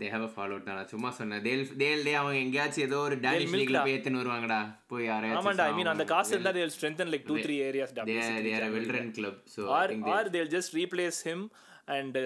[0.00, 1.42] தே ஹேவ் அ ஃபாலோ தான் சும்மா சொன்னேன்.
[1.46, 4.60] தேல் தேல் டே அவங்க எங்கேயாச்சும் ஏதோ ஒரு டேனிஷ் லீக்ல போய் ஏத்துன்னு வருவாங்கடா.
[4.92, 8.18] போய் யாரையாச்சும் ஆமாண்டா ஐ மீன் அந்த காசு இருந்தா they'll strengthen like two three areas they
[8.26, 11.44] are, they are a well run club so are are they'll just replace him
[11.96, 12.16] and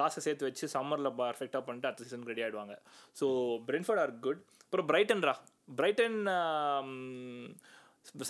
[0.00, 2.74] காசை சேர்த்து வச்சு சம்மரில் பர்ஃபெக்டாக பண்ணிட்டு அடுத்த சீசன் ரெடி ஆயிடுவாங்க.
[3.20, 3.26] ஸோ
[3.68, 5.34] பிரென்ஃபர்ட் ஆர் குட் அப்புறம் பிரைட்டன்ரா
[5.78, 6.18] Brighton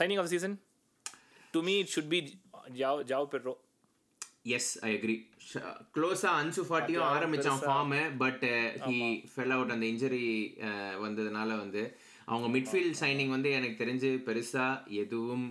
[0.00, 0.54] signing of season
[1.54, 2.20] to me it should be
[2.80, 3.54] Joao Joao Pedro
[4.44, 5.18] yes i agree.
[5.94, 8.44] க்ளோஸா அன்சு ஃபார்ட்டியும் ஆரம்பிச்சான் form but
[8.84, 8.98] he
[9.30, 10.26] fell out அந்த இன்ஜுரி
[11.04, 11.82] வந்ததுனால வந்து
[12.28, 14.66] அவங்க மிட்ஃபீல்ட் சைனிங் வந்து எனக்கு தெரிஞ்சு பெருசா
[15.00, 15.44] எதுவும்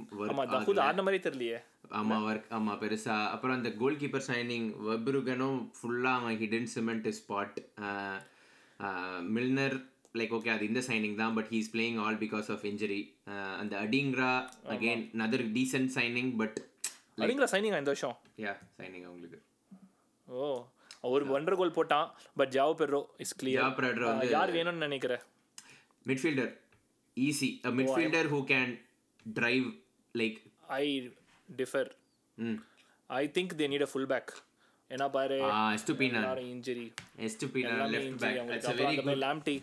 [0.85, 1.59] ஆடின மாதிரி தெரியலையே.
[1.99, 3.15] ஆமா ஒர்க் ஆமா பெருசா.
[3.33, 7.57] அப்புறம் அந்த கோல் கீப்பர் சைனிங் வெப்ருகனும் ஃபுல்லா அவன் hidden cement spot
[9.29, 9.77] Milner
[10.15, 13.01] like okay அது இந்த சைனிங் தான் but he's playing all because of injury
[13.59, 14.31] அந்த அடிங்ரா
[14.75, 16.59] again another decent signing but
[17.19, 18.15] அப்படிங்கிற சைனிங் இந்த வருஷம்?
[18.39, 19.39] யா சைனிங் அவங்களுக்கு.
[20.27, 20.47] ஓ
[21.09, 22.07] ஒரு ஒன்றரை கோல் போட்டான்
[22.37, 23.63] but João Pedro is clear
[24.33, 25.23] யார் வேணும்னு நினைக்கிறேன்
[26.05, 26.51] midfielder
[27.17, 28.73] easy a midfielder who can
[29.25, 29.67] drive
[30.15, 30.37] like
[30.77, 30.85] I
[31.49, 31.89] differ
[33.09, 34.31] I think they need a full back
[34.91, 35.39] ஏன்னா பாரு
[35.73, 36.85] Estupiñán injury
[37.25, 39.57] Estupiñán left back it's very அந்த மாதிரி லாம்டி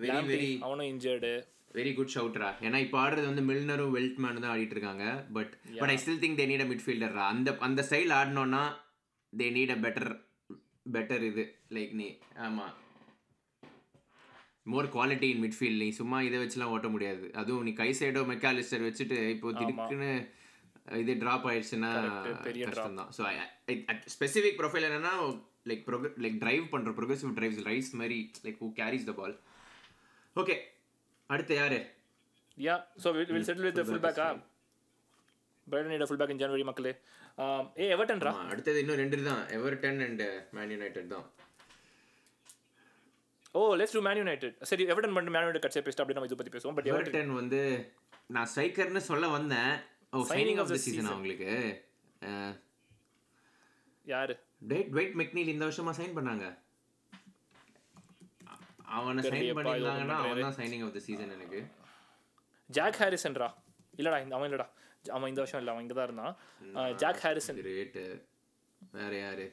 [0.00, 1.32] வெரி வெரி அவனும் injured
[1.74, 5.04] very good ஷவுட்ரா ஏன்னா இப்போ ஆடுறது வந்து மில்னரும் வெல்ட்மேன் தான் ஆடிட்டு இருக்காங்க.
[5.36, 8.62] But but I still think they need a மிட்ஃபீல்டர்ரா அந்த அந்த style ஆடினோன்னா
[9.32, 10.10] they need a better
[10.96, 11.44] better இது.
[11.76, 12.08] லைக் நீ
[12.46, 12.74] ஆமாம்
[14.72, 17.26] மோர் குவாலிட்டி இன் மிட்ஃபீல்ட் நீ சும்மா இதை வச்சுலாம் ஓட்ட முடியாது.
[17.40, 20.10] அதுவும் நீ கை சைடோ மெக்காலிஸ்டர் வச்சுட்டு இப்போ திடுக்குன்னு
[21.02, 21.90] இது ட்ராப் ஆயிடுச்சுன்னா
[22.68, 23.24] கஷ்டம் தான் ஸோ
[24.14, 25.12] ஸ்பெசிஃபிக் ப்ரொஃபைல் என்னன்னா
[25.70, 29.34] லைக் ப்ரோக லைக் டிரைவ் பண்ணுற ப்ரொக்ரெசிவ் டிரைவ்ஸ் ரைஸ் மாதிரி like who carries the ball
[30.36, 30.56] okay
[31.30, 31.78] அடுத்து யாரு?
[32.58, 34.26] Yeah so will settle with full பேக்கா
[35.66, 36.92] Brighton need full back in January மக்களே.
[37.42, 40.22] ஆம், ஏ எவர்டன்ரா அடுத்தது இன்னும் ரெண்டு தான் எவர்டன் அண்ட்
[40.56, 41.24] மேன் யுனைடெட் தான்.
[43.58, 46.38] Oh let's do Man United சரி எவர்டன் மட்டும் மேன் யுனைடெட் கட்சியை பேசிட்டு அப்படி நம்ம இதை
[46.40, 46.76] பற்றி பேசுவோம்.
[46.78, 47.60] பட் எவர்டன் வந்து
[48.36, 49.72] நான் ஸ்ட்ரைக்கர்னு சொல்ல வந்தேன்.
[50.12, 51.52] Oh signing of the season அவங்களுக்கு?
[54.06, 54.34] யாரு?
[54.70, 56.46] டேட் வெயிட் மெக்னீல் இந்த வருஷமா சைன் பண்ணாங்க?
[58.84, 61.60] அவனை சைன் பண்ணியிருந்தாங்கன்னா அவன் தான் சைனிங் ஆஃப் த சீசன் எனக்கு.
[62.70, 63.48] ஜாக் ஹாரிசன்ரா
[63.94, 64.66] இல்லடா இந்த அவன் இல்லடா.
[65.04, 66.34] அவன் இந்த வருஷம் இல்லை அவன் இங்கே தான் இருந்தான்
[67.02, 67.98] ஜாக் ஹாரிசன் கிரேட்
[68.94, 69.46] வேற யாரு?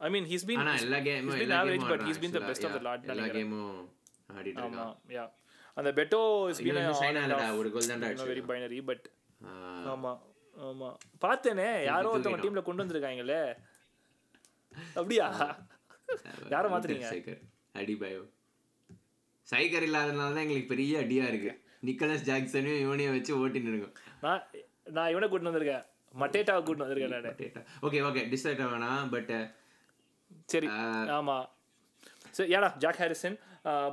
[0.00, 2.82] ஐ மீன் ஹீஸ் பீன் எல்லா கேமும் average, கேமும் but he's been the best of the
[2.86, 3.78] lot எல்லா கேமும்
[4.34, 5.24] ஆடிட்டு ஆமா இருக்கான் யா
[5.76, 6.20] அந்த பெட்டோ
[6.52, 9.06] இஸ் பீன் ஆகலடா ஒரு கோல் தான்டா அடிச்சு வெரி பைனரி பட்
[9.92, 10.12] ஆமா
[10.56, 10.88] ஆமா.
[11.22, 13.42] பார்த்தேனே யாரோ ஒருத்தவங்க டீம்ல கொண்டு வந்திருக்காங்களே.
[14.96, 15.26] அப்படியா?
[16.54, 17.08] யாரை மாத்துறீங்க?
[17.12, 17.40] சைக்கர்
[17.80, 18.22] அடி பயோ.
[19.48, 21.52] சைக்கர் இல்லாதனால தான் எங்களுக்கு பெரிய அடியா இருக்கு.
[21.88, 23.94] நிக்கலஸ் ஜாக்சனையும் இவனையும் வச்சு ஓட்டின்னு இருக்கோம்.
[24.24, 24.42] நான்
[24.96, 25.84] நான் இவனை கூட்டிட்டு வந்திருக்கேன்.
[26.14, 27.68] மட்டேட்டாவை கூட்டிட்டு வந்திருக்கேன் நான்.
[27.86, 29.32] ஓகே ஓகே டிஸ்ட்ராக்ட் வேணாம் பட்
[30.52, 30.68] சரி
[31.18, 31.36] ஆமா.
[32.36, 33.38] சரி ஏடா ஜாக் ஹாரிசன்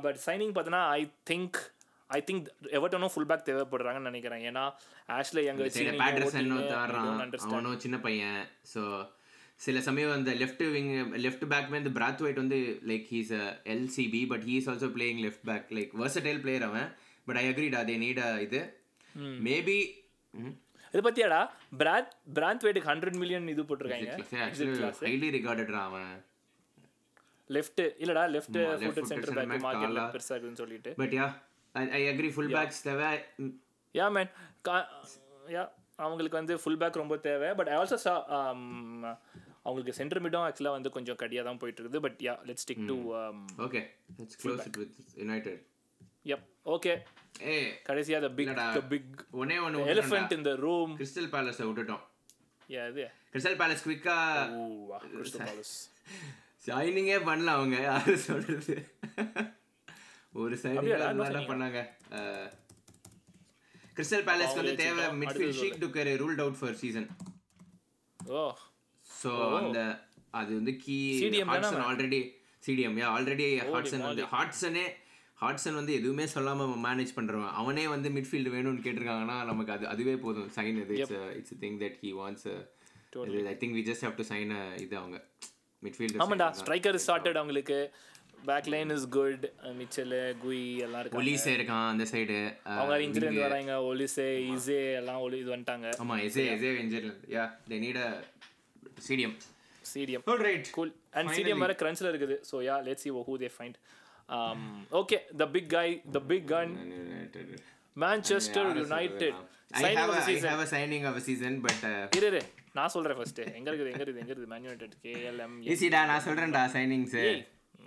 [0.04, 1.58] பட் சைனிங் பார்த்தோன்னா ஐ திங்க்
[2.16, 2.48] ஐ திங்க்
[2.78, 4.42] எவர்டனும் ஃபுல் பேக் தேவைப்படுறாங்கன்னு நினைக்கிறேன்.
[4.50, 4.64] ஏன்னா
[5.18, 5.68] ஆஷ்ல எங்க
[7.86, 8.42] சின்ன பையன்.
[8.72, 8.82] ஸோ
[9.64, 10.90] சில சமயம் அந்த லெஃப்ட் விங்
[11.24, 12.58] லெஃப்ட் பேக்மே இந்த பிராத் ஒயிட் வந்து
[12.90, 13.32] like he's
[13.74, 16.88] LCB but he's also playing left back like versatile player அவன்
[17.28, 18.60] பட் ஐ அக்ரீட் அதே நீட் இது.
[19.46, 19.78] மேபி
[20.94, 21.40] இது பத்தியாடா?
[21.80, 24.12] பிராத் பிராந்த் வெயிட்டுக்கு ஹண்ட்ரட் மில்லியன் இது போட்டிருக்காங்க.
[25.08, 26.12] ஹைலி ரிகார்டட்ரா அவன்.
[27.50, 30.04] லெஃப்ட் இல்லடா லெஃப்ட் ஃபுட் சென்டர் பேக் மார்க்கெட்ல.
[30.14, 30.92] பெருசா இருக்குன்னு சொல்லிட்டு.
[31.02, 31.26] But yeah
[31.98, 33.10] I agree full backs தேவை.
[33.94, 34.30] யா மேன்
[35.56, 35.64] யா
[36.04, 37.50] அவங்களுக்கு வந்து ஃபுல் பேக் ரொம்ப தேவை.
[37.58, 38.14] பட் ஐ ஆல்சோ சா
[39.66, 42.96] அவங்களுக்கு சென்டர் மிடும் ஆக்சுவலாக வந்து கொஞ்சம் கடியாக தான் போயிட்டு இருக்குது but yeah let stick to
[43.66, 43.82] okay
[44.18, 45.62] let's close it with United
[46.32, 46.44] yup
[46.74, 46.92] okay
[47.52, 47.56] ஏ
[47.88, 48.52] கடைசியாக த பிக்.
[48.76, 52.04] த பிக் ஒன்னே ஒன்று elephant in the room Crystal பேலஸை விட்டுட்டோம்.
[52.70, 53.04] யா இது.
[53.32, 54.16] கிறிஸ்டல் பேலஸ் குவிக்கா
[54.58, 54.62] ஓ
[55.14, 55.74] கிறிஸ்டல் பேலஸ்
[56.66, 58.76] சைனிங்கே பண்ணல அவங்க யாரு சொல்றது?
[60.42, 61.80] ஒரு சைனிங் என்ன பண்ணாங்க.
[63.96, 67.06] கிறிஸ்டல் பேலஸ்க்கு வந்து தேவை midfield Cheick Doucoure ruled out for season
[68.20, 68.40] oh
[69.22, 69.80] so அந்த
[70.40, 70.96] அது வந்து key
[71.50, 72.20] Hodgson already
[72.66, 74.86] CDM yeah already Hodgson வந்து ஹாட்சனே
[75.42, 77.52] ஹாட்சன் வந்து எதுவுமே சொல்லாம மேனேஜ் பண்றவன்.
[77.60, 80.48] அவனே வந்து மிட்ஃபீல்டு வேணும்னு கேட்டிருக்காங்கன்னா நமக்கு அது அதுவே போதும்.
[80.56, 82.46] சைன் இது it's it's thing that he wants
[83.52, 84.52] I think we just have to sign
[84.84, 85.18] இது அவங்க.
[85.82, 87.78] மிட்ஃபீல்டு ஆமாண்டா ஸ்ட்ரைக்கர் ஸ்டார்டட் அவங்களுக்கு.
[88.48, 89.44] Back line is good
[89.80, 91.20] Mitchell Guehi எல்லாம் இருக்காங்க.
[91.22, 92.38] ஒலிசே இருக்கான் அந்த சைடு
[92.78, 93.74] அவங்க இன்ஜுரி வராங்க.
[93.90, 95.90] ஒலிசே இசே எல்லாம் ஒலி இது வந்துட்டாங்க.
[96.04, 98.10] ஆமா Eze Eze injured yeah they need a
[99.08, 99.36] CDM
[99.92, 102.36] CDM all right cool and CDM வேற கிரன்ச்ல இருக்குது.
[102.50, 103.76] So yeah let's see who they find
[105.00, 106.72] okay the pick guy the pick can
[107.96, 109.38] Manchester United
[109.82, 112.40] signing of season have a signing of a season, but uh, இரு இரு.
[112.78, 114.50] நான் சொல்றேன் first எங்க இருக்குது எங்க இருக்குது எங்க இருக்குது?
[114.52, 117.16] மேன் யுனைடெட் கேஎல்எம் ஈஸிடா நான் சொல்றேன்டா சைனிங்ஸ்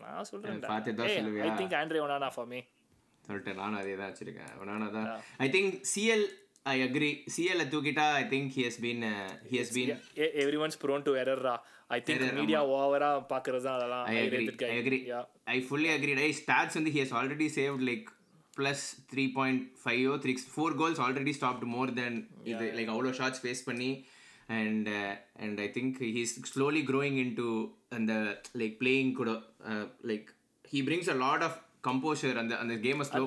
[0.03, 1.45] நான் சொல்றேன் பார்த்து தான் சொல்லுவியா?
[1.47, 2.59] I think Andre Onana for me
[3.27, 3.57] சொல்லிட்டேன்.
[3.61, 4.51] நானும் அதே தான் வச்சிருக்கேன்.
[4.71, 5.07] நானும் தான்.
[5.45, 6.25] I think CL
[6.65, 9.03] I agree CL தூக்கிட்டா I think he has been
[9.49, 9.91] he has been
[10.41, 11.55] every once prone to எரர்ரா
[11.89, 14.99] I think media ஓவரா பாக்குறது தான் அதெல்லாம் I agree I agree
[15.49, 18.07] I fully agree I stats வந்து he has already saved like
[18.53, 23.41] plus three point five three four goals already stopped more then இது like அவ்வளோ shots
[23.43, 23.91] face பண்ணி
[24.59, 24.89] and
[25.43, 27.47] and I think he's slowly growing in to
[27.97, 28.13] அந்த
[28.61, 29.31] like playing கூட
[30.11, 30.29] like
[30.65, 33.21] he brings a lot of composure அந்த அந்த கேமை slow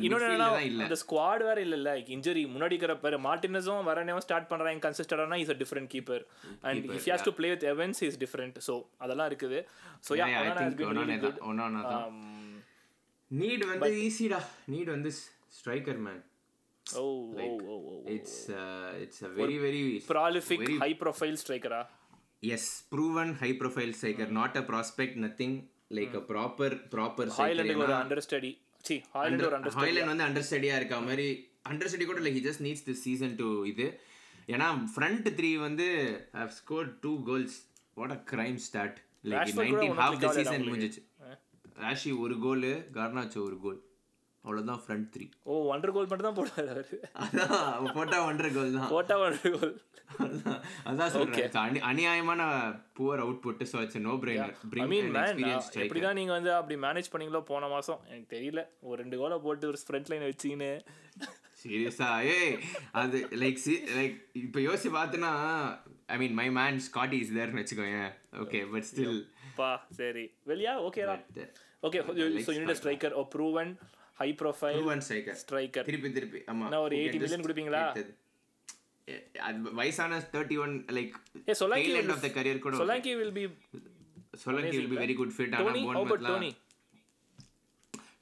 [0.00, 0.48] இன்னொன்று என்னன்னா
[0.84, 1.92] அந்த ஸ்குவாட் வேற இல்ல இல்ல.
[2.16, 6.22] இன்ஜுரி முன்னாடி இருக்கிற பேர் மார்டினஸும் வரனேவும் ஸ்டார்ட் பண்றாங்க கன்சிஸ்டன்டானா is a different keeper
[6.68, 8.74] and if he's to play with Evans is different so
[9.04, 9.60] அதெல்லாம் இருக்குது.
[10.06, 10.26] ஸோ யா
[13.30, 15.10] நீட் வந்து ஈஸிடா நீட் வந்து
[15.58, 16.22] striker man
[16.86, 17.04] oh
[17.68, 18.38] oh oh it's
[19.02, 21.82] it's a very very prolific high profile ஸ்ட்ரைக்கரா
[22.42, 22.62] yes
[22.92, 25.50] proven high profile striker not a prospect nothing.
[25.90, 28.50] Like a proper proper striker ஹாய்லண்டுக்கு ஒரு understudy
[28.84, 31.26] see Hojlund ஒரு under Hojlund வந்து அண்டர் ஸ்டடியா இருக்க மாதிரி
[31.70, 33.86] understudy கூட like he just needs this season to இது.
[34.48, 35.88] ஏன்னா ஃப்ரண்ட் த்ரீ வந்து
[36.38, 37.52] have scored two goals.
[37.96, 40.60] What a crime start like in Rashford கூட 19 ஒண்ணும் half click the ஆகலடா season
[40.60, 40.72] உங்களுக்கு.
[40.72, 41.02] முடிஞ்சிச்சு.
[41.76, 42.66] ராஷி ஒரு கோல்
[42.96, 43.78] கார்னாச்சோ ஒரு கோல்
[44.44, 46.96] அவ்வளவுதான் front three oh wonder goal மட்டும் தான் போடுறாரு அவரு.
[47.24, 48.90] அதான் போட்டா ஒன்றரை கோல் தான்.
[48.92, 49.74] போட்டா ஒண்டர் கோல்
[50.24, 51.42] அதான் அதான் சொல்றேன்.
[51.42, 52.42] It's அனி- அநியாயமான
[52.96, 54.54] poor output so it's no brainer
[55.78, 58.62] எப்படி தான் நீங்கள் வந்து அப்படி மேனேஜ் பண்ணீங்களோ போன மாதம் எனக்கு தெரியல.
[58.82, 60.72] ஒரு ரெண்டு கோலை போட்டு ஒரு ஃப்ரண்ட் லைன் வச்சிக்கின்னு.
[61.60, 62.54] சீரியஸா ஏய்
[62.96, 63.58] அது லைக்
[63.96, 65.30] லைக் இப்போ யோசிச்சு பார்த்தனா
[66.08, 68.00] I mean my man Scotty is தேர்னு வச்சுக்கோங்க
[68.42, 69.18] ஓகே பட் ஸ்டில்
[69.56, 70.24] பா சரி.
[70.46, 70.72] வெளியா?
[70.86, 71.16] ஓகேடா
[71.82, 71.98] okay
[72.46, 73.72] so you need striker oh proven
[74.20, 74.80] high profile
[75.42, 76.40] striker திருப்பி திருப்பி.
[76.52, 76.66] ஆமா.
[76.86, 77.82] ஒரு Who 80 can million just கொடுப்பீங்களா?
[79.46, 81.14] அது வயசான thirty one like
[81.74, 83.44] tail end of the career கூட Solanke will be
[84.44, 85.82] Solanke will be very good fit ஆனா Toney
[86.28, 86.50] Toney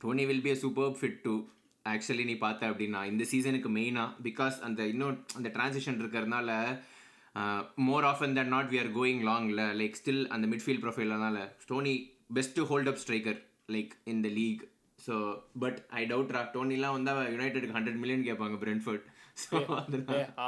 [0.04, 1.38] Toney will be a superb fit too.
[1.86, 6.48] Actually நீ பார்த்த அப்படின்னா இந்த சீசனுக்கு மெயினாக பிகாஸ் அந்த இன்னும் அந்த டிரான்சிஷன் இருக்கிறதுனால
[7.86, 11.38] more often than not we are going லாங்ல like still அந்த midfield ப்ரொஃபைல்னால
[11.70, 11.94] Toney
[12.38, 13.38] best to hold up striker
[13.76, 14.64] like in the league
[15.06, 15.14] so
[15.62, 19.06] but I doubt ரா டோனிலாம் வந்தால் யுனைடெடுக்கு ஹண்ட்ரட் மில்லியன் கேட்பாங்க பிரென்ஃபர்ட்
[19.42, 19.56] ஸோ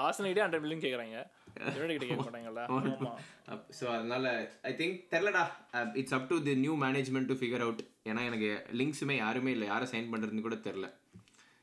[0.07, 1.19] ஆசனைட்டே ஹண்ட்ரட் மில்லியன் கேட்குறாங்க
[3.79, 4.25] so அதனால
[4.71, 5.45] I think தெரிலடா
[6.01, 9.67] it's up to the new management to figure out ஏன்னா எனக்கு லிங்க்ஸுமே யாருமே இல்லை.
[9.73, 10.89] யாரை சைன் பண்ணுறதுன்னு கூட தெரில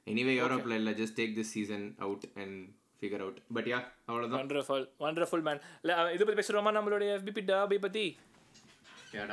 [0.07, 0.93] எனிவே யூரோப்பில் இல்லை.
[1.01, 2.57] Just take this season out and
[2.99, 3.79] figure out but yeah
[4.09, 8.05] அவ்வளோதான் வண்டர்ஃபுல் வண்டர்ஃபுல் மேன் இல்லை இதை பற்றி பேசுகிறோமா நம்மளுடைய எஃபிபி டாபி பற்றி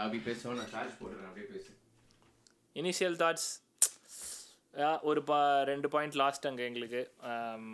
[0.00, 0.58] டாபி பேசுவோம்.
[0.60, 1.70] நான் சார்ஜ் போடுறேன் அப்படியே பேசு.
[2.76, 3.48] இனிஷியல் தாட்ஸ்
[5.10, 5.40] ஒரு பா
[5.72, 7.02] ரெண்டு பாயிண்ட் லாஸ்ட் அங்கே எங்களுக்கு.
[7.32, 7.66] Um,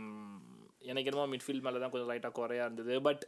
[0.90, 2.94] எனக்கு என்னமோ மிட்ஃபீல்ட் மேலே தான் கொஞ்சம் லைட்டாக குறையா இருந்தது.
[3.07, 3.22] But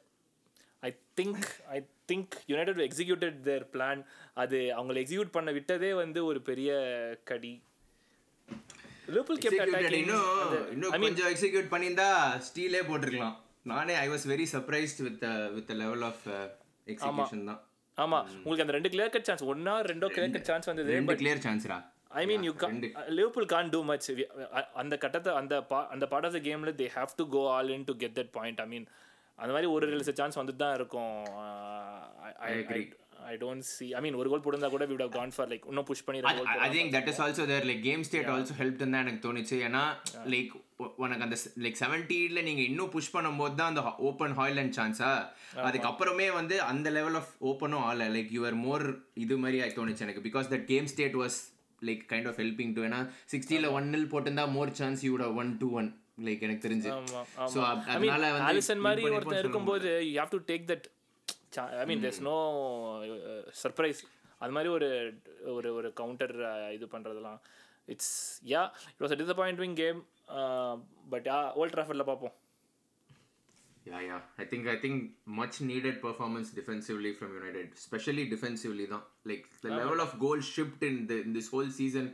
[0.82, 1.44] I think
[1.76, 1.78] I
[2.10, 4.00] think United executed their plan
[4.42, 6.70] அது அவங்களை எக்ஸிக்யூட் பண்ண விட்டதே வந்து ஒரு பெரிய
[7.30, 7.54] கடி.
[9.08, 9.94] Attacking.
[10.02, 12.10] இன்னும் இன்னும் கொஞ்சம் எக்ஸிக்யூட் பண்ணியிருந்தா
[12.48, 13.36] ஸ்டீலே போட்டிருக்கலாம்.
[13.72, 15.24] நானே I was very surprised with
[15.56, 16.24] with level of
[16.86, 17.60] execution தான்.
[18.04, 21.42] ஆமா உங்களுக்கு அந்த ரெண்டு கிளியர் கட் சான்ஸ் ஒன்னா ரெண்டோ கிளியர் கட் சான்ஸ் வந்தது ரெண்டு clear
[21.46, 21.78] சான்ஸ்ரா
[22.20, 22.52] I mean you
[23.18, 24.08] Liverpool can't do much
[24.82, 27.86] அந்த கட்டத்தை அந்த பா அந்த பார்ட் ஆஃப் த கேமில் they have to go all in
[27.90, 28.86] to get that point I mean
[29.38, 31.14] அந்த மாதிரி ஒரு ரெண்டு சான்ஸ் வந்துட்டு தான் இருக்கும்.
[33.30, 35.86] ஐ டோன்ட் சி ஐ மீன் ஒரு கோல் போட்டிருந்தா கூட we would gone for like இன்னும்
[35.90, 36.20] புஷ் பண்ணி
[36.66, 37.64] I think that is also there.
[37.70, 39.56] Like game state also helped தான் எனக்கு தோணுச்சு.
[39.68, 39.82] ஏன்னா
[40.34, 40.52] லைக்
[41.02, 45.10] உனக்கு அந்த லைக் செவன்டீல நீங்க இன்னும் புஷ் பண்ணும்போது தான் அந்த ஓப்பன் ஹாய்லண்ட் சான்ஸா
[45.66, 48.06] அதுக்கப்புறமே வந்து அந்த லெவல் ஆஃப் ஓப்பனும் ஆகல.
[48.16, 48.84] லைக் யூஆர் மோர்
[49.24, 50.24] இது மாதிரி ஆகி தோணுச்சு எனக்கு.
[50.28, 51.38] Because that game state was
[51.82, 53.00] like kind of helping to ஏன்னா
[53.34, 55.90] சிக்ஸ்டியில் ஒன் நில் போட்டிருந்தா மோர் சான்ஸ் யூட ஒன் டூ ஒன்
[56.26, 56.90] லைக் எனக்கு தெரிஞ்சு.
[57.54, 57.60] ஸோ
[57.92, 60.88] அதனால வந்து ஆலிசன் மாதிரி ஒருத்தன் பண்ணிருப்போம்னு இருக்கும்போது you have to take that
[61.82, 62.36] I mean there's no
[63.62, 64.02] surprise
[64.40, 64.86] அது மாதிரி ஒரு
[65.56, 66.32] ஒரு ஒரு கவுண்டர்
[66.76, 67.40] இது பண்ணுறதுலாம்
[67.88, 68.14] it's
[68.44, 68.62] yeah
[68.92, 70.00] it was a disappointing game
[71.08, 72.36] but yeah Old ட்ராஃபர்டில் பார்ப்போம்
[73.86, 74.20] Yeah, yeah.
[74.38, 74.96] I think I think
[75.38, 78.86] much needed performance defensively from United, especially defensively.
[78.86, 82.04] Though, like the level of goals shipped in the in this whole season,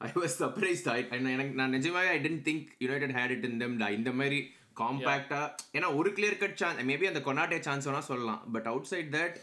[0.00, 0.86] I was surprised.
[0.88, 3.72] I and எனக்கு நான் நிஜமாவே I didn't think United had it in them.
[3.78, 3.88] டா.
[3.98, 4.38] இந்த மாதிரி
[4.76, 5.42] காம்பாக்டா
[5.76, 9.36] ஏன்னா ஒரு clear cut chance maybe அந்த கொனாட்டே chance வேணா சொல்லலாம் but outside that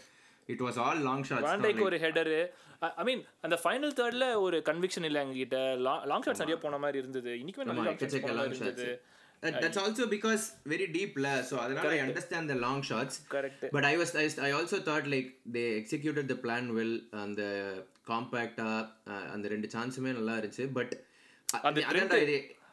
[0.52, 2.38] it was all long shots வாண்டைக்கு ஒரு ஹெடரு
[3.00, 5.58] ஐ மீன் அந்த ஃபைனல் தேர்ட்ல ஒரு கன்விக்ஷன் இல்லை எங்ககிட்ட.
[6.10, 7.32] லாங் ஷாட்ஸ் நிறைய போன மாதிரி இருந்தது.
[7.42, 7.84] இன்னைக்குமே நிறைய
[8.40, 8.86] long shots
[9.84, 13.14] also because very deep la so அதனால I understand the long shots.
[13.34, 16.92] Correct but I was I, I also thought like they executed the plan well
[17.24, 17.42] அந்த
[18.10, 18.68] காம்பாக்டா
[19.34, 20.66] அந்த ரெண்டு சான்ஸுமே நல்லா இருந்துச்சு.
[20.78, 20.94] பட்
[21.68, 21.84] அந்த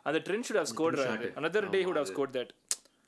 [0.09, 1.01] அந்த Trent should have scored
[1.41, 2.51] another day would have scored that.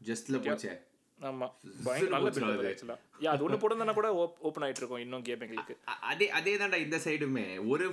[0.10, 0.74] ஜஸ்ட்ல போச்சே.
[1.20, 1.48] ஆமா.
[1.84, 4.10] பயங்கர நல்ல பில்ட் ஆக்சுவலா யா அது ஒன்று போட்டிருந்தா கூட
[4.42, 5.76] ஓப்பன் ஆயிட்டு இருக்கும் இன்னும் கேம் எங்களுக்கு.
[6.10, 7.86] அதே அதே தான்டா இந்த சைடுமே ஒரு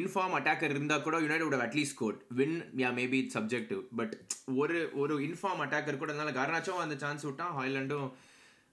[0.00, 4.14] இன்ஃபார்ம் அட்டாக்கர் இருந்தா கூட United at least scored win yeah maybe it subjective but
[4.56, 8.08] ஒரு ஒரு இன்ஃபார்ம் அட்டாக்கர் கூட இருந்தாலும் கார்னாச்சும் அந்த சான்ஸ் விட்டான் ஹாய்லாண்டும்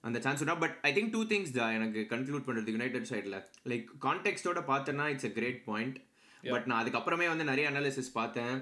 [0.04, 3.86] அந்த சான்ஸ் விட்டா but I think two things தான் எனக்கு கன்க்ளூட் பண்றது யுனைடெட் சைடில் லைக்
[4.04, 5.98] கான்டெக்ட்டோட பார்த்தேன்னா it's a great point
[6.44, 8.56] but நான் அதுக்கப்புறமே வந்து நிறைய அனாலிசிஸ் பார்த்தேன்.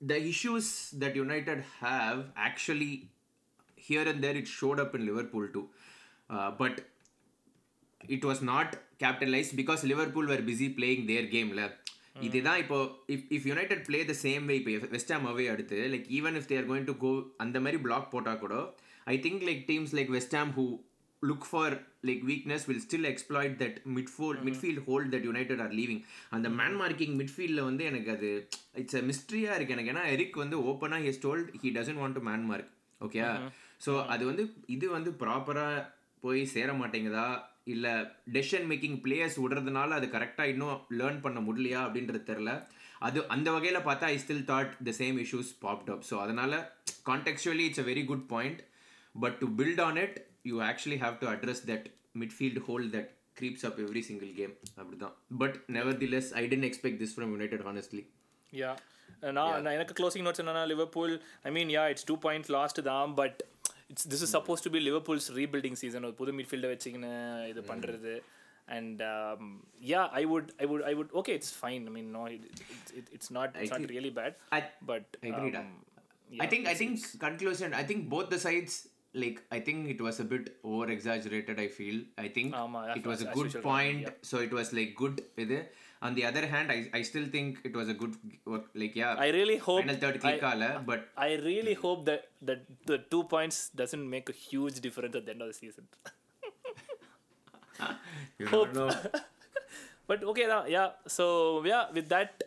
[0.00, 0.70] The issues
[1.00, 2.92] that United have actually
[3.90, 5.66] here and there it showed up in Liverpool too.
[6.30, 6.74] Uh, but
[8.00, 8.68] it was not
[8.98, 11.52] capitalized because Liverpool were busy playing their game.
[11.60, 11.68] La.
[12.26, 12.78] இதுதான் இப்போ
[13.14, 16.48] if if United play the same way இப்போ West Ham away அடுத்து like even if
[16.52, 17.10] they're going to go
[17.44, 18.54] அந்த மாதிரி block போட்டால் கூட
[19.12, 20.64] I think like teams like West Ham who
[21.22, 21.74] look for
[22.08, 26.02] like weakness will still exploit that மிட்ஃபோல் midfield hold that United are leaving
[26.38, 28.30] அந்த man marking மிட்ஃபீல்டில் வந்து எனக்கு அது
[28.82, 32.24] it's a மிஸ்ட்ரியாக இருக்குது எனக்கு ஏன்னா எரிக் வந்து ஓப்பனாக he told he doesn't want to
[32.30, 32.70] man mark
[33.00, 33.20] okay
[33.80, 35.84] so அது வந்து இது வந்து ப்ராப்பராக
[36.22, 37.26] போய் சேர மாட்டேங்குதா?
[37.66, 37.92] இல்லை
[38.34, 42.50] டெசிஷன் மேக்கிங் பிளேயர்ஸ் விடுறதுனால அது கரெக்டாக இன்னும் லேர்ன் பண்ண முடியலையா அப்படின்றது தெரில
[43.00, 46.56] அது அந்த வகையில் பார்த்தா I still thought the same issues popped up so அதனால்
[47.06, 48.60] contextually it's a very good point
[49.14, 50.16] but to build on it
[50.50, 51.88] you actually have to address that
[52.22, 54.50] midfield hole that creeps up every single game.
[54.78, 55.12] அப்படிதான்.
[55.40, 55.54] But
[56.14, 58.02] nevertheless I didn't expect this from United honestly
[58.52, 58.70] yeah
[59.38, 63.40] நான் எனக்கு closing notes என்னன்னா Liverpool I mean yeah it's two points lost தான் but
[63.92, 67.12] it's this is suppose to be Liverpool's rebuilding season ஒரு புது மிட்ஃபீல்டை வச்சுக்கின்னு
[67.52, 68.14] இது பண்ணுறது
[68.68, 69.00] and
[69.92, 72.24] yeah I would I would I would okay it's fine I mean no
[73.16, 75.10] it's not it's not really bad I- but.
[76.30, 77.70] I think I think conclusion.
[77.74, 78.74] I think both the sides
[79.14, 81.56] like I think it was a bit over exaggerated.
[81.58, 81.96] I feel.
[82.24, 84.04] I think ஆமா, it was a good point.
[84.22, 85.16] So it was like good.
[86.02, 88.14] On the other hand, I I still think it was a good
[88.46, 88.66] work.
[88.74, 92.62] Like yeah, I really hope final third click ஆல, but I really hope that that
[92.92, 95.86] the two points doesn't make a huge difference at the end of the season.
[98.40, 98.88] you don't know.
[100.08, 100.84] But okay தான் yeah
[101.16, 101.24] so
[101.70, 102.38] yeah with that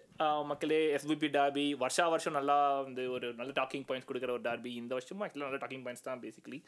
[0.50, 4.94] மக்களே FPP derby வருஷா வருஷம் நல்லா வந்து ஒரு நல்ல talking points கொடுக்குற ஒரு டார்பி இந்த
[4.98, 6.60] வருஷமும் ஆக்சுவலாக நல்ல டாக்கிங் பாயிண்ட்ஸ் தான் பேசிக்லி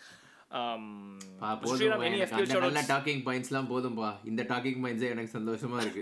[2.62, 6.02] நல்ல டாக்கிங் பாயிண்ட்ஸ்லாம் போதும்பா இந்த டாக்கிங் பாயிண்ட்ஸே எனக்கு சந்தோஷமா இருக்கு.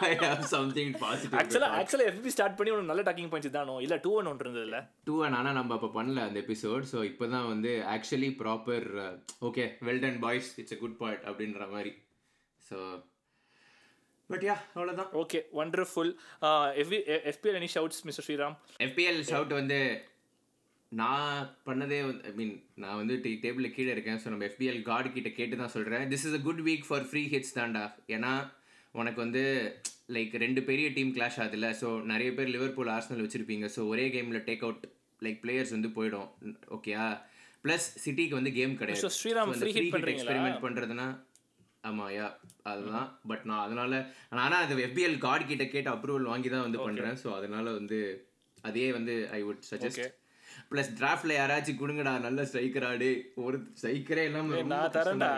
[0.00, 3.98] ஐ ஹேவ் சம்திங் பாசிட்டிவ் ஆக்சுவலாக ஆக்சுவலாக எஃபிபி ஸ்டார்ட் பண்ணி ஒரு நல்ல டாக்கிங் பாயிண்ட்ஸ் தானோ இல்லை
[3.98, 4.80] டூ ஒன் ஒன்று இருந்ததுல?
[5.04, 8.88] டூ அண்ட் ஆனால் நம்ம அப்போ பண்ணல அந்த எபிசோட் ஸோ இப்போ தான் வந்து actually proper
[9.42, 11.92] okay well done boys it's a good point அப்படின்ற மாதிரி.
[12.70, 12.78] ஸோ
[14.30, 16.10] பட் யா அவ்வளோதான் okay wonderful
[16.76, 16.98] FP
[17.30, 19.78] FPL any shouts mister Sriram FPL shout வந்து
[20.92, 25.08] நான் பண்ணதே வந்து ஐ மீன் நான் வந்து டீ டேபிளில் கீழே இருக்கேன் ஸோ நம்ம எஃபிஎல் கார்டு
[25.16, 27.84] கிட்ட கேட்டு தான் சொல்கிறேன் this is a good week for free hits தான்டா.
[28.16, 28.32] ஏன்னா
[28.94, 29.42] உனக்கு வந்து
[30.16, 33.66] லைக் ரெண்டு பெரிய டீம் கிளாஷ் ஆகுதுல்ல ஸோ நிறைய பேர் லிவர்பூல் ஆர்சனல் வச்சுருப்பீங்க.
[33.74, 34.84] ஸோ ஒரே கேமில் டேக் அவுட்
[35.22, 36.28] லைக் பிளேயர்ஸ் வந்து போயிடும்.
[36.76, 37.04] ஓகேயா
[37.64, 39.02] ப்ளஸ் சிட்டிக்கு வந்து கேம் கிடையாது.
[39.20, 39.52] ஸ்ரீராம்?
[40.14, 41.06] எக்ஸ்பெரிமெண்ட் பண்ணுறதுனா
[41.84, 42.26] ஆமாம் யா?
[42.70, 43.06] அதுதான்.
[43.30, 43.92] பட் நான் அதனால
[44.44, 47.98] ஆனால் அது எஃபிஎல் கார்டு கிட்ட கேட்டு அப்ரூவல் வாங்கி தான் வந்து பண்ணுறேன் ஸோ அதனால வந்து
[48.68, 50.08] அதே வந்து ஐ வுட் சஜஸ்ட்.
[50.72, 53.08] ப்ளஸ் டிராஃப்ட்ல யாராச்சும் கொடுங்கடா நல்ல ஸ்ட்ரைக்கராடு
[53.44, 55.30] ஒரு ஸ்ட்ரைக்கரே இல்லாம நான் தரேன்டா.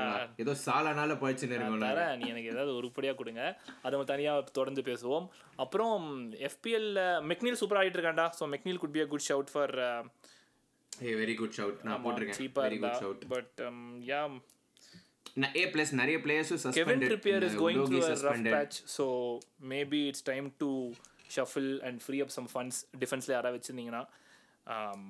[0.43, 1.85] ஏதோ சாலனால பழிச்சுன்னு இருக்கோம்.
[1.85, 2.16] தரேன்.
[2.20, 3.43] நீ எனக்கு ஏதாவது உருப்படியாக கொடுங்க.
[3.83, 5.26] அதை நம்ம தனியாக தொடர்ந்து பேசுவோம்.
[5.64, 6.05] அப்புறம்
[6.49, 9.74] எஃபிஎல்ல மெக்னீல் சூப்பர் ஆகிட்டு இருக்காண்டா so McNeil could be a good shout for
[10.93, 12.41] ஏய் வெரி குட் ஷவுட் நான் போட்டிருக்கேன்.
[12.43, 13.62] சீப்பாக very good shout but
[14.11, 14.20] yeah
[15.61, 19.07] A plus நிறைய பிளேயர்ஸும் Kevin suspended Trippier is going through a rough suspended patch, so
[19.72, 20.68] maybe it's time to
[21.37, 24.03] shuffle and free up some funds defenseல யாராவது வச்சிருந்தீங்கன்னா.
[24.67, 25.03] Um,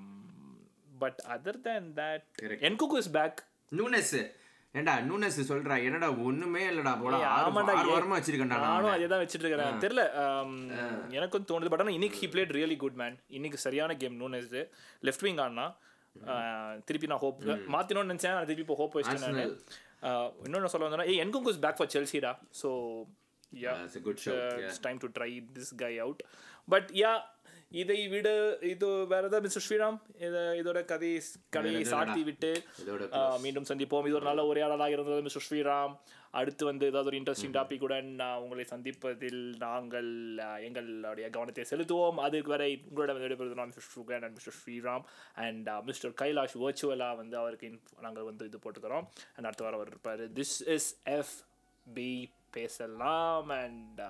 [0.95, 2.63] but other than that Correct.
[2.67, 3.35] Nkunku is back.
[3.73, 4.15] நூனஸ்
[4.75, 8.67] ஏண்டா நூனஸ் சொல்றா என்னடா ஒண்ணுமே இல்லடா போடா ஆறு ஆமாண்டா, ஆறு வாரமா வச்சிருக்கேன்டா நான்.
[8.69, 10.53] நானும் அதே தான் வச்சுட்டு இருக்கிறேன் தெரியல um,
[11.17, 14.55] எனக்கும் தோணுது பட் ஆனால் இன்னைக்கு he played really good man இன்னைக்கு சரியான கேம் நூனஸ்
[15.03, 15.67] லெஃப்ட் விங் ஆனா
[16.89, 17.41] திருப்பி நான் ஹோப்
[17.75, 19.53] மாத்தினோம்னு நினைச்சேன் திருப்பி இப்போ ஹோப் வச்சிட்டேன் நான்.
[20.47, 22.71] இன்னொன்று சொல்ல வந்தேன்னா ஏ Nkunku is back for செல்சிடா so
[23.63, 23.75] yeah.
[24.61, 26.23] It's time to try this guy out
[26.69, 27.13] but yeah
[27.81, 28.29] இதை விட
[28.73, 29.99] இது வேற ஏதாவது மிஸ்டர் ஸ்ரீராம்?
[30.27, 31.11] இதை இதோட கதை
[31.57, 32.51] கதையை சாத்தி விட்டு
[33.45, 34.07] மீண்டும் சந்திப்போம்.
[34.09, 35.95] இது ஒரு நல்ல உரையாடலாக இருந்தது மிஸ்டர் ஸ்ரீராம்.
[36.41, 38.11] அடுத்து வந்து ஏதாவது ஒரு இன்ட்ரெஸ்டிங் டாபிக்குடன்
[38.43, 40.11] உங்களை சந்திப்பதில் நாங்கள்
[40.67, 42.21] எங்களுடைய கவனத்தை செலுத்துவோம்.
[42.27, 45.05] அதுக்கு வரை உங்களோட விடைபெறுவது நான் mister Sugan and mister Sriram.
[45.47, 47.71] And mister Kailash வர்ச்சுவலாக வந்து அவருக்கு
[48.07, 49.09] நாங்கள் வந்து இது போட்டுக்கிறோம்.
[49.37, 50.25] அண்ட் அடுத்த வாரம் அவர் இருப்பார்.
[50.41, 51.37] திஸ் இஸ் எஃப்
[51.99, 52.11] பி
[52.59, 53.51] பேசலாம்.
[53.63, 54.03] And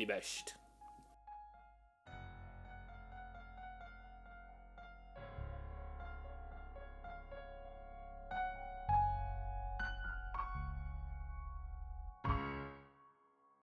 [0.00, 0.52] the best